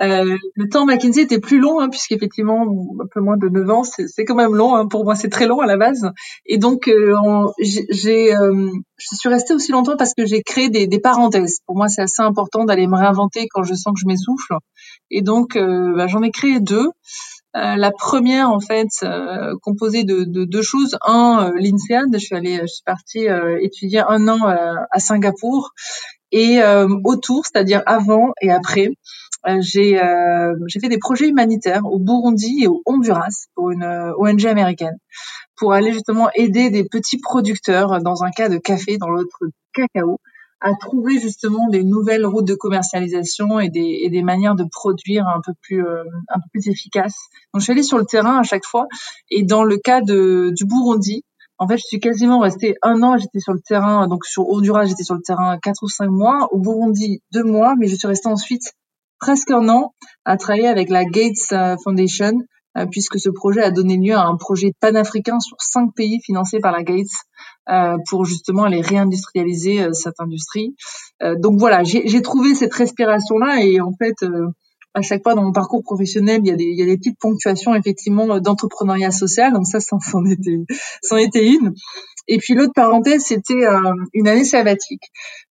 Euh, 0.00 0.36
le 0.54 0.68
temps 0.68 0.86
McKinsey 0.86 1.22
était 1.22 1.40
plus 1.40 1.58
long, 1.58 1.80
hein, 1.80 1.88
puisqu'effectivement, 1.88 2.62
un 2.62 3.06
peu 3.12 3.20
moins 3.20 3.36
de 3.36 3.48
9 3.48 3.70
ans, 3.70 3.82
c'est 3.82 4.24
quand 4.24 4.36
même 4.36 4.54
long. 4.54 4.76
Hein. 4.76 4.86
Pour 4.86 5.04
moi, 5.04 5.14
c'est 5.14 5.28
très 5.28 5.46
long 5.46 5.60
à 5.60 5.66
la 5.66 5.76
base. 5.76 6.10
Et 6.46 6.58
donc, 6.58 6.88
euh, 6.88 7.16
j'ai, 7.58 8.34
euh, 8.34 8.70
je 8.96 9.16
suis 9.16 9.28
restée 9.28 9.54
aussi 9.54 9.72
longtemps 9.72 9.96
parce 9.96 10.14
que 10.14 10.24
j'ai 10.24 10.42
créé 10.42 10.68
des, 10.68 10.86
des, 10.86 11.00
parenthèses. 11.00 11.58
Pour 11.66 11.76
moi, 11.76 11.88
c'est 11.88 12.02
assez 12.02 12.22
important 12.22 12.64
d'aller 12.64 12.86
me 12.86 12.96
réinventer 12.96 13.48
quand 13.50 13.64
je 13.64 13.74
sens 13.74 13.92
que 13.94 14.00
je 14.00 14.06
m'essouffle. 14.06 14.54
Et 15.10 15.22
donc, 15.22 15.56
bah, 15.56 16.06
j'en 16.06 16.22
ai 16.22 16.30
créé 16.30 16.60
deux. 16.60 16.88
La 17.76 17.90
première 17.90 18.50
en 18.50 18.60
fait 18.60 18.88
composée 19.62 20.04
de, 20.04 20.24
de, 20.24 20.44
deux 20.44 20.62
choses. 20.62 20.96
Un, 21.06 21.52
l'INSEAD. 21.56 22.08
Je 22.12 22.18
suis 22.18 22.34
allée, 22.34 22.58
je 22.62 22.66
suis 22.66 22.84
partie 22.84 23.26
étudier 23.60 24.02
un 24.08 24.28
an 24.28 24.46
à 24.46 24.98
Singapour 24.98 25.70
et 26.32 26.60
autour, 27.04 27.44
c'est-à-dire 27.46 27.82
avant 27.86 28.32
et 28.40 28.50
après, 28.50 28.90
j'ai 29.60 30.00
j'ai 30.66 30.80
fait 30.80 30.88
des 30.88 30.98
projets 30.98 31.28
humanitaires 31.28 31.84
au 31.84 31.98
Burundi 31.98 32.60
et 32.62 32.68
au 32.68 32.82
Honduras 32.86 33.46
pour 33.54 33.70
une 33.70 33.84
ONG 34.18 34.46
américaine 34.46 34.96
pour 35.58 35.72
aller 35.72 35.92
justement 35.92 36.30
aider 36.34 36.70
des 36.70 36.84
petits 36.84 37.18
producteurs 37.18 38.00
dans 38.00 38.22
un 38.22 38.30
cas 38.30 38.48
de 38.48 38.58
café, 38.58 38.96
dans 38.96 39.08
l'autre 39.08 39.38
cacao, 39.74 40.20
à 40.60 40.72
trouver 40.74 41.20
justement 41.20 41.68
des 41.68 41.84
nouvelles 41.84 42.26
routes 42.26 42.46
de 42.46 42.54
commercialisation 42.54 43.60
et 43.60 43.68
des, 43.68 44.00
et 44.02 44.10
des 44.10 44.22
manières 44.22 44.54
de 44.54 44.64
produire 44.64 45.26
un 45.28 45.40
peu 45.44 45.52
plus 45.62 45.84
euh, 45.84 46.02
un 46.28 46.40
peu 46.40 46.48
plus 46.52 46.68
efficaces. 46.68 47.16
Donc 47.52 47.60
je 47.60 47.64
suis 47.64 47.72
allée 47.72 47.82
sur 47.82 47.98
le 47.98 48.04
terrain 48.04 48.38
à 48.38 48.42
chaque 48.42 48.64
fois 48.64 48.86
et 49.30 49.44
dans 49.44 49.62
le 49.62 49.76
cas 49.78 50.00
de 50.00 50.52
du 50.54 50.64
Burundi, 50.64 51.24
en 51.60 51.66
fait, 51.66 51.76
je 51.76 51.82
suis 51.82 51.98
quasiment 51.98 52.38
restée 52.38 52.76
un 52.82 53.02
an. 53.02 53.18
J'étais 53.18 53.40
sur 53.40 53.52
le 53.52 53.60
terrain, 53.60 54.06
donc 54.06 54.24
sur 54.24 54.48
Honduras, 54.48 54.84
j'étais 54.84 55.02
sur 55.02 55.16
le 55.16 55.22
terrain 55.22 55.58
quatre 55.58 55.82
ou 55.82 55.88
cinq 55.88 56.08
mois. 56.08 56.48
Au 56.52 56.58
Burundi, 56.58 57.20
deux 57.32 57.42
mois, 57.42 57.74
mais 57.76 57.88
je 57.88 57.96
suis 57.96 58.06
restée 58.06 58.28
ensuite 58.28 58.74
presque 59.18 59.50
un 59.50 59.68
an 59.68 59.94
à 60.24 60.36
travailler 60.36 60.68
avec 60.68 60.88
la 60.88 61.04
Gates 61.04 61.52
euh, 61.52 61.76
Foundation 61.82 62.44
puisque 62.90 63.18
ce 63.18 63.30
projet 63.30 63.62
a 63.62 63.70
donné 63.70 63.96
lieu 63.96 64.14
à 64.14 64.24
un 64.24 64.36
projet 64.36 64.72
panafricain 64.80 65.40
sur 65.40 65.56
cinq 65.60 65.94
pays 65.94 66.20
financé 66.24 66.60
par 66.60 66.72
la 66.72 66.82
Gates 66.82 67.06
euh, 67.68 67.96
pour 68.08 68.24
justement 68.24 68.64
aller 68.64 68.80
réindustrialiser 68.80 69.82
euh, 69.82 69.92
cette 69.92 70.20
industrie. 70.20 70.76
donc 71.38 71.58
voilà, 71.58 71.82
j'ai 71.84 72.22
trouvé 72.22 72.54
cette 72.54 72.72
respiration-là 72.72 73.64
et 73.64 73.80
en 73.80 73.92
fait, 73.92 74.24
à 74.94 75.02
chaque 75.02 75.22
fois 75.22 75.34
dans 75.34 75.42
mon 75.42 75.52
parcours 75.52 75.82
professionnel, 75.82 76.40
il 76.44 76.48
y 76.48 76.82
a 76.82 76.86
des, 76.86 76.96
petites 76.96 77.18
ponctuations 77.18 77.74
effectivement 77.74 78.38
d'entrepreneuriat 78.40 79.10
social. 79.10 79.52
Donc 79.52 79.66
ça, 79.66 79.80
ça 79.80 79.96
en 80.14 80.24
était, 80.26 80.64
c'en 81.02 81.16
était 81.16 81.48
une. 81.48 81.74
Et 82.28 82.36
puis 82.36 82.54
l'autre 82.54 82.74
parenthèse, 82.74 83.22
c'était 83.24 83.64
euh, 83.64 83.80
une 84.12 84.28
année 84.28 84.44
sabbatique. 84.44 85.02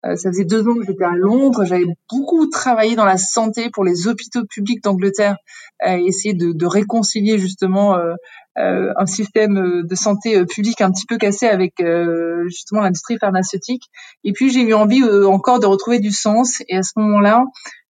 Euh, 0.06 0.16
ça 0.18 0.30
faisait 0.30 0.44
deux 0.44 0.68
ans 0.68 0.76
que 0.76 0.86
j'étais 0.86 1.06
à 1.06 1.16
Londres. 1.16 1.64
J'avais 1.64 1.86
beaucoup 2.12 2.48
travaillé 2.48 2.96
dans 2.96 3.06
la 3.06 3.18
santé 3.18 3.70
pour 3.72 3.86
les 3.86 4.08
hôpitaux 4.08 4.46
publics 4.46 4.84
d'Angleterre, 4.84 5.38
euh, 5.88 5.98
essayer 6.06 6.34
de, 6.34 6.52
de, 6.52 6.66
réconcilier 6.66 7.40
justement 7.40 7.98
euh, 7.98 8.14
un 8.98 9.06
système 9.06 9.84
de 9.84 9.96
santé 9.96 10.46
public 10.46 10.82
un 10.82 10.92
petit 10.92 11.06
peu 11.06 11.18
cassé 11.18 11.48
avec 11.48 11.74
justement 12.48 12.82
l'industrie 12.82 13.18
pharmaceutique. 13.18 13.84
Et 14.24 14.32
puis 14.32 14.50
j'ai 14.50 14.62
eu 14.62 14.74
envie 14.74 15.04
encore 15.04 15.60
de 15.60 15.66
retrouver 15.66 16.00
du 16.00 16.12
sens. 16.12 16.62
Et 16.70 16.78
à 16.78 16.84
ce 16.84 16.94
moment-là, 16.98 17.44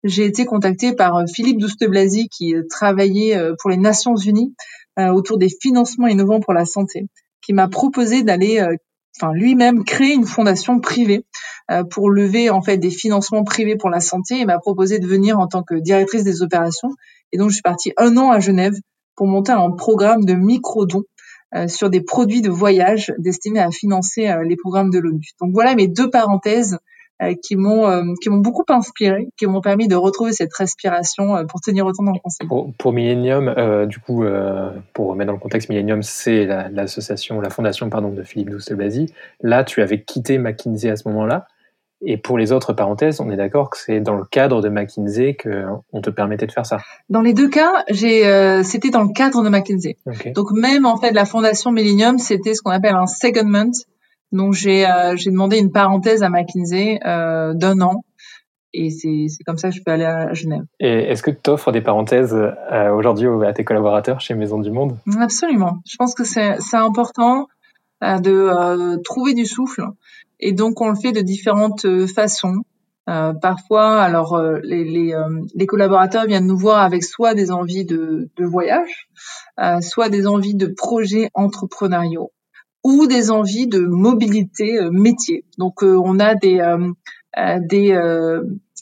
j'ai 0.05 0.25
été 0.25 0.45
contactée 0.45 0.93
par 0.93 1.21
Philippe 1.33 1.59
Douste-Blazy 1.59 2.29
qui 2.29 2.53
travaillait 2.69 3.37
pour 3.59 3.71
les 3.71 3.77
Nations 3.77 4.15
Unies 4.15 4.55
autour 4.97 5.37
des 5.37 5.49
financements 5.49 6.07
innovants 6.07 6.39
pour 6.39 6.53
la 6.53 6.63
santé 6.63 7.07
qui 7.43 7.53
m'a 7.53 7.67
proposé 7.67 8.23
d'aller 8.23 8.59
euh, 8.59 8.75
enfin 9.19 9.33
lui-même 9.33 9.83
créer 9.83 10.13
une 10.13 10.25
fondation 10.25 10.79
privée 10.79 11.25
euh, 11.71 11.83
pour 11.83 12.09
lever 12.09 12.49
en 12.49 12.61
fait 12.61 12.77
des 12.77 12.89
financements 12.89 13.43
privés 13.43 13.75
pour 13.75 13.89
la 13.89 13.99
santé 13.99 14.39
et 14.39 14.45
m'a 14.45 14.59
proposé 14.59 14.99
de 14.99 15.07
venir 15.07 15.39
en 15.39 15.47
tant 15.47 15.63
que 15.63 15.75
directrice 15.75 16.23
des 16.23 16.41
opérations 16.41 16.89
et 17.31 17.37
donc 17.37 17.49
je 17.49 17.55
suis 17.55 17.61
partie 17.61 17.93
un 17.97 18.17
an 18.17 18.31
à 18.31 18.39
Genève 18.39 18.75
pour 19.15 19.27
monter 19.27 19.51
un 19.51 19.71
programme 19.71 20.25
de 20.25 20.33
micro-dons 20.33 21.03
euh, 21.55 21.67
sur 21.67 21.89
des 21.89 22.01
produits 22.01 22.41
de 22.41 22.49
voyage 22.49 23.13
destinés 23.19 23.59
à 23.59 23.69
financer 23.69 24.33
les 24.43 24.55
programmes 24.55 24.89
de 24.89 24.97
l'ONU. 24.97 25.27
Donc 25.39 25.51
voilà 25.53 25.75
mes 25.75 25.87
deux 25.87 26.09
parenthèses 26.09 26.73
euh, 26.73 26.77
qui 27.41 27.55
m'ont 27.55 27.87
euh, 27.87 28.03
qui 28.21 28.29
m'ont 28.29 28.37
beaucoup 28.37 28.65
inspiré, 28.69 29.29
qui 29.37 29.45
m'ont 29.45 29.61
permis 29.61 29.87
de 29.87 29.95
retrouver 29.95 30.33
cette 30.33 30.53
respiration 30.53 31.35
euh, 31.35 31.43
pour 31.45 31.61
tenir 31.61 31.85
autant 31.85 32.03
dans 32.03 32.11
le 32.11 32.19
conseil. 32.19 32.47
Pour, 32.47 32.73
pour 32.73 32.93
Millennium, 32.93 33.53
du 33.87 33.99
coup, 33.99 34.23
pour 34.93 35.09
remettre 35.09 35.27
dans 35.27 35.33
le 35.33 35.39
contexte, 35.39 35.69
Millennium, 35.69 36.01
c'est 36.01 36.45
l'association, 36.45 37.39
la, 37.39 37.49
fondation 37.49 37.89
pardon 37.89 38.09
de 38.09 38.23
Philippe 38.23 38.49
Douste-Blazy. 38.49 39.13
Là, 39.41 39.63
tu 39.63 39.81
avais 39.81 40.01
quitté 40.01 40.37
McKinsey 40.37 40.89
à 40.89 40.95
ce 40.95 41.07
moment-là. 41.09 41.47
Et 42.05 42.17
pour 42.17 42.37
les 42.37 42.51
autres 42.51 42.73
parenthèses, 42.73 43.21
on 43.21 43.29
est 43.29 43.37
d'accord 43.37 43.69
que 43.69 43.77
c'est 43.77 44.01
dans 44.01 44.15
le 44.15 44.25
cadre 44.25 44.61
de 44.61 44.67
McKinsey 44.67 45.37
qu'on 45.37 46.01
te 46.01 46.09
permettait 46.09 46.47
de 46.47 46.51
faire 46.51 46.65
ça. 46.65 46.79
Dans 47.09 47.21
les 47.21 47.33
deux 47.33 47.47
cas, 47.47 47.85
j'ai, 47.89 48.61
c'était 48.63 48.89
dans 48.89 49.03
le 49.03 49.13
cadre 49.13 49.43
de 49.43 49.49
McKinsey. 49.49 49.97
Donc 50.35 50.51
même 50.51 50.85
en 50.85 50.97
fait, 50.97 51.11
la 51.11 51.25
fondation 51.25 51.71
Millennium, 51.71 52.17
c'était 52.17 52.55
ce 52.55 52.61
qu'on 52.61 52.71
appelle 52.71 52.95
un 52.95 53.07
secondment, 53.07 53.71
donc 54.33 54.53
j'ai 54.53 54.85
euh, 54.85 55.15
j'ai 55.15 55.31
demandé 55.31 55.57
une 55.57 55.71
parenthèse 55.71 56.23
à 56.23 56.29
McKinsey 56.29 56.99
euh, 57.05 57.53
d'un 57.53 57.79
an 57.79 58.03
et 58.73 58.89
c'est 58.89 59.43
comme 59.45 59.57
ça 59.57 59.69
que 59.69 59.75
je 59.75 59.83
peux 59.83 59.91
aller 59.91 60.05
à 60.05 60.33
Genève. 60.33 60.63
Et 60.79 60.87
est-ce 60.87 61.21
que 61.21 61.29
tu 61.29 61.49
offres 61.49 61.71
des 61.71 61.81
parenthèses 61.81 62.33
euh, 62.33 62.91
aujourd'hui 62.91 63.27
à 63.45 63.53
tes 63.53 63.63
collaborateurs 63.63 64.19
chez 64.19 64.33
Maison 64.33 64.59
du 64.59 64.71
Monde? 64.71 64.97
Absolument. 65.19 65.77
Je 65.85 65.95
pense 65.97 66.15
que 66.15 66.23
c'est 66.23 66.57
important 66.73 67.47
euh, 68.03 68.19
de 68.19 68.31
euh, 68.31 68.97
trouver 69.03 69.35
du 69.35 69.45
souffle 69.45 69.85
et 70.39 70.51
donc 70.53 70.81
on 70.81 70.89
le 70.89 70.95
fait 70.95 71.11
de 71.11 71.21
différentes 71.21 71.85
façons. 72.07 72.63
parfois, 73.05 74.01
alors 74.01 74.41
les, 74.63 74.83
les, 74.83 75.13
les, 75.53 75.65
collaborateurs 75.65 76.25
viennent 76.25 76.47
nous 76.47 76.57
voir 76.57 76.79
avec 76.79 77.03
soit 77.03 77.33
des 77.33 77.51
envies 77.51 77.85
de, 77.85 78.29
de 78.35 78.45
voyage, 78.45 79.07
soit 79.81 80.09
des 80.09 80.25
envies 80.25 80.55
de 80.55 80.67
projets 80.67 81.29
entrepreneuriaux 81.33 82.31
ou 82.83 83.07
des 83.07 83.31
envies 83.31 83.67
de 83.67 83.79
mobilité 83.79 84.79
euh, 84.79 84.91
métier. 84.91 85.45
Donc 85.57 85.83
euh, 85.83 85.99
on 86.03 86.19
a 86.19 86.35
des 86.35 86.59
euh, 86.59 86.91
des 87.59 87.97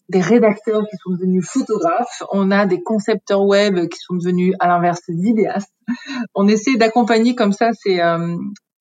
des 0.09 0.19
rédacteurs 0.19 0.81
qui 0.89 0.97
sont 0.97 1.11
devenus 1.11 1.47
photographes, 1.47 2.21
on 2.33 2.51
a 2.51 2.65
des 2.65 2.83
concepteurs 2.83 3.45
web 3.45 3.87
qui 3.87 3.97
sont 3.97 4.15
devenus 4.15 4.53
à 4.59 4.67
l'inverse 4.67 5.03
vidéastes. 5.07 5.71
On 6.35 6.49
essaie 6.49 6.75
d'accompagner 6.75 7.33
comme 7.33 7.53
ça 7.53 7.69
ces, 7.71 8.01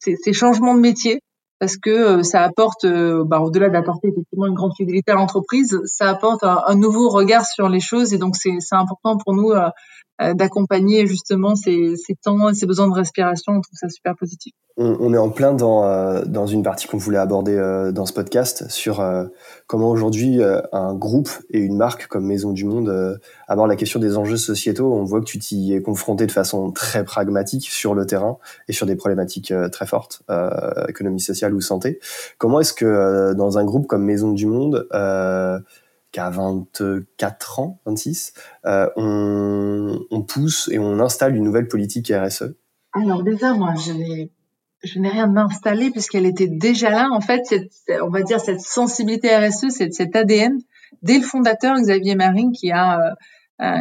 ces, 0.00 0.16
ces, 0.16 0.32
changements 0.32 0.74
de 0.74 0.80
métier 0.80 1.20
parce 1.60 1.76
que 1.76 2.24
ça 2.24 2.42
apporte, 2.42 2.84
bah, 2.84 3.38
au-delà 3.38 3.68
d'apporter 3.68 4.08
effectivement 4.08 4.46
une 4.46 4.54
grande 4.54 4.72
fidélité 4.76 5.12
à 5.12 5.14
l'entreprise, 5.14 5.78
ça 5.84 6.08
apporte 6.08 6.42
un, 6.42 6.62
un, 6.66 6.74
nouveau 6.74 7.08
regard 7.10 7.46
sur 7.46 7.68
les 7.68 7.80
choses 7.80 8.12
et 8.12 8.18
donc 8.18 8.34
c'est 8.34 8.58
important 8.72 9.16
pour 9.16 9.34
nous 9.34 9.52
euh, 9.52 9.68
d'accompagner 10.34 11.06
justement 11.06 11.56
ces, 11.56 11.96
temps, 12.22 12.52
ces 12.52 12.66
besoins 12.66 12.88
de 12.88 12.94
respiration. 12.94 13.52
On 13.52 13.60
trouve 13.60 13.78
ça 13.78 13.88
super 13.88 14.16
positif. 14.16 14.52
On, 14.76 14.96
on 15.00 15.14
est 15.14 15.18
en 15.18 15.30
plein 15.30 15.54
dans, 15.54 15.84
euh, 15.84 16.22
dans 16.24 16.46
une 16.46 16.62
partie 16.62 16.86
qu'on 16.86 16.98
voulait 16.98 17.18
aborder 17.18 17.54
euh, 17.54 17.90
dans 17.92 18.06
ce 18.06 18.12
podcast 18.12 18.70
sur 18.70 19.02
comment 19.66 19.90
aujourd'hui 19.90 20.40
un 20.72 20.94
groupe 20.94 21.30
et 21.50 21.58
une 21.58 21.76
marque 21.76 22.06
comme 22.06 22.26
Maison 22.26 22.52
du 22.52 22.64
Monde 22.64 23.18
abordent 23.48 23.70
la 23.70 23.76
question 23.76 24.00
des 24.00 24.16
enjeux 24.16 24.36
sociétaux. 24.36 24.92
On 24.92 25.04
voit 25.04 25.20
que 25.20 25.26
tu 25.26 25.38
t'y 25.38 25.72
es 25.74 25.82
confronté 25.82 26.26
de 26.26 26.32
façon 26.32 26.70
très 26.70 27.04
pragmatique 27.04 27.68
sur 27.68 27.94
le 27.94 28.06
terrain 28.06 28.38
et 28.68 28.72
sur 28.72 28.86
des 28.86 28.96
problématiques 28.96 29.52
très 29.72 29.86
fortes, 29.86 30.22
économie 30.88 31.20
sociale 31.20 31.54
ou 31.54 31.60
santé. 31.60 32.00
Comment 32.38 32.60
est-ce 32.60 32.72
que 32.72 33.32
dans 33.34 33.58
un 33.58 33.64
groupe 33.64 33.86
comme 33.86 34.04
Maison 34.04 34.32
du 34.32 34.46
Monde, 34.46 34.86
qu'à 36.12 36.30
24 36.30 37.60
ans, 37.60 37.80
26, 37.86 38.32
euh, 38.66 38.88
on, 38.96 40.22
pousse 40.22 40.68
et 40.72 40.78
on 40.78 40.98
installe 41.00 41.36
une 41.36 41.44
nouvelle 41.44 41.68
politique 41.68 42.12
RSE 42.14 42.54
Alors 42.92 43.22
déjà, 43.22 43.54
moi, 43.54 43.74
je 43.76 43.92
n'ai 44.98 45.08
rien 45.08 45.36
installé 45.36 45.90
puisqu'elle 45.90 46.26
était 46.26 46.48
déjà 46.48 46.90
là. 46.90 47.08
En 47.12 47.20
fait, 47.20 47.42
cette, 47.44 47.72
on 48.02 48.08
va 48.08 48.22
dire 48.22 48.40
cette 48.40 48.60
sensibilité 48.60 49.36
RSE, 49.36 49.70
c'est 49.70 49.92
cet 49.92 50.16
ADN 50.16 50.58
dès 51.02 51.18
le 51.18 51.24
fondateur 51.24 51.76
Xavier 51.76 52.14
Marine 52.14 52.52
qui 52.52 52.72
a 52.72 52.98
euh, 52.98 53.10
euh 53.62 53.80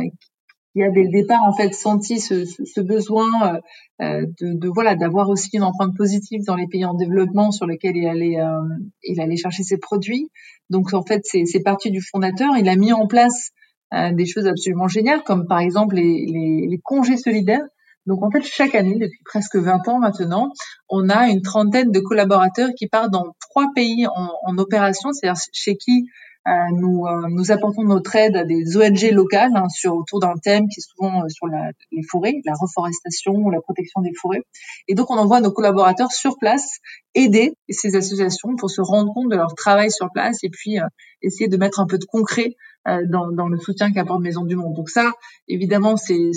qui 0.73 0.83
a 0.83 0.89
dès 0.89 1.03
le 1.03 1.09
départ 1.09 1.43
en 1.43 1.53
fait 1.53 1.73
senti 1.73 2.19
ce, 2.19 2.45
ce, 2.45 2.81
besoin 2.81 3.55
euh, 3.55 3.59
euh, 4.01 4.25
de, 4.39 4.53
de, 4.53 4.67
voilà 4.67 4.95
d'avoir 4.95 5.29
aussi 5.29 5.49
une 5.53 5.63
empreinte 5.63 5.95
positive 5.97 6.43
dans 6.45 6.55
les 6.55 6.67
pays 6.67 6.85
en 6.85 6.93
développement 6.93 7.51
sur 7.51 7.65
lesquels 7.65 7.97
il 7.97 8.07
allait 8.07 8.39
euh, 8.39 8.61
il 9.03 9.19
allait 9.19 9.37
chercher 9.37 9.63
ses 9.63 9.77
produits. 9.77 10.29
Donc 10.69 10.93
en 10.93 11.03
fait 11.03 11.21
c'est 11.23 11.63
parti 11.63 11.91
du 11.91 12.01
fondateur. 12.01 12.55
Il 12.57 12.69
a 12.69 12.75
mis 12.75 12.93
en 12.93 13.07
place 13.07 13.51
des 13.91 14.27
choses 14.27 14.45
absolument 14.45 14.87
géniales 14.87 15.23
comme 15.23 15.47
par 15.47 15.59
exemple 15.59 15.95
les, 15.95 16.25
les, 16.27 16.67
les 16.69 16.79
congés 16.83 17.17
solidaires. 17.17 17.65
Donc 18.05 18.23
en 18.23 18.31
fait, 18.31 18.41
chaque 18.43 18.73
année, 18.73 18.95
depuis 18.95 19.21
presque 19.23 19.55
20 19.55 19.87
ans 19.87 19.99
maintenant, 19.99 20.51
on 20.89 21.09
a 21.09 21.29
une 21.29 21.43
trentaine 21.43 21.91
de 21.91 21.99
collaborateurs 21.99 22.69
qui 22.75 22.87
partent 22.87 23.11
dans 23.11 23.35
trois 23.39 23.67
pays 23.75 24.07
en, 24.07 24.31
en 24.45 24.57
opération, 24.57 25.11
c'est-à-dire 25.11 25.39
chez 25.53 25.75
qui 25.75 26.01
euh, 26.01 26.28
nous, 26.71 27.05
euh, 27.05 27.27
nous 27.29 27.51
apportons 27.51 27.83
notre 27.83 28.15
aide 28.15 28.35
à 28.35 28.43
des 28.43 28.75
ONG 28.77 29.11
locales 29.11 29.51
hein, 29.55 29.69
sur 29.69 29.95
autour 29.95 30.19
d'un 30.19 30.35
thème 30.41 30.67
qui 30.67 30.79
est 30.79 30.83
souvent 30.83 31.23
euh, 31.23 31.29
sur 31.29 31.47
la, 31.47 31.71
les 31.91 32.03
forêts, 32.03 32.41
la 32.45 32.53
reforestation 32.59 33.33
ou 33.33 33.51
la 33.51 33.61
protection 33.61 34.01
des 34.01 34.13
forêts. 34.13 34.43
Et 34.87 34.95
donc 34.95 35.09
on 35.11 35.17
envoie 35.17 35.41
nos 35.41 35.51
collaborateurs 35.51 36.11
sur 36.11 36.37
place 36.37 36.79
aider 37.15 37.53
ces 37.69 37.95
associations 37.95 38.55
pour 38.55 38.69
se 38.69 38.81
rendre 38.81 39.13
compte 39.13 39.29
de 39.29 39.35
leur 39.35 39.53
travail 39.55 39.91
sur 39.91 40.09
place 40.11 40.43
et 40.43 40.49
puis 40.49 40.77
essayer 41.21 41.47
de 41.47 41.57
mettre 41.57 41.79
un 41.79 41.87
peu 41.87 41.97
de 41.97 42.05
concret 42.05 42.55
dans, 42.85 43.31
dans, 43.31 43.47
le 43.47 43.57
soutien 43.57 43.91
qu'apporte 43.91 44.21
Maison 44.21 44.45
du 44.45 44.55
Monde. 44.55 44.75
Donc 44.75 44.89
ça, 44.89 45.11
évidemment, 45.47 45.97
c'est 45.97 46.31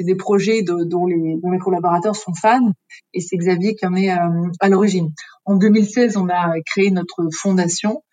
des 0.00 0.14
projets 0.14 0.62
de, 0.62 0.84
dont, 0.84 1.06
les, 1.06 1.36
dont 1.42 1.50
les 1.50 1.58
collaborateurs 1.58 2.16
sont 2.16 2.32
fans 2.34 2.72
et 3.12 3.20
c'est 3.20 3.36
Xavier 3.36 3.74
qui 3.74 3.86
en 3.86 3.94
est 3.94 4.08
à 4.08 4.68
l'origine. 4.68 5.12
En 5.44 5.56
2016, 5.56 6.16
on 6.16 6.28
a 6.28 6.54
créé 6.64 6.90
notre 6.90 7.28
fondation 7.30 8.02
euh, 8.02 8.05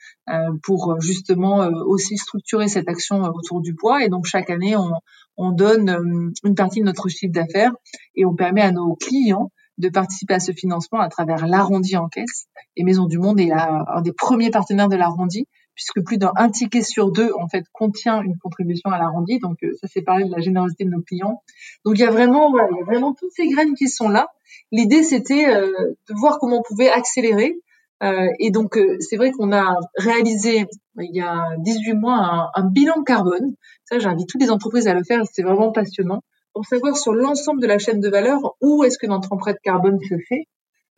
pour 0.64 1.00
justement 1.02 1.64
euh, 1.64 1.72
aussi 1.86 2.18
structurer 2.18 2.68
cette 2.68 2.88
action 2.88 3.24
autour 3.24 3.62
du 3.62 3.74
bois. 3.74 4.04
Et 4.04 4.10
donc 4.10 4.26
chaque 4.26 4.50
année, 4.50 4.76
on, 4.76 4.92
on 5.38 5.52
donne 5.52 6.34
une 6.44 6.56
partie 6.56 6.80
de 6.80 6.86
notre 6.86 7.10
chiffre 7.10 7.34
d'affaires 7.34 7.74
et 8.16 8.26
on 8.26 8.36
permet 8.36 8.62
à 8.62 8.72
nos 8.72 8.96
clients 8.96 9.52
de 9.78 9.90
participer 9.90 10.36
à 10.36 10.40
ce 10.40 10.52
financement 10.52 11.00
à 11.00 11.10
travers 11.10 11.48
l'arrondi 11.48 11.98
en 11.98 12.08
caisse. 12.08 12.46
Et 12.76 12.84
Maison 12.84 13.06
du 13.06 13.18
Monde 13.18 13.40
est 13.40 13.52
un 13.52 14.02
des 14.02 14.14
premiers 14.14 14.52
partenaires 14.52 14.90
de 14.90 14.96
l'arrondi, 14.96 15.48
puisque 15.76 16.04
plus 16.04 16.18
d'un 16.18 16.50
ticket 16.52 16.84
sur 16.84 17.12
deux, 17.12 17.32
en 17.40 17.48
fait, 17.48 17.66
contient 17.72 18.22
une 18.22 18.38
contribution 18.38 18.92
à 18.92 19.00
l'arrondi. 19.00 19.40
Donc, 19.40 19.58
euh, 19.64 19.74
ça, 19.82 19.88
c'est 19.92 20.02
parler 20.02 20.26
de 20.26 20.32
la 20.32 20.40
générosité 20.40 20.86
de 20.86 20.90
nos 20.90 21.02
clients. 21.02 21.42
Donc, 21.86 21.98
il 21.98 22.02
y 22.02 22.06
a 22.06 22.12
vraiment, 22.12 22.52
voilà, 22.52 22.68
il 22.72 22.78
y 22.78 22.82
a 22.82 22.86
vraiment 22.86 23.14
toutes 23.14 23.32
ces 23.32 23.48
graines 23.48 23.74
qui 23.74 23.88
sont 23.88 24.10
là. 24.10 24.28
L'idée, 24.72 25.04
c'était 25.04 25.48
euh, 25.48 25.72
de 26.10 26.14
voir 26.20 26.38
comment 26.40 26.60
on 26.60 26.62
pouvait 26.62 26.90
accélérer. 26.90 27.56
Euh, 28.04 28.28
et 28.40 28.52
donc, 28.52 28.78
c'est 29.00 29.16
vrai 29.16 29.32
qu'on 29.32 29.52
a 29.54 29.78
réalisé, 29.96 30.66
il 31.00 31.16
y 31.16 31.22
a 31.22 31.56
18 31.60 31.94
mois, 31.94 32.16
un, 32.16 32.50
un 32.54 32.70
bilan 32.70 33.04
carbone. 33.04 33.56
Ça, 33.86 34.00
j'invite 34.00 34.28
toutes 34.28 34.42
les 34.42 34.52
entreprises 34.52 34.88
à 34.88 34.94
le 34.94 35.04
faire. 35.04 35.24
C'est 35.32 35.44
vraiment 35.44 35.72
passionnant 35.72 36.22
pour 36.54 36.66
savoir 36.66 36.96
sur 36.96 37.14
l'ensemble 37.14 37.62
de 37.62 37.68
la 37.68 37.80
chaîne 37.80 38.00
de 38.00 38.10
valeur 38.10 38.56
où 38.62 38.84
est-ce 38.84 38.98
que 38.98 39.08
notre 39.08 39.32
empreinte 39.34 39.58
carbone 39.64 40.00
se 40.02 40.16
fait. 40.30 40.48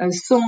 Euh, 0.01 0.09
sans, 0.11 0.41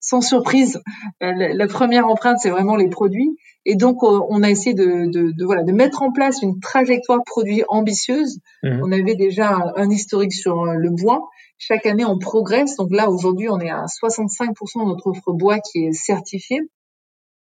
sans 0.00 0.20
surprise, 0.20 0.80
euh, 1.22 1.32
la, 1.32 1.66
première 1.68 2.08
empreinte, 2.08 2.38
c'est 2.40 2.50
vraiment 2.50 2.74
les 2.74 2.88
produits. 2.88 3.36
Et 3.64 3.76
donc, 3.76 4.02
on 4.02 4.42
a 4.42 4.50
essayé 4.50 4.74
de, 4.74 5.06
de, 5.06 5.30
de, 5.30 5.44
voilà, 5.44 5.62
de 5.62 5.72
mettre 5.72 6.02
en 6.02 6.10
place 6.10 6.42
une 6.42 6.58
trajectoire 6.58 7.20
produit 7.24 7.62
ambitieuse. 7.68 8.40
Mmh. 8.64 8.80
On 8.82 8.90
avait 8.90 9.14
déjà 9.14 9.72
un 9.76 9.90
historique 9.90 10.32
sur 10.32 10.62
euh, 10.62 10.74
le 10.74 10.90
bois. 10.90 11.28
Chaque 11.62 11.84
année, 11.84 12.06
on 12.06 12.18
progresse. 12.18 12.76
Donc 12.76 12.90
là, 12.90 13.10
aujourd'hui, 13.10 13.50
on 13.50 13.60
est 13.60 13.68
à 13.68 13.84
65% 13.84 14.82
de 14.82 14.88
notre 14.88 15.08
offre 15.08 15.32
bois 15.32 15.58
qui 15.60 15.84
est 15.84 15.92
certifiée 15.92 16.60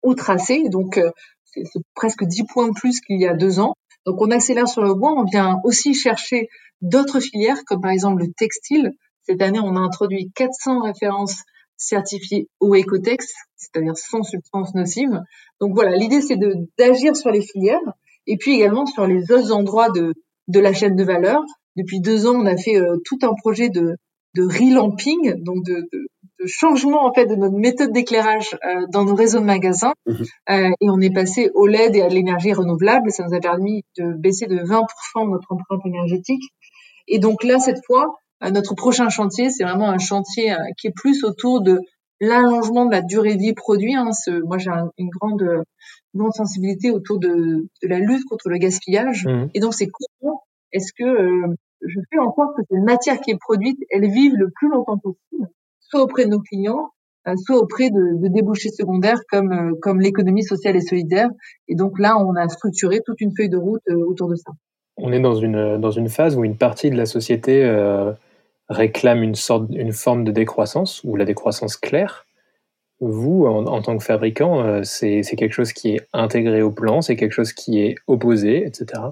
ou 0.05 0.15
tracée. 0.15 0.69
Donc, 0.69 1.01
c'est 1.43 1.65
presque 1.97 2.25
10 2.25 2.45
points 2.45 2.69
de 2.69 2.75
plus 2.75 3.01
qu'il 3.01 3.21
y 3.21 3.27
a 3.27 3.35
deux 3.35 3.59
ans. 3.59 3.75
Donc, 4.07 4.23
on 4.23 4.31
accélère 4.31 4.69
sur 4.69 4.83
le 4.83 4.95
bois. 4.95 5.13
On 5.17 5.25
vient 5.25 5.59
aussi 5.65 5.95
chercher 5.95 6.49
d'autres 6.81 7.19
filières, 7.19 7.65
comme 7.67 7.81
par 7.81 7.91
exemple 7.91 8.23
le 8.23 8.33
textile. 8.33 8.93
Cette 9.25 9.43
année, 9.43 9.59
on 9.61 9.75
a 9.75 9.81
introduit 9.81 10.31
400 10.37 10.83
références 10.83 11.43
certifiées 11.77 12.49
au 12.61 12.77
Ecotex, 12.77 13.27
c'est-à-dire 13.57 13.97
sans 13.97 14.23
substance 14.23 14.77
nocive. 14.77 15.21
Donc 15.61 15.75
voilà, 15.75 15.97
l'idée 15.97 16.21
c'est 16.21 16.39
d'agir 16.79 17.17
sur 17.17 17.31
les 17.31 17.43
filières 17.43 17.81
et 18.29 18.37
puis 18.37 18.55
également 18.55 18.87
sur 18.87 19.09
les 19.09 19.33
autres 19.33 19.51
endroits 19.51 19.91
de, 19.91 20.15
de 20.47 20.61
la 20.61 20.73
chaîne 20.73 20.95
de 20.95 21.03
valeur. 21.03 21.43
Depuis 21.77 22.01
deux 22.01 22.27
ans, 22.27 22.35
on 22.35 22.47
a 22.47 22.57
fait 22.57 22.77
euh, 22.77 22.97
tout 23.05 23.19
un 23.23 23.35
projet 23.35 23.69
de, 23.69 23.97
de 24.37 24.43
relamping, 24.43 25.43
donc 25.43 25.65
de, 25.65 25.75
de, 25.93 26.07
de, 26.41 26.47
changement 26.47 27.07
en 27.07 27.13
fait 27.13 27.27
de 27.27 27.35
notre 27.35 27.57
méthode 27.57 27.93
d'éclairage 27.93 28.57
euh, 28.65 28.87
dans 28.93 29.05
nos 29.05 29.15
réseaux 29.15 29.41
de 29.41 29.45
magasins. 29.45 29.95
Mmh 30.07 30.13
euh, 30.51 30.71
et 30.81 30.91
on 30.91 31.01
est 31.01 31.13
passé 31.13 31.51
au 31.55 31.67
LED 31.67 31.97
et 31.97 32.03
à 32.03 32.09
l'énergie 32.09 32.53
renouvelable. 32.53 33.11
Ça 33.11 33.25
nous 33.25 33.35
a 33.35 33.41
permis 33.41 33.83
de 33.99 34.13
baisser 34.13 34.47
de 34.47 34.57
20% 34.57 35.31
notre 35.31 35.53
empreinte 35.53 35.87
énergétique 35.87 36.43
et 37.09 37.19
donc 37.19 37.45
là, 37.45 37.59
cette 37.59 37.85
fois, 37.87 38.17
notre 38.43 38.75
prochain 38.75 39.09
chantier, 39.09 39.51
c'est 39.51 39.65
vraiment 39.65 39.91
un 39.91 39.99
chantier 39.99 40.55
qui 40.79 40.89
est 40.89 40.95
plus 40.95 41.25
autour 41.25 41.63
de 41.63 41.79
l'allongement 42.21 42.87
de 42.87 42.93
la 42.93 43.03
durée 43.03 43.37
de 43.37 43.41
vie 43.41 43.53
produit. 43.53 43.95
Hein. 43.95 44.11
moi, 44.45 44.59
j'ai 44.59 44.71
une 44.99 45.11
grande, 45.11 45.45
grande 46.15 46.33
sensibilité 46.33 46.91
autour 46.91 47.19
de, 47.19 47.67
de, 47.83 47.89
la 47.89 47.99
lutte 47.99 48.25
contre 48.25 48.49
le 48.49 48.59
gaspillage. 48.59 49.27
Mmh. 49.27 49.49
Et 49.55 49.61
donc, 49.61 49.75
c'est 49.75 49.89
comment 50.21 50.43
est-ce 50.75 50.93
que 50.93 51.05
euh, 51.05 51.55
je 51.81 52.01
fais 52.11 52.19
en 52.19 52.35
sorte 52.35 52.57
que 52.57 52.63
cette 52.71 52.85
matière 52.85 53.21
qui 53.21 53.31
est 53.31 53.39
produite, 53.39 53.79
elle 53.91 54.09
vive 54.11 54.35
le 54.37 54.51
plus 54.55 54.69
longtemps 54.69 54.99
possible, 54.99 55.49
soit 55.81 56.03
auprès 56.03 56.27
de 56.27 56.31
nos 56.31 56.41
clients, 56.41 56.91
soit 57.37 57.57
auprès 57.57 57.89
de, 57.89 58.29
débouchés 58.29 58.69
secondaires 58.69 59.21
comme, 59.31 59.79
comme 59.81 60.01
l'économie 60.01 60.45
sociale 60.45 60.77
et 60.77 60.83
solidaire. 60.83 61.31
Et 61.69 61.75
donc 61.75 61.99
là, 61.99 62.19
on 62.19 62.35
a 62.37 62.47
structuré 62.49 63.01
toute 63.05 63.21
une 63.23 63.35
feuille 63.35 63.49
de 63.49 63.57
route 63.57 63.83
autour 63.89 64.29
de 64.29 64.37
ça 64.37 64.53
on 64.97 65.13
est 65.13 65.21
dans 65.21 65.35
une, 65.35 66.09
phase 66.09 66.37
où 66.37 66.45
une 66.45 66.57
partie 66.57 66.91
de 66.91 66.97
la 66.97 67.07
société 67.07 67.65
euh, 67.65 68.13
réclame 68.69 69.23
une, 69.23 69.35
sorte, 69.35 69.67
forme 69.93 70.25
de 70.25 70.33
décroissance, 70.33 71.03
ou 71.05 71.17
la 71.17 71.25
décroissance 71.25 71.77
claire. 71.77 72.27
Vous, 73.01 73.45
en, 73.45 73.83
tant 73.83 73.99
que 73.99 74.05
fabricant, 74.05 74.63
euh, 74.65 74.83
c'est 74.85 75.23
quelque 75.37 75.53
chose 75.53 75.73
qui 75.73 75.97
est 75.97 76.07
intégré 76.13 76.63
au 76.63 76.71
plan, 76.71 77.03
c'est 77.03 77.17
quelque 77.17 77.33
chose 77.33 77.53
qui 77.53 77.81
est 77.81 77.97
opposé, 78.07 78.65
etc. 78.65 79.03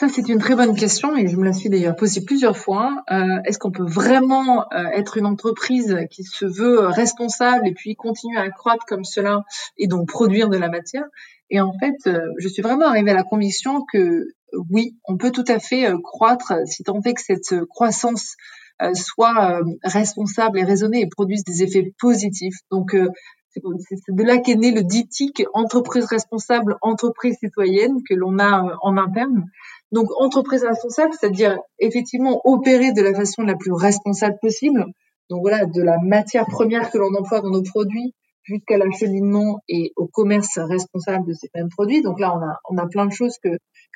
Ça, 0.00 0.08
c'est 0.08 0.30
une 0.30 0.38
très 0.38 0.56
bonne 0.56 0.74
question 0.74 1.14
et 1.14 1.28
je 1.28 1.36
me 1.36 1.44
la 1.44 1.52
suis 1.52 1.68
d'ailleurs 1.68 1.94
posée 1.94 2.24
plusieurs 2.24 2.56
fois. 2.56 3.02
Euh, 3.10 3.38
est-ce 3.44 3.58
qu'on 3.58 3.70
peut 3.70 3.84
vraiment 3.84 4.64
être 4.72 5.18
une 5.18 5.26
entreprise 5.26 5.94
qui 6.10 6.24
se 6.24 6.46
veut 6.46 6.86
responsable 6.86 7.68
et 7.68 7.74
puis 7.74 7.96
continuer 7.96 8.38
à 8.38 8.48
croître 8.48 8.86
comme 8.86 9.04
cela 9.04 9.44
et 9.76 9.88
donc 9.88 10.08
produire 10.08 10.48
de 10.48 10.56
la 10.56 10.70
matière? 10.70 11.04
Et 11.50 11.60
en 11.60 11.74
fait, 11.78 12.10
je 12.38 12.48
suis 12.48 12.62
vraiment 12.62 12.86
arrivée 12.86 13.10
à 13.10 13.14
la 13.14 13.24
conviction 13.24 13.84
que 13.92 14.24
oui, 14.70 14.96
on 15.04 15.16
peut 15.16 15.30
tout 15.30 15.44
à 15.48 15.58
fait 15.58 15.86
euh, 15.86 15.98
croître 16.02 16.52
si 16.66 16.82
tant 16.82 17.00
est 17.02 17.14
que 17.14 17.22
cette 17.22 17.52
euh, 17.52 17.66
croissance 17.66 18.36
euh, 18.82 18.94
soit 18.94 19.60
responsable 19.84 20.58
et 20.58 20.64
raisonnée 20.64 21.02
et 21.02 21.06
produise 21.06 21.44
des 21.44 21.62
effets 21.62 21.92
positifs. 21.98 22.56
Donc, 22.70 22.96
c'est 23.52 23.60
de 23.62 24.22
là 24.22 24.38
qu'est 24.38 24.54
né 24.54 24.70
le 24.70 24.82
diptyque 24.82 25.42
entreprise 25.52 26.06
responsable, 26.06 26.78
entreprise 26.80 27.36
citoyenne 27.40 28.02
que 28.08 28.14
l'on 28.14 28.38
a 28.38 28.78
en 28.80 28.96
interne. 28.96 29.50
Donc, 29.92 30.08
entreprise 30.18 30.64
responsable, 30.64 31.12
c'est-à-dire 31.18 31.58
effectivement 31.78 32.40
opérer 32.44 32.92
de 32.92 33.02
la 33.02 33.14
façon 33.14 33.42
la 33.42 33.56
plus 33.56 33.72
responsable 33.72 34.36
possible. 34.40 34.84
Donc 35.30 35.42
voilà, 35.42 35.64
de 35.64 35.82
la 35.82 35.98
matière 35.98 36.46
première 36.46 36.90
que 36.90 36.98
l'on 36.98 37.14
emploie 37.14 37.40
dans 37.40 37.50
nos 37.50 37.62
produits 37.62 38.14
jusqu'à 38.42 38.76
l'acheminement 38.76 39.60
et 39.68 39.92
au 39.96 40.06
commerce 40.06 40.58
responsable 40.58 41.26
de 41.26 41.32
ces 41.34 41.48
mêmes 41.54 41.68
produits. 41.68 42.02
Donc 42.02 42.18
là, 42.18 42.34
on 42.36 42.42
a, 42.42 42.58
on 42.68 42.78
a 42.78 42.88
plein 42.88 43.06
de 43.06 43.12
choses 43.12 43.36
que, 43.42 43.50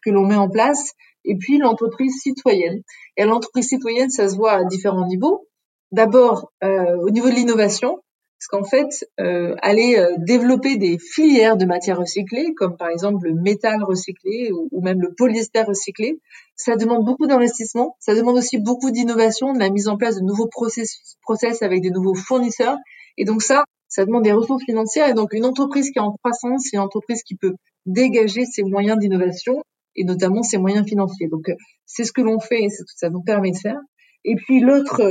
que 0.05 0.11
l'on 0.11 0.27
met 0.27 0.37
en 0.37 0.49
place. 0.49 0.93
Et 1.25 1.37
puis 1.37 1.59
l'entreprise 1.59 2.21
citoyenne. 2.21 2.83
Et 3.17 3.25
l'entreprise 3.25 3.69
citoyenne, 3.69 4.11
ça 4.11 4.29
se 4.29 4.37
voit 4.37 4.53
à 4.53 4.65
différents 4.65 5.07
niveaux. 5.07 5.49
D'abord, 5.91 6.53
euh, 6.63 6.97
au 6.99 7.11
niveau 7.11 7.29
de 7.29 7.35
l'innovation, 7.35 8.01
parce 8.45 8.63
qu'en 8.63 8.69
fait, 8.69 9.09
euh, 9.21 9.55
aller 9.63 9.97
euh, 9.97 10.17
développer 10.19 10.77
des 10.77 10.99
filières 10.99 11.57
de 11.57 11.65
matières 11.65 11.99
recyclées, 11.99 12.53
comme 12.55 12.77
par 12.77 12.89
exemple 12.89 13.27
le 13.27 13.35
métal 13.35 13.83
recyclé 13.83 14.51
ou, 14.53 14.83
même 14.83 15.01
le 15.01 15.15
polyester 15.15 15.63
recyclé, 15.63 16.21
ça 16.55 16.77
demande 16.77 17.07
beaucoup 17.07 17.27
d'investissement. 17.27 17.97
Ça 18.01 18.15
demande 18.15 18.37
aussi 18.37 18.59
beaucoup 18.59 18.91
d'innovation, 18.91 19.55
de 19.55 19.59
la 19.59 19.71
mise 19.71 19.89
en 19.89 19.97
place 19.97 20.17
de 20.17 20.21
nouveaux 20.21 20.49
processus, 20.49 21.17
process 21.23 21.63
avec 21.63 21.81
des 21.81 21.91
nouveaux 21.91 22.15
fournisseurs. 22.15 22.77
Et 23.17 23.25
donc 23.25 23.43
ça, 23.43 23.65
ça 23.89 24.05
demande 24.05 24.25
des 24.25 24.33
ressources 24.33 24.65
financières. 24.65 25.09
Et 25.09 25.15
donc 25.15 25.33
une 25.33 25.47
entreprise 25.47 25.91
qui 25.91 25.99
est 25.99 26.03
en 26.03 26.13
croissance, 26.13 26.65
c'est 26.65 26.77
une 26.77 26.83
entreprise 26.83 27.23
qui 27.23 27.37
peut 27.37 27.55
dégager 27.87 28.45
ses 28.45 28.63
moyens 28.63 28.99
d'innovation 28.99 29.63
et 29.97 30.05
notamment 30.05 30.43
ses 30.43 30.59
moyens 30.59 30.87
financiers. 30.87 31.29
Donc 31.29 31.49
euh, 31.49 31.55
c'est 31.87 32.05
ce 32.05 32.13
que 32.13 32.21
l'on 32.21 32.41
fait 32.41 32.65
et 32.65 32.69
c'est 32.69 32.83
ce 32.83 32.93
que 32.93 32.99
ça 32.99 33.09
nous 33.09 33.23
permet 33.23 33.53
de 33.53 33.59
faire. 33.59 33.81
Et 34.25 34.37
puis 34.37 34.61
l'autre 34.61 35.03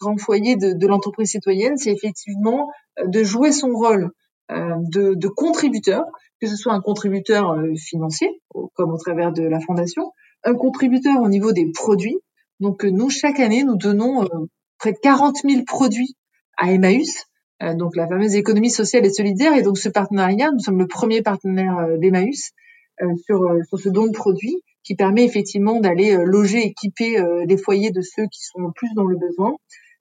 grand 0.00 0.16
foyer 0.16 0.56
de, 0.56 0.72
de 0.72 0.86
l'entreprise 0.86 1.30
citoyenne, 1.30 1.76
c'est 1.76 1.92
effectivement 1.92 2.70
euh, 2.98 3.06
de 3.06 3.22
jouer 3.22 3.52
son 3.52 3.70
rôle 3.70 4.10
de, 4.50 5.12
de, 5.12 5.28
contributeur, 5.28 6.06
que 6.40 6.46
ce 6.46 6.56
soit 6.56 6.72
un 6.72 6.80
contributeur 6.80 7.54
financier, 7.76 8.40
comme 8.72 8.94
au 8.94 8.96
travers 8.96 9.30
de 9.30 9.42
la 9.42 9.60
fondation, 9.60 10.12
un 10.42 10.54
contributeur 10.54 11.20
au 11.20 11.28
niveau 11.28 11.52
des 11.52 11.70
produits. 11.70 12.16
Donc 12.58 12.82
nous, 12.84 13.10
chaque 13.10 13.40
année, 13.40 13.62
nous 13.62 13.76
donnons 13.76 14.26
près 14.78 14.92
de 14.92 14.98
40 15.02 15.36
000 15.44 15.64
produits 15.66 16.16
à 16.56 16.72
Emmaüs, 16.72 17.26
donc 17.60 17.94
la 17.94 18.08
fameuse 18.08 18.36
économie 18.36 18.70
sociale 18.70 19.04
et 19.04 19.12
solidaire. 19.12 19.54
Et 19.54 19.60
donc 19.60 19.76
ce 19.76 19.90
partenariat, 19.90 20.50
nous 20.50 20.60
sommes 20.60 20.78
le 20.78 20.86
premier 20.86 21.20
partenaire 21.20 21.98
d'Emmaüs 21.98 22.52
euh, 23.02 23.14
sur, 23.26 23.42
euh, 23.42 23.62
sur 23.68 23.78
ce 23.78 23.88
don 23.88 24.06
de 24.06 24.12
produits 24.12 24.60
qui 24.82 24.96
permet 24.96 25.24
effectivement 25.24 25.80
d'aller 25.80 26.16
euh, 26.16 26.24
loger, 26.24 26.66
équiper 26.66 27.22
les 27.46 27.56
foyers 27.56 27.90
de 27.90 28.00
ceux 28.00 28.24
qui 28.24 28.42
sont 28.42 28.60
le 28.60 28.72
plus 28.74 28.88
dans 28.94 29.04
le 29.04 29.16
besoin. 29.16 29.54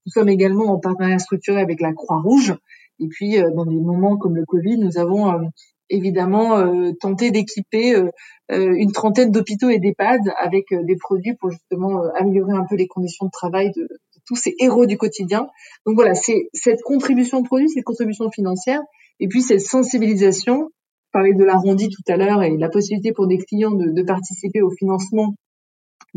Nous 0.07 0.13
sommes 0.13 0.29
également 0.29 0.71
en 0.71 0.79
partenariat 0.79 1.19
structuré 1.19 1.59
avec 1.59 1.81
la 1.81 1.93
Croix-Rouge. 1.93 2.55
Et 2.99 3.07
puis, 3.07 3.37
dans 3.55 3.65
des 3.65 3.75
moments 3.75 4.17
comme 4.17 4.35
le 4.35 4.45
Covid, 4.45 4.77
nous 4.77 4.97
avons 4.97 5.51
évidemment 5.89 6.63
tenté 7.01 7.29
d'équiper 7.29 8.01
une 8.49 8.91
trentaine 8.93 9.31
d'hôpitaux 9.31 9.69
et 9.69 9.79
d'EHPAD 9.79 10.21
avec 10.39 10.67
des 10.71 10.95
produits 10.95 11.35
pour 11.35 11.51
justement 11.51 12.03
améliorer 12.15 12.53
un 12.53 12.65
peu 12.67 12.75
les 12.75 12.87
conditions 12.87 13.25
de 13.25 13.31
travail 13.31 13.71
de, 13.75 13.87
tous 14.27 14.35
ces 14.35 14.55
héros 14.59 14.85
du 14.85 14.97
quotidien. 14.97 15.47
Donc 15.85 15.95
voilà, 15.95 16.13
c'est 16.13 16.49
cette 16.53 16.81
contribution 16.81 17.41
de 17.41 17.47
produits, 17.47 17.69
cette 17.69 17.83
contribution 17.83 18.29
financière, 18.29 18.81
et 19.19 19.27
puis 19.27 19.41
cette 19.41 19.61
sensibilisation 19.61 20.69
parlais 21.11 21.33
de 21.33 21.43
l'arrondi 21.43 21.89
tout 21.89 22.03
à 22.11 22.17
l'heure 22.17 22.43
et 22.43 22.55
la 22.57 22.69
possibilité 22.69 23.13
pour 23.13 23.27
des 23.27 23.37
clients 23.37 23.71
de, 23.71 23.89
de, 23.91 24.03
participer 24.03 24.61
au 24.61 24.69
financement 24.69 25.33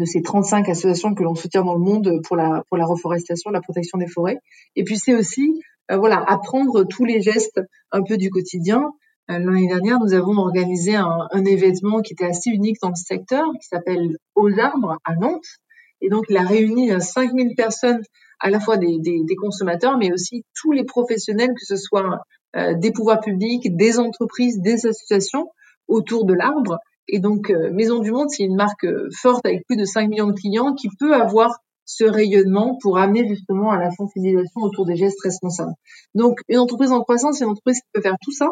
de 0.01 0.07
ces 0.07 0.23
35 0.23 0.69
associations 0.69 1.15
que 1.15 1.23
l'on 1.23 1.35
soutient 1.35 1.63
dans 1.63 1.75
le 1.75 1.81
monde 1.81 2.21
pour 2.25 2.35
la, 2.35 2.65
pour 2.69 2.79
la 2.79 2.87
reforestation, 2.87 3.51
la 3.51 3.61
protection 3.61 3.99
des 3.99 4.07
forêts. 4.07 4.39
Et 4.75 4.83
puis 4.83 4.99
c'est 4.99 5.15
aussi 5.15 5.61
euh, 5.91 5.99
voilà 5.99 6.25
apprendre 6.27 6.85
tous 6.85 7.05
les 7.05 7.21
gestes 7.21 7.61
un 7.93 8.03
peu 8.03 8.17
du 8.17 8.31
quotidien. 8.31 8.91
Euh, 9.31 9.39
l'année 9.39 9.69
dernière, 9.69 10.01
nous 10.01 10.15
avons 10.15 10.37
organisé 10.39 10.97
un, 10.97 11.45
événement 11.45 12.01
qui 12.01 12.15
était 12.15 12.27
assez 12.27 12.51
unique 12.51 12.79
dans 12.83 12.89
le 12.89 12.95
secteur, 12.95 13.45
qui 13.61 13.67
s'appelle 13.67 14.17
Aux 14.35 14.59
arbres 14.59 14.97
à 15.05 15.15
Nantes. 15.17 15.59
Et 16.01 16.09
donc, 16.09 16.25
il 16.31 16.37
a 16.39 16.43
réuni 16.43 16.91
5000 16.99 17.49
euh, 17.49 17.55
personnes, 17.55 18.03
à 18.41 18.49
la 18.49 18.59
fois 18.59 18.79
des, 18.79 19.01
consommateurs, 19.39 19.99
mais 19.99 20.13
aussi 20.13 20.45
tous 20.55 20.73
les 20.73 20.85
professionnels, 20.85 21.51
que 21.51 21.65
ce 21.65 21.77
soit 21.77 22.21
des 22.55 22.91
pouvoirs 22.91 23.21
publics, 23.21 23.77
des 23.77 24.01
entreprises, 24.01 24.61
des 24.61 24.87
associations 24.87 25.53
autour 25.87 26.25
de 26.25 26.33
l'arbre. 26.35 26.79
Et 27.13 27.19
donc, 27.19 27.51
Maison 27.73 27.99
du 27.99 28.13
Monde, 28.13 28.29
c'est 28.31 28.45
une 28.45 28.57
marque 28.57 28.87
forte 29.21 29.45
avec 29.45 29.67
plus 29.67 29.77
de 29.77 29.85
5 29.85 30.09
millions 30.09 30.29
de 30.29 30.33
clients 30.33 30.75
qui 30.75 30.89
peut 30.99 31.15
avoir 31.15 31.59
ce 31.85 32.05
rayonnement 32.05 32.79
pour 32.81 32.99
amener 32.99 33.27
justement 33.29 33.73
à 33.73 33.79
la 33.79 33.91
sensibilisation 33.91 34.61
autour 34.61 34.87
des 34.87 34.97
gestes 34.97 35.21
responsables. 35.23 35.75
Donc, 36.15 36.39
une 36.49 36.59
entreprise 36.59 36.93
en 36.93 37.01
croissance, 37.03 37.39
c'est 37.39 37.45
une 37.45 37.51
entreprise 37.51 37.79
qui 37.79 37.89
peut 37.93 38.01
faire 38.01 38.17
tout 38.23 38.33
ça. 38.33 38.51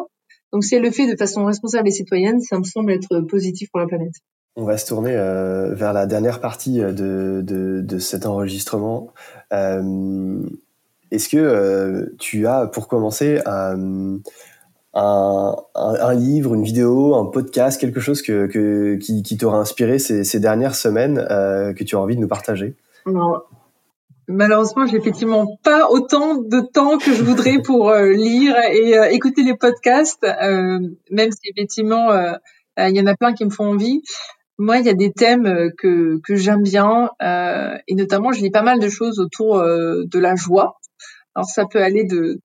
Donc, 0.51 0.63
si 0.63 0.75
elle 0.75 0.81
le 0.81 0.91
fait 0.91 1.09
de 1.09 1.15
façon 1.15 1.45
responsable 1.45 1.87
et 1.87 1.91
citoyenne, 1.91 2.41
ça 2.41 2.59
me 2.59 2.63
semble 2.63 2.91
être 2.91 3.21
positif 3.21 3.69
pour 3.71 3.79
la 3.79 3.87
planète. 3.87 4.13
On 4.55 4.65
va 4.65 4.77
se 4.77 4.87
tourner 4.87 5.15
euh, 5.15 5.73
vers 5.73 5.93
la 5.93 6.05
dernière 6.05 6.41
partie 6.41 6.81
euh, 6.81 6.91
de, 6.91 7.81
de, 7.81 7.99
cet 7.99 8.25
enregistrement. 8.25 9.13
Euh, 9.53 10.43
Est-ce 11.11 11.29
que 11.29 11.37
euh, 11.37 12.07
tu 12.19 12.45
as, 12.45 12.67
pour 12.67 12.89
commencer, 12.89 13.39
un, 13.45 14.19
un, 14.99 15.55
un, 15.75 16.13
livre, 16.13 16.53
une 16.53 16.63
vidéo, 16.63 17.15
un 17.15 17.25
podcast, 17.25 17.79
quelque 17.79 17.99
chose 17.99 18.21
que, 18.21 18.47
que 18.47 18.95
qui, 18.95 19.23
qui 19.23 19.37
t'aura 19.37 19.57
inspiré 19.57 19.97
ces, 19.97 20.23
ces, 20.23 20.39
dernières 20.39 20.75
semaines 20.75 21.25
euh, 21.31 21.73
que 21.73 21.83
tu 21.83 21.95
as 21.95 21.99
envie 21.99 22.15
de 22.15 22.21
nous 22.21 22.27
partager? 22.27 22.75
Non. 23.05 23.35
Malheureusement, 24.27 24.85
j'ai 24.85 24.97
effectivement 24.97 25.57
pas 25.63 25.89
autant 25.89 26.35
de 26.35 26.59
temps 26.59 26.97
que 26.97 27.13
je 27.13 27.23
voudrais 27.23 27.61
pour 27.63 27.89
euh, 27.89 28.11
lire 28.11 28.55
et 28.71 28.97
euh, 28.97 29.09
écouter 29.09 29.43
les 29.43 29.55
podcasts, 29.55 30.25
même 30.25 31.31
si 31.31 31.49
effectivement 31.49 32.09
il 32.77 32.95
y 32.95 33.01
en 33.01 33.07
a 33.07 33.15
plein 33.15 33.33
qui 33.33 33.45
me 33.45 33.49
font 33.49 33.71
envie. 33.71 34.01
Moi, 34.57 34.79
il 34.79 34.85
y 34.85 34.89
a 34.89 34.93
des 34.93 35.13
thèmes 35.13 35.71
que, 35.77 36.19
que 36.21 36.35
j'aime 36.35 36.63
bien 36.63 37.09
et 37.87 37.95
notamment, 37.95 38.33
je 38.33 38.41
lis 38.41 38.51
pas 38.51 38.61
mal 38.61 38.79
de 38.79 38.89
choses 38.89 39.19
autour 39.19 39.59
de 39.61 40.19
la 40.19 40.35
joie. 40.35 40.77
Alors, 41.35 41.47
ça 41.47 41.65
peut 41.65 41.81
aller 41.81 42.03
de 42.03 42.41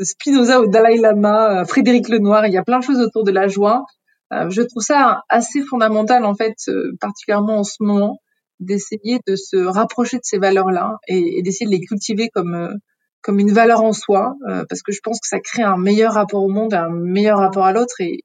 Spinoza 0.00 0.60
au 0.60 0.66
Dalai 0.66 0.96
Lama, 0.96 1.64
Frédéric 1.66 2.08
Lenoir. 2.08 2.46
Il 2.46 2.52
y 2.52 2.58
a 2.58 2.64
plein 2.64 2.78
de 2.78 2.84
choses 2.84 3.00
autour 3.00 3.24
de 3.24 3.30
la 3.30 3.48
joie. 3.48 3.84
je 4.30 4.62
trouve 4.62 4.82
ça 4.82 5.22
assez 5.28 5.62
fondamental 5.62 6.24
en 6.24 6.34
fait, 6.34 6.54
particulièrement 7.00 7.58
en 7.58 7.64
ce 7.64 7.76
moment 7.80 8.18
d'essayer 8.60 9.18
de 9.26 9.36
se 9.36 9.56
rapprocher 9.56 10.16
de 10.16 10.24
ces 10.24 10.38
valeurs-là 10.38 10.98
et, 11.08 11.42
d'essayer 11.42 11.66
de 11.66 11.70
les 11.70 11.80
cultiver 11.80 12.28
comme 12.32 12.54
euh, 12.54 12.74
comme 13.22 13.38
une 13.38 13.52
valeur 13.52 13.82
en 13.82 13.94
soi, 13.94 14.34
euh, 14.50 14.66
parce 14.68 14.82
que 14.82 14.92
je 14.92 15.00
pense 15.02 15.18
que 15.18 15.26
ça 15.26 15.40
crée 15.40 15.62
un 15.62 15.78
meilleur 15.78 16.12
rapport 16.12 16.42
au 16.42 16.50
monde, 16.50 16.74
un 16.74 16.90
meilleur 16.90 17.38
rapport 17.38 17.64
à 17.64 17.72
l'autre 17.72 17.94
et, 18.00 18.18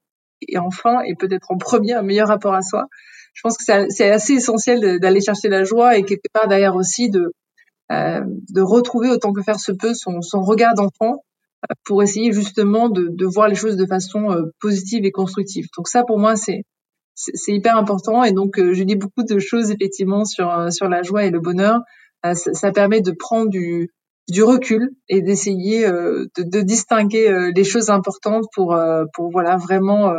et 0.46 0.58
enfin, 0.58 1.00
et 1.06 1.14
peut-être 1.14 1.50
en 1.50 1.56
premier, 1.56 1.94
un 1.94 2.02
meilleur 2.02 2.28
rapport 2.28 2.52
à 2.52 2.60
soi. 2.60 2.84
Je 3.32 3.40
pense 3.42 3.56
que 3.56 3.64
c'est 3.88 4.10
assez 4.10 4.34
essentiel 4.34 4.98
d'aller 5.00 5.22
chercher 5.22 5.48
la 5.48 5.64
joie 5.64 5.96
et 5.96 6.02
quelque 6.02 6.28
part 6.34 6.48
derrière 6.48 6.76
aussi 6.76 7.08
de, 7.08 7.32
euh, 7.92 8.20
de 8.50 8.60
retrouver 8.60 9.08
autant 9.08 9.32
que 9.32 9.40
faire 9.40 9.58
se 9.58 9.72
peut 9.72 9.94
son, 9.94 10.20
son 10.20 10.42
regard 10.42 10.74
d'enfant 10.74 11.24
pour 11.84 12.02
essayer 12.02 12.32
justement 12.32 12.88
de, 12.88 13.08
de, 13.10 13.26
voir 13.26 13.48
les 13.48 13.54
choses 13.54 13.76
de 13.76 13.86
façon 13.86 14.34
positive 14.60 15.04
et 15.04 15.12
constructive. 15.12 15.66
Donc 15.76 15.88
ça, 15.88 16.04
pour 16.04 16.18
moi, 16.18 16.36
c'est 16.36 16.64
c'est 17.20 17.52
hyper 17.52 17.76
important. 17.76 18.24
Et 18.24 18.32
donc, 18.32 18.58
euh, 18.58 18.72
je 18.72 18.82
dis 18.82 18.96
beaucoup 18.96 19.22
de 19.22 19.38
choses 19.38 19.70
effectivement 19.70 20.24
sur 20.24 20.50
euh, 20.50 20.70
sur 20.70 20.88
la 20.88 21.02
joie 21.02 21.24
et 21.24 21.30
le 21.30 21.40
bonheur. 21.40 21.80
Euh, 22.24 22.34
ça, 22.34 22.52
ça, 22.52 22.72
permet 22.72 23.00
de 23.00 23.12
prendre 23.12 23.50
du 23.50 23.90
du 24.28 24.42
recul 24.42 24.90
et 25.08 25.22
d'essayer 25.22 25.88
de, 25.88 26.30
de, 26.36 26.60
distinguer 26.60 27.50
les 27.52 27.64
choses 27.64 27.90
importantes 27.90 28.44
pour 28.54 28.78
pour 29.12 29.30
voilà 29.32 29.56
vraiment 29.56 30.12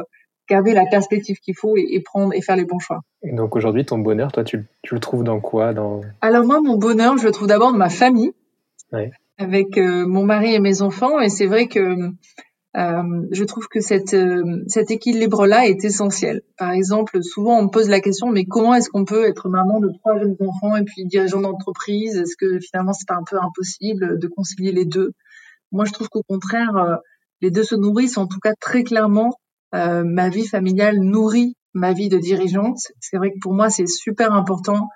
garder 0.50 0.74
la 0.74 0.86
perspective 0.86 1.38
qu'il 1.38 1.56
faut 1.56 1.78
et, 1.78 1.86
et, 1.92 2.02
prendre 2.02 2.34
et 2.34 2.42
faire 2.42 2.58
les 2.58 2.66
bons 2.66 2.80
choix. 2.80 3.00
Et 3.24 3.32
donc 3.32 3.56
aujourd'hui, 3.56 3.86
ton 3.86 4.00
bonheur, 4.00 4.34
toi, 4.34 4.44
tu, 4.44 4.66
tu, 4.82 4.96
le 4.96 5.00
trouves 5.00 5.24
dans 5.24 5.39
quoi 5.39 5.74
dans... 5.74 6.02
Alors 6.20 6.44
moi, 6.44 6.60
mon 6.60 6.76
bonheur, 6.76 7.18
je 7.18 7.26
le 7.26 7.32
trouve 7.32 7.48
d'abord 7.48 7.72
dans 7.72 7.78
ma 7.78 7.89
famille, 7.89 8.34
ouais. 8.92 9.12
Avec 9.38 9.77
mon 9.77 10.23
mari 10.23 10.53
et 10.53 10.59
mes 10.59 10.82
enfants. 10.82 11.19
Et 11.19 11.29
c'est 11.29 11.47
vrai 11.47 11.67
que 11.67 12.11
euh, 12.77 13.27
je 13.32 13.43
trouve 13.43 13.67
que 13.67 13.82
cette, 13.82 14.13
euh, 14.13 14.63
cet 14.67 14.91
équilibre-là 14.91 15.67
est 15.67 15.84
essentiel. 15.84 16.41
Par 16.57 16.71
exemple, 16.71 17.21
souvent 17.21 17.59
on 17.59 17.63
me 17.63 17.69
pose 17.69 17.89
la 17.89 17.99
question, 17.99 18.29
mais 18.29 18.45
comment 18.45 18.73
est-ce 18.73 18.89
qu'on 18.89 19.03
peut 19.03 19.25
être 19.25 19.49
maman 19.49 19.82
de 19.82 19.89
trois 19.99 20.17
jeunes 20.17 20.38
enfants 20.39 20.77
et 20.77 20.86
puis 20.86 21.05
dirigeant 21.05 21.41
d'entreprise? 21.41 22.15
Est-ce 22.15 22.38
que 22.38 22.59
finalement 22.59 22.93
c'est 22.93 23.07
pas 23.07 23.15
un 23.15 23.25
peu 23.29 23.38
impossible 23.41 24.19
de 24.19 24.27
concilier 24.27 24.71
les 24.71 24.86
deux? 24.86 25.11
Moi, 25.73 25.84
je 25.86 25.91
trouve 25.91 26.07
qu'au 26.07 26.23
contraire, 26.23 26.75
euh, 26.77 26.95
les 27.41 27.51
deux 27.51 27.63
se 27.63 27.75
nourrissent. 27.75 28.17
En 28.17 28.27
tout 28.27 28.39
cas, 28.39 28.53
très 28.59 28.84
clairement, 28.84 29.38
euh, 29.75 30.03
ma 30.05 30.29
vie 30.29 30.47
familiale 30.47 30.99
nourrit 30.99 31.55
ma 31.73 31.91
vie 31.93 32.09
de 32.09 32.17
dirigeante. 32.17 32.79
C'est 32.99 33.17
vrai 33.17 33.32
que 33.32 33.39
pour 33.41 33.53
moi, 33.53 33.69
c'est 33.69 33.88
super 33.88 34.34
important 34.34 34.88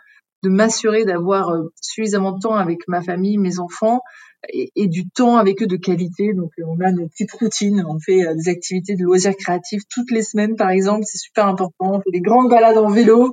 de 0.43 0.49
m'assurer 0.49 1.05
d'avoir 1.05 1.49
suffisamment 1.81 2.33
de 2.33 2.39
temps 2.39 2.55
avec 2.55 2.87
ma 2.87 3.01
famille, 3.01 3.37
mes 3.37 3.59
enfants, 3.59 4.01
et, 4.49 4.87
du 4.87 5.09
temps 5.09 5.37
avec 5.37 5.61
eux 5.61 5.67
de 5.67 5.75
qualité. 5.75 6.33
Donc, 6.33 6.51
euh, 6.59 6.63
on 6.67 6.79
a 6.81 6.91
nos 6.91 7.07
petites 7.07 7.31
routines, 7.31 7.83
on 7.87 7.99
fait 7.99 8.25
euh, 8.25 8.35
des 8.35 8.49
activités 8.49 8.95
de 8.95 9.03
loisirs 9.03 9.35
créatifs 9.35 9.83
toutes 9.89 10.11
les 10.11 10.23
semaines, 10.23 10.55
par 10.55 10.69
exemple, 10.69 11.03
c'est 11.05 11.17
super 11.17 11.47
important. 11.47 11.95
On 11.95 12.01
fait 12.01 12.11
des 12.11 12.21
grandes 12.21 12.49
balades 12.49 12.77
en 12.77 12.89
vélo, 12.89 13.31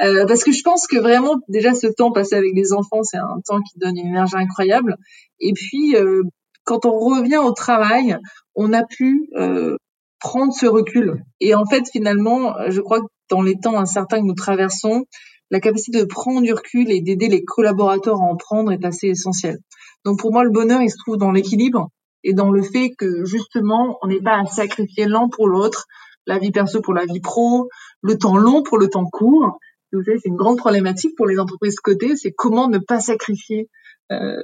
euh, 0.00 0.26
parce 0.26 0.44
que 0.44 0.52
je 0.52 0.62
pense 0.62 0.86
que 0.86 0.98
vraiment, 0.98 1.36
déjà, 1.48 1.74
ce 1.74 1.86
temps 1.86 2.12
passé 2.12 2.34
avec 2.34 2.52
les 2.54 2.72
enfants, 2.72 3.02
c'est 3.02 3.18
un 3.18 3.40
temps 3.44 3.60
qui 3.60 3.78
donne 3.78 3.96
une 3.96 4.08
énergie 4.08 4.36
incroyable. 4.36 4.96
Et 5.40 5.52
puis, 5.52 5.96
quand 6.64 6.86
on 6.86 6.98
revient 6.98 7.38
au 7.38 7.50
travail, 7.50 8.16
on 8.54 8.72
a 8.72 8.84
pu 8.84 9.28
prendre 10.20 10.52
ce 10.52 10.66
recul. 10.66 11.24
Et 11.40 11.56
en 11.56 11.66
fait, 11.66 11.82
finalement, 11.90 12.54
je 12.68 12.80
crois 12.80 13.00
que 13.00 13.06
dans 13.28 13.42
les 13.42 13.56
temps 13.58 13.76
incertains 13.76 14.20
que 14.20 14.26
nous 14.26 14.34
traversons, 14.34 15.04
la 15.50 15.60
capacité 15.60 15.98
de 15.98 16.04
prendre 16.04 16.40
du 16.40 16.52
recul 16.52 16.90
et 16.90 17.02
d'aider 17.02 17.28
les 17.28 17.44
collaborateurs 17.44 18.20
à 18.22 18.24
en 18.24 18.36
prendre 18.36 18.72
est 18.72 18.84
assez 18.84 19.08
essentielle. 19.08 19.58
Donc 20.04 20.18
pour 20.18 20.32
moi, 20.32 20.44
le 20.44 20.50
bonheur, 20.50 20.82
il 20.82 20.90
se 20.90 20.96
trouve 20.96 21.16
dans 21.16 21.30
l'équilibre 21.30 21.88
et 22.24 22.34
dans 22.34 22.50
le 22.50 22.62
fait 22.62 22.90
que 22.96 23.24
justement, 23.24 23.98
on 24.02 24.08
n'est 24.08 24.20
pas 24.20 24.40
à 24.40 24.46
sacrifier 24.46 25.06
l'un 25.06 25.28
pour 25.28 25.48
l'autre, 25.48 25.86
la 26.26 26.38
vie 26.38 26.52
perso 26.52 26.80
pour 26.80 26.94
la 26.94 27.04
vie 27.04 27.20
pro, 27.20 27.68
le 28.02 28.16
temps 28.16 28.36
long 28.36 28.62
pour 28.62 28.78
le 28.78 28.88
temps 28.88 29.06
court. 29.06 29.58
Vous 29.92 30.02
savez, 30.04 30.18
c'est 30.22 30.28
une 30.28 30.36
grande 30.36 30.58
problématique 30.58 31.14
pour 31.16 31.26
les 31.26 31.38
entreprises 31.38 31.78
cotées, 31.80 32.16
c'est 32.16 32.32
comment 32.32 32.68
ne 32.68 32.78
pas 32.78 33.00
sacrifier, 33.00 33.68
euh, 34.10 34.42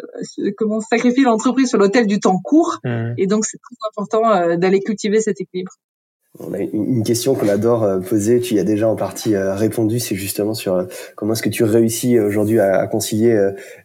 comment 0.59 0.80
sacrifier 0.80 1.24
l'entreprise 1.24 1.70
sur 1.70 1.78
l'hôtel 1.78 2.06
du 2.06 2.20
temps 2.20 2.38
court. 2.38 2.78
Mmh. 2.84 3.14
Et 3.16 3.26
donc, 3.26 3.46
c'est 3.46 3.59
très 3.59 3.88
important 3.88 4.30
euh, 4.30 4.56
d'aller 4.56 4.80
cultiver 4.80 5.20
cet 5.20 5.40
équilibre. 5.40 5.72
On 6.41 6.53
a 6.53 6.59
une 6.59 7.03
question 7.03 7.35
qu'on 7.35 7.49
adore 7.49 7.83
euh, 7.83 8.01
poser, 8.01 8.41
tu 8.41 8.55
y 8.55 8.59
as 8.59 8.64
déjà 8.64 8.89
en 8.89 8.97
partie 8.97 9.35
euh, 9.35 9.55
répondu, 9.55 9.99
c'est 9.99 10.14
justement 10.14 10.55
sur 10.55 10.74
euh, 10.74 10.85
comment 11.16 11.33
est-ce 11.33 11.43
que 11.43 11.49
tu 11.49 11.64
réussis 11.64 12.18
aujourd'hui 12.18 12.61
à, 12.61 12.87
concilier 12.87 13.37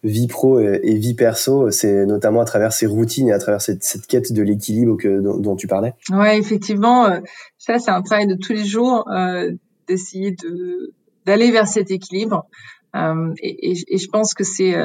vie 0.03 0.27
pro 0.27 0.59
et 0.59 0.95
vie 0.95 1.13
perso, 1.15 1.71
c'est 1.71 2.05
notamment 2.05 2.41
à 2.41 2.45
travers 2.45 2.73
ces 2.73 2.85
routines 2.85 3.29
et 3.29 3.33
à 3.33 3.39
travers 3.39 3.61
cette, 3.61 3.83
quête 4.07 4.33
de 4.33 4.41
l'équilibre 4.43 4.97
dont, 5.39 5.55
tu 5.55 5.67
parlais. 5.67 5.93
Ouais, 6.11 6.37
effectivement, 6.37 7.07
ça 7.57 7.79
c'est 7.79 7.91
un 7.91 8.01
travail 8.01 8.27
de 8.27 8.35
tous 8.35 8.53
les 8.53 8.65
jours 8.65 9.09
d'essayer 9.87 10.31
de 10.31 10.93
d'aller 11.25 11.51
vers 11.51 11.67
cet 11.67 11.91
équilibre 11.91 12.47
et, 12.93 13.75
je 13.75 14.07
pense 14.07 14.33
que 14.33 14.43
c'est 14.43 14.75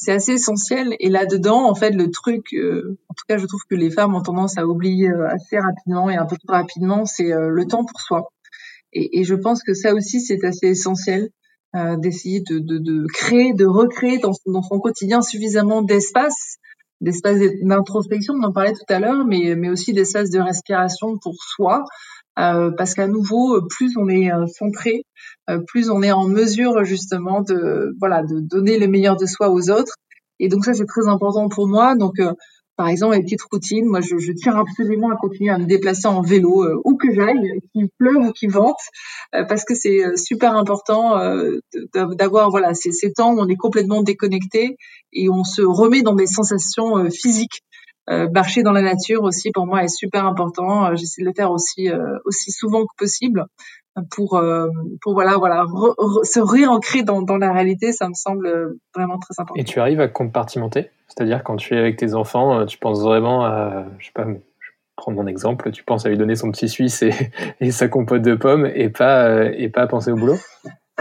c'est 0.00 0.12
assez 0.12 0.32
essentiel. 0.32 0.96
Et 0.98 1.10
là-dedans, 1.10 1.68
en 1.68 1.74
fait, 1.74 1.90
le 1.90 2.10
truc, 2.10 2.54
euh, 2.54 2.98
en 3.08 3.14
tout 3.14 3.24
cas, 3.28 3.36
je 3.36 3.44
trouve 3.44 3.60
que 3.68 3.74
les 3.74 3.90
femmes 3.90 4.14
ont 4.14 4.22
tendance 4.22 4.56
à 4.56 4.66
oublier 4.66 5.10
euh, 5.10 5.28
assez 5.28 5.58
rapidement 5.58 6.08
et 6.08 6.16
un 6.16 6.24
peu 6.24 6.36
trop 6.36 6.54
rapidement, 6.54 7.04
c'est 7.04 7.32
euh, 7.32 7.50
le 7.50 7.66
temps 7.66 7.84
pour 7.84 8.00
soi. 8.00 8.32
Et, 8.94 9.20
et, 9.20 9.24
je 9.24 9.34
pense 9.34 9.62
que 9.62 9.74
ça 9.74 9.94
aussi, 9.94 10.20
c'est 10.20 10.42
assez 10.44 10.68
essentiel 10.68 11.28
d'essayer 11.98 12.40
de, 12.40 12.58
de, 12.58 12.78
de, 12.78 13.06
créer, 13.14 13.52
de 13.52 13.64
recréer 13.64 14.18
dans, 14.18 14.32
dans 14.46 14.62
son 14.62 14.80
quotidien 14.80 15.22
suffisamment 15.22 15.82
d'espace, 15.82 16.56
d'espace 17.00 17.38
d'introspection, 17.62 18.34
on 18.34 18.42
en 18.42 18.52
parlait 18.52 18.72
tout 18.72 18.92
à 18.92 18.98
l'heure, 18.98 19.24
mais, 19.24 19.54
mais 19.54 19.68
aussi 19.68 19.92
d'espace 19.92 20.30
de 20.30 20.40
respiration 20.40 21.16
pour 21.22 21.36
soi, 21.36 21.84
euh, 21.84 21.84
parce 22.36 22.94
qu'à 22.94 23.06
nouveau, 23.06 23.60
plus 23.68 23.96
on 23.96 24.08
est 24.08 24.30
centré, 24.48 25.04
euh, 25.50 25.58
plus 25.66 25.90
on 25.90 26.02
est 26.02 26.12
en 26.12 26.28
mesure 26.28 26.84
justement 26.84 27.40
de 27.40 27.94
voilà 27.98 28.22
de 28.22 28.40
donner 28.40 28.78
le 28.78 28.86
meilleur 28.86 29.16
de 29.16 29.26
soi 29.26 29.50
aux 29.50 29.70
autres. 29.70 29.94
Et 30.38 30.48
donc 30.48 30.64
ça 30.64 30.74
c'est 30.74 30.86
très 30.86 31.08
important 31.08 31.48
pour 31.48 31.66
moi. 31.68 31.96
Donc 31.96 32.18
euh, 32.20 32.32
par 32.76 32.88
exemple, 32.88 33.16
les 33.16 33.22
petites 33.22 33.42
routines, 33.42 33.86
moi 33.86 34.00
je, 34.00 34.16
je, 34.16 34.32
tiens 34.32 34.56
absolument 34.56 35.10
à 35.10 35.16
continuer 35.16 35.50
à 35.50 35.58
me 35.58 35.66
déplacer 35.66 36.06
en 36.06 36.22
vélo 36.22 36.64
euh, 36.64 36.80
où 36.84 36.96
que 36.96 37.12
j'aille, 37.12 37.60
qu'il 37.72 37.88
pleuve 37.98 38.28
ou 38.28 38.32
qu'il 38.32 38.50
vente, 38.50 38.80
parce 39.32 39.64
que 39.64 39.74
c'est 39.74 40.16
super 40.16 40.56
important 40.56 41.14
d'avoir 41.94 42.50
voilà 42.50 42.72
ces, 42.72 42.92
ces, 42.92 43.12
temps 43.12 43.34
où 43.34 43.40
on 43.40 43.48
est 43.48 43.56
complètement 43.56 44.02
déconnecté 44.02 44.78
et 45.12 45.28
on 45.28 45.44
se 45.44 45.60
remet 45.60 46.00
dans 46.00 46.14
des 46.14 46.26
sensations 46.26 47.10
physiques. 47.10 47.60
Marcher 48.08 48.62
dans 48.62 48.72
la 48.72 48.82
nature 48.82 49.22
aussi 49.22 49.50
pour 49.52 49.66
moi 49.66 49.84
est 49.84 49.88
super 49.88 50.26
important. 50.26 50.94
J'essaie 50.96 51.22
de 51.22 51.26
le 51.26 51.32
faire 51.34 51.50
aussi 51.50 51.88
aussi 52.24 52.50
souvent 52.50 52.82
que 52.82 52.94
possible. 52.98 53.44
Pour 54.12 54.36
euh, 54.36 54.68
pour 55.02 55.14
voilà 55.14 55.36
voilà 55.36 55.66
se 56.22 56.38
réancrer 56.38 57.02
dans, 57.02 57.22
dans 57.22 57.38
la 57.38 57.52
réalité 57.52 57.92
ça 57.92 58.08
me 58.08 58.14
semble 58.14 58.78
vraiment 58.94 59.18
très 59.18 59.34
important. 59.38 59.60
Et 59.60 59.64
tu 59.64 59.80
arrives 59.80 60.00
à 60.00 60.06
compartimenter? 60.06 60.90
C'est-à-dire 61.08 61.42
quand 61.42 61.56
tu 61.56 61.74
es 61.74 61.78
avec 61.78 61.96
tes 61.96 62.14
enfants 62.14 62.60
euh, 62.60 62.66
tu 62.66 62.78
penses 62.78 63.02
vraiment 63.02 63.44
à 63.44 63.86
je 63.98 64.06
sais 64.06 64.12
pas 64.14 64.26
je 64.26 64.68
prends 64.94 65.10
mon 65.10 65.26
exemple 65.26 65.72
tu 65.72 65.82
penses 65.82 66.06
à 66.06 66.08
lui 66.08 66.16
donner 66.16 66.36
son 66.36 66.52
petit 66.52 66.68
suisse 66.68 67.02
et, 67.02 67.12
et 67.60 67.72
sa 67.72 67.88
compote 67.88 68.22
de 68.22 68.36
pommes 68.36 68.70
et 68.72 68.90
pas 68.90 69.26
euh, 69.26 69.52
et 69.56 69.68
pas 69.68 69.88
penser 69.88 70.12
au 70.12 70.16
boulot? 70.16 70.36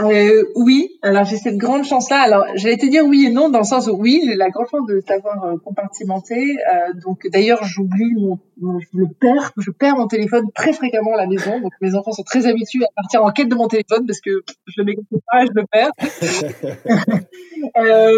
Euh, 0.04 0.44
oui, 0.56 0.98
alors 1.02 1.26
j'ai 1.26 1.38
cette 1.38 1.58
grande 1.58 1.84
chance-là. 1.84 2.22
Alors 2.22 2.46
j'allais 2.56 2.78
te 2.78 2.86
dire 2.86 3.04
oui 3.06 3.26
et 3.28 3.30
non 3.32 3.50
dans 3.50 3.60
le 3.60 3.66
sens 3.66 3.88
où 3.88 3.92
oui, 3.92 4.22
j'ai 4.26 4.36
la 4.36 4.50
grande 4.50 4.68
chance 4.70 4.88
de 4.88 5.02
savoir 5.06 5.44
euh, 5.44 5.58
compartimenter. 5.64 6.58
Euh, 6.58 6.94
donc 7.04 7.28
d'ailleurs 7.32 7.64
j'oublie 7.64 8.14
mon, 8.16 8.40
je 8.80 8.88
le 8.94 9.08
perds, 9.20 9.52
je 9.58 9.72
perds 9.72 9.98
mon 9.98 10.08
téléphone 10.08 10.46
très 10.54 10.74
fréquemment 10.74 11.14
à 11.14 11.18
la 11.18 11.28
maison. 11.28 11.60
Donc 11.60 11.74
mes 11.82 11.96
enfants 11.96 12.12
sont 12.12 12.24
très 12.24 12.46
habitués 12.46 12.86
à 12.86 13.02
partir 13.02 13.24
en 13.24 13.32
quête 13.32 13.50
de 13.50 13.56
mon 13.56 13.68
téléphone 13.68 14.06
parce 14.06 14.22
que 14.22 14.44
je 14.68 14.82
le 14.82 14.86
mets 14.86 14.94
et 14.94 15.46
je 15.46 15.52
le 15.54 15.66
perds. 15.72 15.92
euh, 17.78 18.12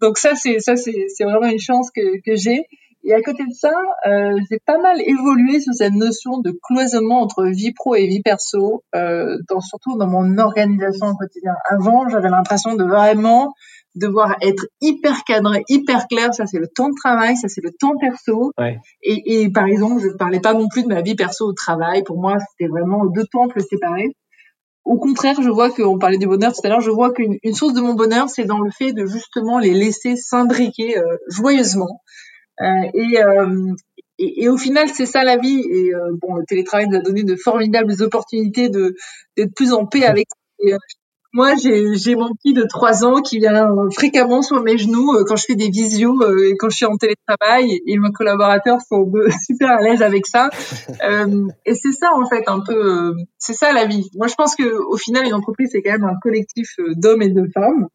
donc 0.00 0.18
ça 0.18 0.34
c'est 0.34 0.60
ça 0.60 0.76
c'est 0.76 1.06
c'est 1.08 1.24
vraiment 1.24 1.50
une 1.50 1.58
chance 1.58 1.90
que 1.90 2.20
que 2.22 2.36
j'ai. 2.36 2.66
Et 3.02 3.14
à 3.14 3.22
côté 3.22 3.44
de 3.44 3.52
ça, 3.52 3.72
euh, 4.06 4.38
j'ai 4.50 4.58
pas 4.64 4.78
mal 4.78 5.00
évolué 5.00 5.60
sur 5.60 5.72
cette 5.72 5.94
notion 5.94 6.38
de 6.38 6.52
cloisonnement 6.62 7.22
entre 7.22 7.44
vie 7.46 7.72
pro 7.72 7.94
et 7.94 8.06
vie 8.06 8.20
perso, 8.22 8.82
euh, 8.94 9.38
dans, 9.48 9.60
surtout 9.60 9.96
dans 9.96 10.06
mon 10.06 10.36
organisation 10.38 11.08
au 11.08 11.14
quotidien. 11.16 11.54
Avant, 11.70 12.08
j'avais 12.08 12.28
l'impression 12.28 12.74
de 12.74 12.84
vraiment 12.84 13.54
devoir 13.94 14.36
être 14.42 14.66
hyper 14.80 15.24
cadré, 15.24 15.64
hyper 15.68 16.06
clair. 16.08 16.34
Ça, 16.34 16.44
c'est 16.46 16.58
le 16.58 16.68
temps 16.68 16.90
de 16.90 16.94
travail, 16.94 17.36
ça, 17.36 17.48
c'est 17.48 17.62
le 17.62 17.72
temps 17.72 17.96
perso. 17.98 18.52
Ouais. 18.58 18.78
Et, 19.02 19.42
et 19.42 19.50
par 19.50 19.66
exemple, 19.66 20.00
je 20.02 20.08
ne 20.08 20.16
parlais 20.16 20.40
pas 20.40 20.52
non 20.52 20.68
plus 20.68 20.82
de 20.82 20.88
ma 20.88 21.00
vie 21.00 21.14
perso 21.14 21.46
au 21.46 21.52
travail. 21.54 22.02
Pour 22.02 22.20
moi, 22.20 22.36
c'était 22.50 22.70
vraiment 22.70 23.06
deux 23.06 23.26
temples 23.32 23.62
séparés. 23.62 24.14
Au 24.84 24.98
contraire, 24.98 25.40
je 25.40 25.50
vois 25.50 25.70
qu'on 25.70 25.98
parlait 25.98 26.18
du 26.18 26.26
bonheur 26.26 26.52
tout 26.52 26.60
à 26.64 26.68
l'heure, 26.68 26.80
je 26.80 26.90
vois 26.90 27.12
qu'une 27.12 27.36
une 27.42 27.54
source 27.54 27.74
de 27.74 27.80
mon 27.80 27.94
bonheur, 27.94 28.28
c'est 28.28 28.44
dans 28.44 28.60
le 28.60 28.70
fait 28.70 28.92
de 28.92 29.06
justement 29.06 29.58
les 29.58 29.74
laisser 29.74 30.16
s'imbriquer 30.16 30.98
euh, 30.98 31.16
joyeusement. 31.28 32.00
Euh, 32.60 32.64
et, 32.94 33.22
euh, 33.22 33.74
et, 34.18 34.44
et, 34.44 34.48
au 34.48 34.58
final, 34.58 34.88
c'est 34.88 35.06
ça 35.06 35.24
la 35.24 35.36
vie. 35.36 35.60
Et 35.60 35.94
euh, 35.94 36.12
bon, 36.20 36.36
le 36.36 36.44
télétravail 36.46 36.88
nous 36.88 36.98
a 36.98 37.00
donné 37.00 37.22
de 37.24 37.36
formidables 37.36 38.02
opportunités 38.02 38.68
de 38.68 38.94
d'être 39.36 39.54
plus 39.54 39.72
en 39.72 39.86
paix 39.86 40.04
avec. 40.04 40.26
Et, 40.60 40.74
moi, 41.32 41.54
j'ai 41.54 42.16
mon 42.16 42.34
petit 42.34 42.54
de 42.54 42.64
trois 42.68 43.04
ans 43.04 43.22
qui 43.22 43.38
vient 43.38 43.68
fréquemment 43.94 44.42
sur 44.42 44.60
mes 44.64 44.76
genoux 44.76 45.16
quand 45.28 45.36
je 45.36 45.44
fais 45.44 45.54
des 45.54 45.68
visios 45.68 46.20
et 46.42 46.56
quand 46.56 46.68
je 46.70 46.76
suis 46.76 46.86
en 46.86 46.96
télétravail. 46.96 47.70
Et, 47.70 47.92
et 47.92 47.98
mes 47.98 48.10
collaborateurs 48.10 48.80
sont 48.80 49.10
super 49.46 49.70
à 49.70 49.80
l'aise 49.80 50.02
avec 50.02 50.26
ça. 50.26 50.50
euh, 51.08 51.46
et 51.64 51.76
c'est 51.76 51.92
ça, 51.92 52.10
en 52.16 52.28
fait, 52.28 52.42
un 52.48 52.60
peu. 52.66 53.14
c'est 53.38 53.54
ça 53.54 53.72
la 53.72 53.86
vie. 53.86 54.10
Moi, 54.16 54.26
je 54.26 54.34
pense 54.34 54.56
que 54.56 54.64
au 54.64 54.96
final, 54.96 55.24
une 55.24 55.34
entreprise, 55.34 55.68
c'est 55.70 55.82
quand 55.82 55.92
même 55.92 56.04
un 56.04 56.18
collectif 56.20 56.74
d'hommes 56.96 57.22
et 57.22 57.30
de 57.30 57.48
femmes. 57.54 57.86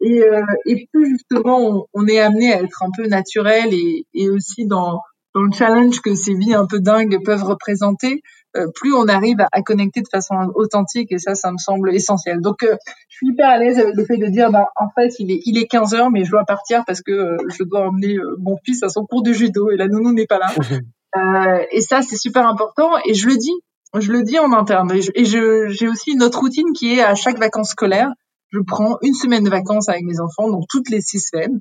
Et, 0.00 0.22
euh, 0.22 0.42
et 0.66 0.88
plus 0.92 1.10
justement 1.10 1.58
on, 1.58 1.86
on, 1.94 2.06
est 2.06 2.20
amené 2.20 2.52
à 2.52 2.60
être 2.62 2.82
un 2.82 2.90
peu 2.96 3.08
naturel 3.08 3.72
et, 3.72 4.06
et 4.12 4.28
aussi 4.28 4.66
dans, 4.66 5.00
dans 5.34 5.42
le 5.42 5.52
challenge 5.52 6.00
que 6.00 6.14
ces 6.14 6.34
vies 6.34 6.54
un 6.54 6.66
peu 6.66 6.80
dingues 6.80 7.18
peuvent 7.24 7.44
représenter, 7.44 8.22
euh, 8.56 8.68
plus 8.74 8.94
on 8.94 9.06
arrive 9.06 9.40
à, 9.40 9.48
à, 9.52 9.62
connecter 9.62 10.00
de 10.00 10.08
façon 10.10 10.34
authentique 10.54 11.12
et 11.12 11.18
ça, 11.18 11.34
ça 11.34 11.52
me 11.52 11.58
semble 11.58 11.94
essentiel. 11.94 12.40
Donc, 12.40 12.62
euh, 12.62 12.76
je 13.08 13.16
suis 13.16 13.28
hyper 13.28 13.48
à 13.48 13.58
l'aise 13.58 13.78
avec 13.78 13.94
le 13.94 14.04
fait 14.04 14.16
de 14.16 14.26
dire, 14.26 14.50
bah, 14.50 14.68
en 14.76 14.88
fait, 14.94 15.14
il 15.18 15.30
est, 15.30 15.40
il 15.44 15.58
est 15.58 15.66
15 15.66 15.94
heures, 15.94 16.10
mais 16.10 16.24
je 16.24 16.30
dois 16.30 16.44
partir 16.44 16.84
parce 16.86 17.02
que 17.02 17.12
euh, 17.12 17.36
je 17.48 17.64
dois 17.64 17.88
emmener 17.88 18.16
mon 18.38 18.56
fils 18.64 18.82
à 18.82 18.88
son 18.88 19.04
cours 19.04 19.22
de 19.22 19.32
judo 19.32 19.70
et 19.70 19.76
la 19.76 19.88
nounou 19.88 20.12
n'est 20.12 20.26
pas 20.26 20.38
là. 20.38 20.48
et 21.70 21.80
ça, 21.80 22.02
c'est 22.02 22.16
super 22.16 22.46
important 22.46 22.92
et 23.06 23.14
je 23.14 23.28
le 23.28 23.36
dis, 23.36 23.54
je 23.98 24.12
le 24.12 24.22
dis 24.22 24.38
en 24.38 24.52
interne. 24.52 24.90
Et 25.14 25.24
j'ai 25.24 25.88
aussi 25.88 26.12
une 26.12 26.22
autre 26.22 26.38
routine 26.38 26.72
qui 26.74 26.94
est 26.94 27.02
à 27.02 27.14
chaque 27.14 27.38
vacances 27.38 27.70
scolaires, 27.70 28.10
je 28.50 28.60
prends 28.60 28.98
une 29.02 29.14
semaine 29.14 29.44
de 29.44 29.50
vacances 29.50 29.88
avec 29.88 30.04
mes 30.04 30.20
enfants, 30.20 30.48
donc 30.50 30.64
toutes 30.68 30.90
les 30.90 31.00
six 31.00 31.20
semaines. 31.20 31.60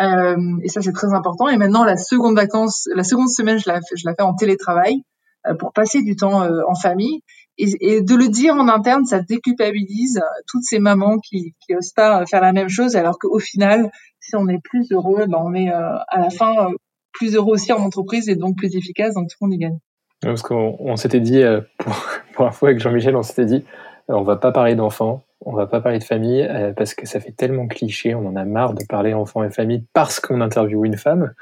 Euh, 0.00 0.36
et 0.62 0.68
ça, 0.68 0.82
c'est 0.82 0.92
très 0.92 1.12
important. 1.14 1.48
Et 1.48 1.56
maintenant, 1.56 1.84
la 1.84 1.96
seconde 1.96 2.36
vacances, 2.36 2.88
la 2.94 3.04
seconde 3.04 3.28
semaine, 3.28 3.58
je 3.58 3.68
la, 3.68 3.80
fais, 3.80 4.22
en 4.22 4.34
télétravail 4.34 5.02
euh, 5.46 5.54
pour 5.54 5.72
passer 5.72 6.02
du 6.02 6.16
temps 6.16 6.42
euh, 6.42 6.60
en 6.68 6.74
famille. 6.74 7.20
Et, 7.58 8.02
de 8.02 8.14
le 8.14 8.28
dire 8.28 8.54
en 8.54 8.68
interne, 8.68 9.06
ça 9.06 9.20
déculpabilise 9.20 10.20
toutes 10.46 10.64
ces 10.64 10.78
mamans 10.78 11.18
qui, 11.18 11.54
qui 11.60 11.74
osent 11.74 11.92
pas 11.92 12.26
faire 12.26 12.42
la 12.42 12.52
même 12.52 12.68
chose, 12.68 12.96
alors 12.96 13.18
qu'au 13.18 13.38
final, 13.38 13.90
si 14.20 14.36
on 14.36 14.46
est 14.46 14.60
plus 14.62 14.92
heureux, 14.92 15.24
ben 15.26 15.38
on 15.42 15.54
est 15.54 15.70
à 15.70 16.18
la 16.18 16.28
fin 16.28 16.68
plus 17.14 17.34
heureux 17.34 17.54
aussi 17.54 17.72
en 17.72 17.78
entreprise 17.78 18.28
et 18.28 18.36
donc 18.36 18.58
plus 18.58 18.76
efficace, 18.76 19.14
donc 19.14 19.30
tout 19.30 19.36
le 19.40 19.46
monde 19.46 19.54
y 19.54 19.58
gagne. 19.58 19.78
Parce 20.20 20.42
qu'on 20.42 20.76
on, 20.80 20.96
s'était 20.96 21.20
dit, 21.20 21.42
pour, 21.78 21.96
pour 22.34 22.52
fois 22.52 22.68
avec 22.68 22.78
Jean-Michel, 22.78 23.16
on 23.16 23.22
s'était 23.22 23.46
dit, 23.46 23.64
on 24.08 24.22
va 24.22 24.36
pas 24.36 24.52
parler 24.52 24.74
d'enfants, 24.74 25.25
on 25.46 25.54
va 25.54 25.66
pas 25.66 25.80
parler 25.80 26.00
de 26.00 26.04
famille 26.04 26.42
euh, 26.42 26.72
parce 26.72 26.94
que 26.94 27.06
ça 27.06 27.20
fait 27.20 27.30
tellement 27.30 27.68
cliché, 27.68 28.14
on 28.14 28.26
en 28.26 28.36
a 28.36 28.44
marre 28.44 28.74
de 28.74 28.84
parler 28.84 29.14
enfants 29.14 29.44
et 29.44 29.50
famille 29.50 29.84
parce 29.92 30.18
qu'on 30.18 30.40
interviewe 30.40 30.84
une 30.84 30.96
femme. 30.96 31.32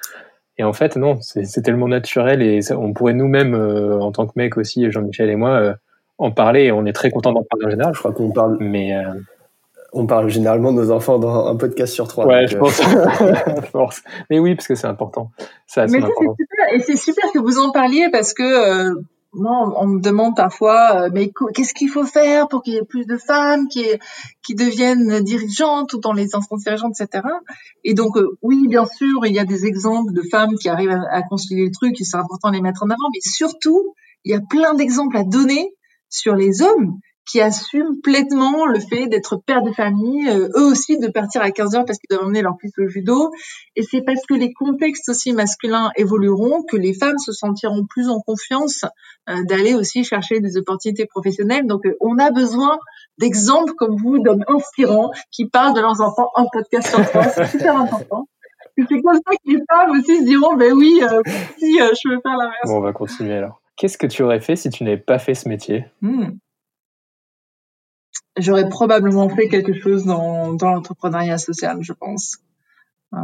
Et 0.58 0.62
en 0.62 0.74
fait, 0.74 0.94
non, 0.96 1.18
c'est 1.20 1.62
tellement 1.62 1.88
naturel 1.88 2.40
et 2.42 2.60
ça, 2.62 2.78
on 2.78 2.92
pourrait 2.92 3.14
nous-mêmes, 3.14 3.54
euh, 3.54 3.98
en 3.98 4.12
tant 4.12 4.26
que 4.26 4.32
mec 4.36 4.56
aussi, 4.56 4.88
Jean-Michel 4.90 5.30
et 5.30 5.36
moi, 5.36 5.50
euh, 5.50 5.74
en 6.18 6.30
parler 6.30 6.64
et 6.64 6.72
on 6.72 6.84
est 6.84 6.92
très 6.92 7.10
content 7.10 7.32
d'en 7.32 7.42
parler 7.42 7.66
en 7.66 7.70
général. 7.70 7.94
Je 7.94 7.98
crois 7.98 8.12
qu'on 8.12 8.30
parle. 8.30 8.58
Mais 8.60 8.94
on 9.92 10.06
parle 10.06 10.28
généralement 10.28 10.72
de 10.72 10.76
nos 10.76 10.90
enfants 10.92 11.18
dans 11.18 11.46
un 11.46 11.56
podcast 11.56 11.92
sur 11.92 12.06
trois. 12.06 12.26
Ouais, 12.26 12.46
je, 12.46 12.56
pense. 12.56 12.80
je 12.82 13.70
pense. 13.72 14.02
Mais 14.30 14.38
oui, 14.38 14.54
parce 14.54 14.68
que 14.68 14.76
c'est 14.76 14.86
important. 14.86 15.30
Ça, 15.66 15.86
Mais 15.86 16.00
c'est 16.00 16.06
super, 16.06 16.72
et 16.72 16.80
c'est 16.80 16.96
super 16.96 17.32
que 17.32 17.38
vous 17.40 17.58
en 17.58 17.72
parliez 17.72 18.08
parce 18.12 18.32
que 18.32 18.92
moi, 19.34 19.74
on 19.80 19.86
me 19.86 20.00
demande 20.00 20.36
parfois, 20.36 21.04
euh, 21.04 21.10
mais 21.12 21.32
qu'est-ce 21.54 21.74
qu'il 21.74 21.90
faut 21.90 22.04
faire 22.04 22.48
pour 22.48 22.62
qu'il 22.62 22.74
y 22.74 22.76
ait 22.76 22.84
plus 22.84 23.06
de 23.06 23.16
femmes 23.16 23.68
qui, 23.68 23.84
deviennent 24.54 25.20
dirigeantes 25.20 25.92
ou 25.94 25.98
dans 25.98 26.12
les 26.12 26.34
instances 26.34 26.62
dirigeantes, 26.62 27.00
etc. 27.00 27.26
Et 27.82 27.94
donc, 27.94 28.16
euh, 28.16 28.36
oui, 28.42 28.66
bien 28.68 28.86
sûr, 28.86 29.26
il 29.26 29.34
y 29.34 29.38
a 29.38 29.44
des 29.44 29.66
exemples 29.66 30.12
de 30.12 30.22
femmes 30.22 30.54
qui 30.54 30.68
arrivent 30.68 30.90
à, 30.90 31.02
à 31.10 31.22
concilier 31.22 31.66
le 31.66 31.72
truc, 31.72 32.00
et 32.00 32.04
c'est 32.04 32.16
important 32.16 32.50
de 32.50 32.54
les 32.54 32.62
mettre 32.62 32.82
en 32.82 32.90
avant, 32.90 33.08
mais 33.12 33.20
surtout, 33.20 33.94
il 34.24 34.32
y 34.32 34.34
a 34.34 34.40
plein 34.40 34.74
d'exemples 34.74 35.16
à 35.16 35.24
donner 35.24 35.74
sur 36.08 36.34
les 36.34 36.62
hommes 36.62 36.98
qui 37.26 37.40
assument 37.40 38.00
pleinement 38.02 38.66
le 38.66 38.78
fait 38.78 39.06
d'être 39.06 39.36
père 39.36 39.62
de 39.62 39.72
famille, 39.72 40.28
euh, 40.28 40.48
eux 40.56 40.66
aussi 40.66 40.98
de 40.98 41.08
partir 41.08 41.42
à 41.42 41.50
15 41.50 41.74
heures 41.74 41.84
parce 41.84 41.98
qu'ils 41.98 42.14
doivent 42.14 42.26
emmener 42.26 42.42
leur 42.42 42.56
fils 42.60 42.72
au 42.78 42.86
judo. 42.86 43.32
Et 43.76 43.82
c'est 43.82 44.02
parce 44.02 44.24
que 44.26 44.34
les 44.34 44.52
contextes 44.52 45.08
aussi 45.08 45.32
masculins 45.32 45.90
évolueront 45.96 46.62
que 46.62 46.76
les 46.76 46.92
femmes 46.92 47.18
se 47.18 47.32
sentiront 47.32 47.86
plus 47.86 48.08
en 48.08 48.20
confiance 48.20 48.84
euh, 49.30 49.42
d'aller 49.44 49.74
aussi 49.74 50.04
chercher 50.04 50.40
des 50.40 50.56
opportunités 50.58 51.06
professionnelles. 51.06 51.66
Donc 51.66 51.86
euh, 51.86 51.96
on 52.00 52.18
a 52.18 52.30
besoin 52.30 52.78
d'exemples 53.18 53.72
comme 53.76 53.96
vous, 53.96 54.18
d'hommes 54.18 54.44
inspirants 54.48 55.10
qui 55.30 55.48
parlent 55.48 55.74
de 55.74 55.80
leurs 55.80 56.00
enfants 56.00 56.30
en 56.34 56.46
podcast 56.52 56.88
sur 56.88 57.02
France. 57.04 57.32
C'est 57.34 57.46
super 57.46 57.76
important. 57.76 58.28
C'est 58.76 59.02
comme 59.02 59.14
ça 59.14 59.30
que 59.30 59.50
les 59.52 59.62
femmes 59.70 59.90
aussi 59.92 60.18
se 60.18 60.24
diront, 60.24 60.56
ben 60.56 60.72
oui, 60.72 61.00
si 61.58 61.78
je 61.78 62.08
veux 62.08 62.20
faire 62.20 62.36
la 62.36 62.46
même. 62.46 62.54
Bon, 62.64 62.78
on 62.78 62.80
va 62.80 62.92
continuer 62.92 63.34
alors. 63.34 63.60
Qu'est-ce 63.76 63.96
que 63.98 64.06
tu 64.06 64.22
aurais 64.22 64.40
fait 64.40 64.56
si 64.56 64.68
tu 64.68 64.82
n'avais 64.82 64.98
pas 64.98 65.18
fait 65.18 65.34
ce 65.34 65.48
métier? 65.48 65.84
Hmm 66.00 66.30
j'aurais 68.38 68.68
probablement 68.68 69.28
fait 69.28 69.48
quelque 69.48 69.72
chose 69.72 70.04
dans, 70.04 70.52
dans 70.54 70.70
l'entrepreneuriat 70.70 71.38
social, 71.38 71.78
je 71.80 71.92
pense. 71.92 72.38
Euh, 73.14 73.18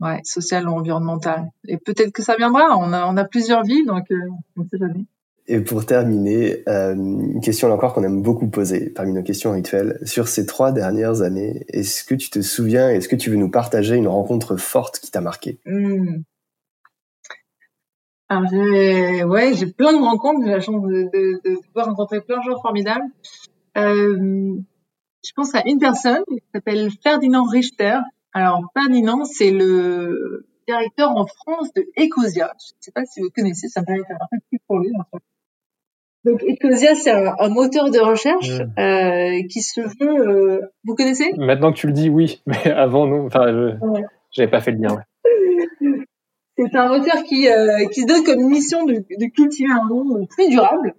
ouais, 0.00 0.20
social 0.24 0.68
ou 0.68 0.72
environnemental. 0.72 1.48
Et 1.68 1.76
peut-être 1.78 2.12
que 2.12 2.22
ça 2.22 2.36
viendra. 2.36 2.76
On 2.76 2.92
a, 2.92 3.06
on 3.06 3.16
a 3.16 3.24
plusieurs 3.24 3.62
vies, 3.62 3.84
donc 3.86 4.10
euh, 4.10 4.16
on 4.56 4.62
ne 4.62 4.68
sait 4.68 4.78
jamais. 4.78 5.04
Et 5.46 5.60
pour 5.60 5.84
terminer, 5.84 6.62
euh, 6.68 6.94
une 6.94 7.40
question 7.40 7.68
là 7.68 7.74
encore 7.74 7.92
qu'on 7.94 8.04
aime 8.04 8.22
beaucoup 8.22 8.48
poser 8.48 8.90
parmi 8.90 9.12
nos 9.12 9.22
questions 9.22 9.52
rituelles. 9.52 9.98
Sur 10.04 10.28
ces 10.28 10.46
trois 10.46 10.70
dernières 10.70 11.22
années, 11.22 11.64
est-ce 11.68 12.04
que 12.04 12.14
tu 12.14 12.30
te 12.30 12.40
souviens, 12.40 12.90
est-ce 12.90 13.08
que 13.08 13.16
tu 13.16 13.30
veux 13.30 13.36
nous 13.36 13.50
partager 13.50 13.96
une 13.96 14.06
rencontre 14.08 14.56
forte 14.56 15.00
qui 15.00 15.10
t'a 15.10 15.20
marqué? 15.20 15.60
Mmh. 15.66 16.22
Alors 18.28 18.48
j'ai, 18.48 19.24
ouais, 19.24 19.54
j'ai 19.54 19.66
plein 19.66 19.92
de 19.92 19.98
rencontres. 19.98 20.40
J'ai 20.44 20.52
la 20.52 20.60
chance 20.60 20.82
de, 20.82 21.10
de, 21.12 21.40
de 21.44 21.56
pouvoir 21.66 21.86
rencontrer 21.86 22.20
plein 22.20 22.38
de 22.38 22.44
gens 22.44 22.60
formidables. 22.60 23.04
Euh, 23.76 24.56
je 25.24 25.32
pense 25.34 25.54
à 25.54 25.62
une 25.66 25.78
personne 25.78 26.22
qui 26.28 26.42
s'appelle 26.54 26.90
Ferdinand 27.02 27.44
Richter. 27.44 27.98
Alors 28.32 28.62
Ferdinand, 28.74 29.24
c'est 29.24 29.50
le 29.50 30.46
directeur 30.66 31.10
en 31.10 31.26
France 31.26 31.72
de 31.74 31.84
Ecosia. 31.98 32.52
Je 32.58 32.74
ne 32.74 32.80
sais 32.80 32.92
pas 32.92 33.04
si 33.04 33.20
vous 33.20 33.30
connaissez, 33.34 33.68
ça 33.68 33.82
peut 33.82 33.94
être 33.94 34.10
un 34.10 34.26
peu 34.30 34.38
plus 34.48 34.58
pour 34.66 34.78
lui. 34.78 34.90
En 34.98 35.04
fait. 35.10 35.22
Donc 36.24 36.42
Ecosia, 36.42 36.94
c'est 36.94 37.10
un, 37.10 37.34
un, 37.38 37.48
moteur 37.48 37.90
de 37.90 37.98
recherche 37.98 38.50
mmh. 38.50 38.80
euh, 38.80 39.42
qui 39.48 39.62
se 39.62 39.80
veut. 39.80 40.28
Euh, 40.28 40.60
vous 40.84 40.94
connaissez? 40.94 41.32
Maintenant 41.36 41.72
que 41.72 41.78
tu 41.78 41.86
le 41.86 41.92
dis, 41.92 42.08
oui, 42.08 42.42
mais 42.46 42.70
avant 42.70 43.06
non. 43.06 43.26
Enfin, 43.26 43.46
je 43.48 43.86
ouais. 43.86 44.04
j'avais 44.30 44.50
pas 44.50 44.60
fait 44.60 44.72
le 44.72 44.78
lien. 44.78 44.94
Ouais. 44.94 46.04
c'est 46.58 46.76
un 46.76 46.88
moteur 46.88 47.22
qui 47.24 47.48
euh, 47.48 47.86
qui 47.90 48.02
se 48.02 48.06
donne 48.06 48.22
comme 48.22 48.48
mission 48.48 48.84
de, 48.84 48.94
de 48.94 49.34
cultiver 49.34 49.72
un 49.72 49.84
monde 49.84 50.28
plus 50.28 50.50
durable. 50.50 50.94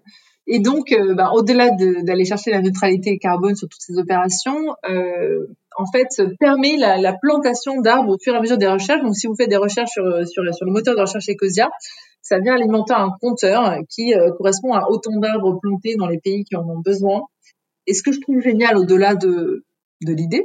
Et 0.53 0.59
donc, 0.59 0.91
euh, 0.91 1.13
bah, 1.13 1.31
au-delà 1.33 1.69
d'aller 2.03 2.25
chercher 2.25 2.51
la 2.51 2.61
neutralité 2.61 3.17
carbone 3.17 3.55
sur 3.55 3.69
toutes 3.69 3.79
ces 3.81 3.97
opérations, 3.97 4.75
euh, 4.89 5.47
en 5.77 5.85
fait, 5.93 6.21
permet 6.41 6.75
la, 6.75 6.97
la 6.97 7.13
plantation 7.13 7.79
d'arbres 7.79 8.15
au 8.15 8.17
fur 8.21 8.33
et 8.33 8.37
à 8.37 8.41
mesure 8.41 8.57
des 8.57 8.67
recherches. 8.67 9.01
Donc, 9.01 9.15
si 9.15 9.27
vous 9.27 9.35
faites 9.35 9.49
des 9.49 9.55
recherches 9.55 9.91
sur, 9.91 10.03
sur, 10.27 10.43
sur 10.53 10.65
le 10.65 10.71
moteur 10.73 10.95
de 10.97 11.01
recherche 11.01 11.29
Ecosia, 11.29 11.69
ça 12.21 12.39
vient 12.39 12.53
alimenter 12.53 12.93
un 12.93 13.11
compteur 13.21 13.77
qui 13.89 14.13
euh, 14.13 14.31
correspond 14.37 14.73
à 14.73 14.89
autant 14.89 15.17
d'arbres 15.19 15.57
plantés 15.61 15.95
dans 15.95 16.07
les 16.07 16.19
pays 16.19 16.43
qui 16.43 16.57
en 16.57 16.67
ont 16.67 16.79
besoin. 16.79 17.21
Et 17.87 17.93
ce 17.93 18.03
que 18.03 18.11
je 18.11 18.19
trouve 18.19 18.41
génial 18.41 18.77
au-delà 18.77 19.15
de, 19.15 19.63
de 20.05 20.13
l'idée, 20.13 20.43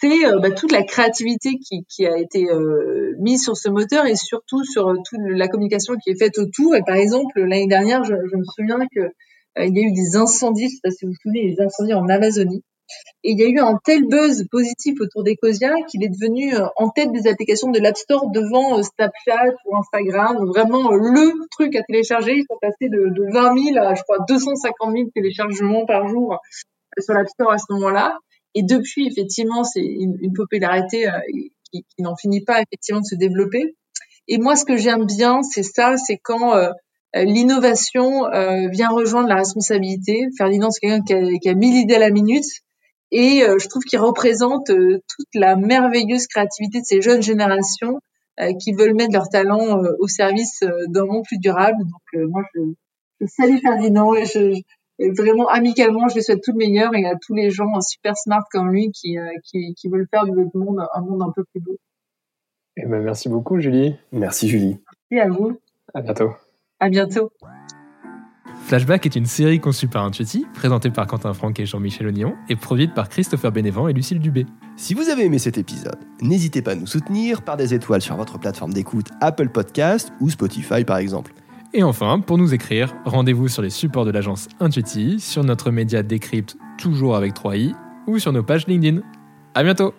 c'est 0.00 0.26
euh, 0.26 0.38
bah, 0.38 0.50
toute 0.50 0.72
la 0.72 0.82
créativité 0.82 1.58
qui, 1.58 2.06
a 2.06 2.18
été 2.18 2.48
euh, 2.50 3.14
mise 3.18 3.42
sur 3.42 3.56
ce 3.56 3.68
moteur 3.68 4.06
et 4.06 4.14
surtout 4.14 4.64
sur 4.64 4.94
toute 5.04 5.20
la 5.28 5.48
communication 5.48 5.94
qui 5.96 6.10
est 6.10 6.18
faite 6.18 6.38
autour. 6.38 6.76
Et 6.76 6.82
par 6.86 6.96
exemple, 6.96 7.40
l'année 7.40 7.66
dernière, 7.66 8.04
je, 8.04 8.14
me 8.14 8.44
souviens 8.44 8.78
que 8.94 9.10
il 9.58 9.74
y 9.74 9.80
a 9.80 9.88
eu 9.88 9.92
des 9.92 10.16
incendies, 10.16 10.68
je 10.68 10.74
sais 10.74 10.80
pas 10.82 10.90
si 10.90 11.06
vous 11.06 11.12
vous 11.12 11.16
souvenez, 11.22 11.54
les 11.56 11.64
incendies 11.64 11.94
en 11.94 12.08
Amazonie. 12.08 12.62
Et 13.24 13.32
il 13.32 13.40
y 13.40 13.42
a 13.42 13.48
eu 13.48 13.58
un 13.58 13.78
tel 13.82 14.06
buzz 14.06 14.44
positif 14.50 15.00
autour 15.00 15.24
d'Ecosia 15.24 15.74
qu'il 15.88 16.04
est 16.04 16.10
devenu 16.10 16.54
en 16.76 16.90
tête 16.90 17.10
des 17.10 17.26
applications 17.26 17.70
de 17.70 17.80
l'App 17.80 17.96
Store 17.96 18.30
devant 18.30 18.80
Snapchat 18.82 19.54
ou 19.64 19.76
Instagram. 19.76 20.36
Vraiment 20.46 20.90
le 20.90 21.32
truc 21.50 21.74
à 21.74 21.82
télécharger. 21.82 22.36
Ils 22.36 22.44
sont 22.48 22.58
passés 22.60 22.90
de, 22.90 23.08
de 23.08 23.32
20 23.32 23.72
000 23.74 23.84
à, 23.84 23.94
je 23.94 24.02
crois, 24.02 24.18
250 24.28 24.92
000 24.92 25.08
téléchargements 25.12 25.86
par 25.86 26.06
jour 26.06 26.38
sur 27.00 27.14
l'App 27.14 27.28
Store 27.28 27.50
à 27.50 27.58
ce 27.58 27.72
moment-là. 27.72 28.18
Et 28.56 28.64
depuis, 28.64 29.06
effectivement, 29.06 29.62
c'est 29.62 29.84
une, 29.84 30.32
popularité 30.34 31.08
qui, 31.70 31.84
qui 31.84 32.02
n'en 32.02 32.16
finit 32.16 32.42
pas 32.42 32.60
effectivement 32.62 33.00
de 33.00 33.06
se 33.06 33.14
développer. 33.14 33.76
Et 34.26 34.38
moi, 34.38 34.56
ce 34.56 34.64
que 34.64 34.76
j'aime 34.76 35.04
bien, 35.06 35.42
c'est 35.42 35.62
ça, 35.62 35.96
c'est 35.96 36.16
quand 36.16 36.54
l'innovation 37.24 38.26
euh, 38.26 38.68
vient 38.68 38.88
rejoindre 38.88 39.28
la 39.28 39.36
responsabilité. 39.36 40.26
Ferdinand, 40.36 40.70
c'est 40.70 40.80
quelqu'un 40.80 41.38
qui 41.38 41.48
a, 41.48 41.54
mille 41.54 41.76
idées 41.76 41.94
à 41.94 42.00
la 42.00 42.10
minute. 42.10 42.44
Et 43.10 43.42
euh, 43.42 43.58
je 43.58 43.68
trouve 43.68 43.84
qu'il 43.84 44.00
représente 44.00 44.70
euh, 44.70 45.00
toute 45.08 45.28
la 45.34 45.56
merveilleuse 45.56 46.26
créativité 46.26 46.80
de 46.80 46.84
ces 46.84 47.00
jeunes 47.00 47.22
générations 47.22 48.00
qui 48.60 48.74
veulent 48.74 48.94
mettre 48.94 49.14
leur 49.14 49.30
talent 49.30 49.80
au 49.98 50.08
service 50.08 50.60
d'un 50.88 51.06
monde 51.06 51.24
plus 51.24 51.38
durable. 51.38 51.78
Donc 51.78 52.28
moi, 52.28 52.42
je, 52.54 52.60
je, 53.22 53.26
salue 53.26 53.56
Ferdinand 53.62 54.14
et 54.14 54.26
je, 54.26 54.60
vraiment 54.98 55.48
amicalement, 55.48 56.08
je 56.08 56.14
lui 56.14 56.22
souhaite 56.22 56.42
tout 56.42 56.52
le 56.52 56.58
meilleur 56.58 56.94
et 56.94 57.04
à 57.06 57.14
tous 57.20 57.34
les 57.34 57.50
gens 57.50 57.80
super 57.80 58.16
smart 58.16 58.44
comme 58.50 58.70
lui 58.70 58.90
qui, 58.92 59.16
qui, 59.44 59.74
qui 59.74 59.88
veulent 59.88 60.08
faire 60.10 60.24
de 60.24 60.30
notre 60.30 60.56
monde 60.56 60.80
un 60.94 61.00
monde 61.00 61.22
un 61.22 61.32
peu 61.34 61.44
plus 61.52 61.60
beau. 61.60 61.76
Eh 62.76 62.86
ben, 62.86 63.02
merci 63.02 63.28
beaucoup, 63.28 63.58
Julie. 63.58 63.96
Merci, 64.12 64.48
Julie. 64.48 64.78
Merci 65.10 65.26
à 65.26 65.32
vous. 65.32 65.58
À 65.94 66.02
bientôt. 66.02 66.32
À 66.78 66.90
bientôt. 66.90 67.30
Flashback 68.66 69.06
est 69.06 69.16
une 69.16 69.26
série 69.26 69.60
conçue 69.60 69.86
par 69.86 70.04
Intuiti, 70.04 70.44
présentée 70.52 70.90
par 70.90 71.06
Quentin 71.06 71.32
Franck 71.32 71.60
et 71.60 71.66
Jean-Michel 71.66 72.08
Ognon, 72.08 72.34
et 72.48 72.56
produite 72.56 72.94
par 72.94 73.08
Christopher 73.08 73.52
Bénévent 73.52 73.88
et 73.88 73.92
Lucille 73.92 74.18
Dubé. 74.18 74.44
Si 74.76 74.92
vous 74.92 75.08
avez 75.08 75.24
aimé 75.24 75.38
cet 75.38 75.56
épisode, 75.56 75.98
n'hésitez 76.20 76.62
pas 76.62 76.72
à 76.72 76.74
nous 76.74 76.86
soutenir 76.86 77.42
par 77.42 77.56
des 77.56 77.74
étoiles 77.74 78.02
sur 78.02 78.16
votre 78.16 78.38
plateforme 78.38 78.72
d'écoute 78.72 79.06
Apple 79.20 79.48
Podcast 79.48 80.12
ou 80.20 80.28
Spotify 80.30 80.84
par 80.84 80.98
exemple. 80.98 81.32
Et 81.74 81.82
enfin, 81.82 82.20
pour 82.20 82.38
nous 82.38 82.54
écrire, 82.54 82.94
rendez-vous 83.04 83.48
sur 83.48 83.62
les 83.62 83.70
supports 83.70 84.04
de 84.04 84.10
l'agence 84.10 84.48
Intuiti, 84.60 85.20
sur 85.20 85.44
notre 85.44 85.70
média 85.70 86.02
Décrypte, 86.02 86.56
toujours 86.78 87.16
avec 87.16 87.34
3i, 87.34 87.74
ou 88.06 88.18
sur 88.18 88.32
nos 88.32 88.42
pages 88.42 88.66
LinkedIn. 88.66 89.00
À 89.54 89.62
bientôt! 89.62 89.92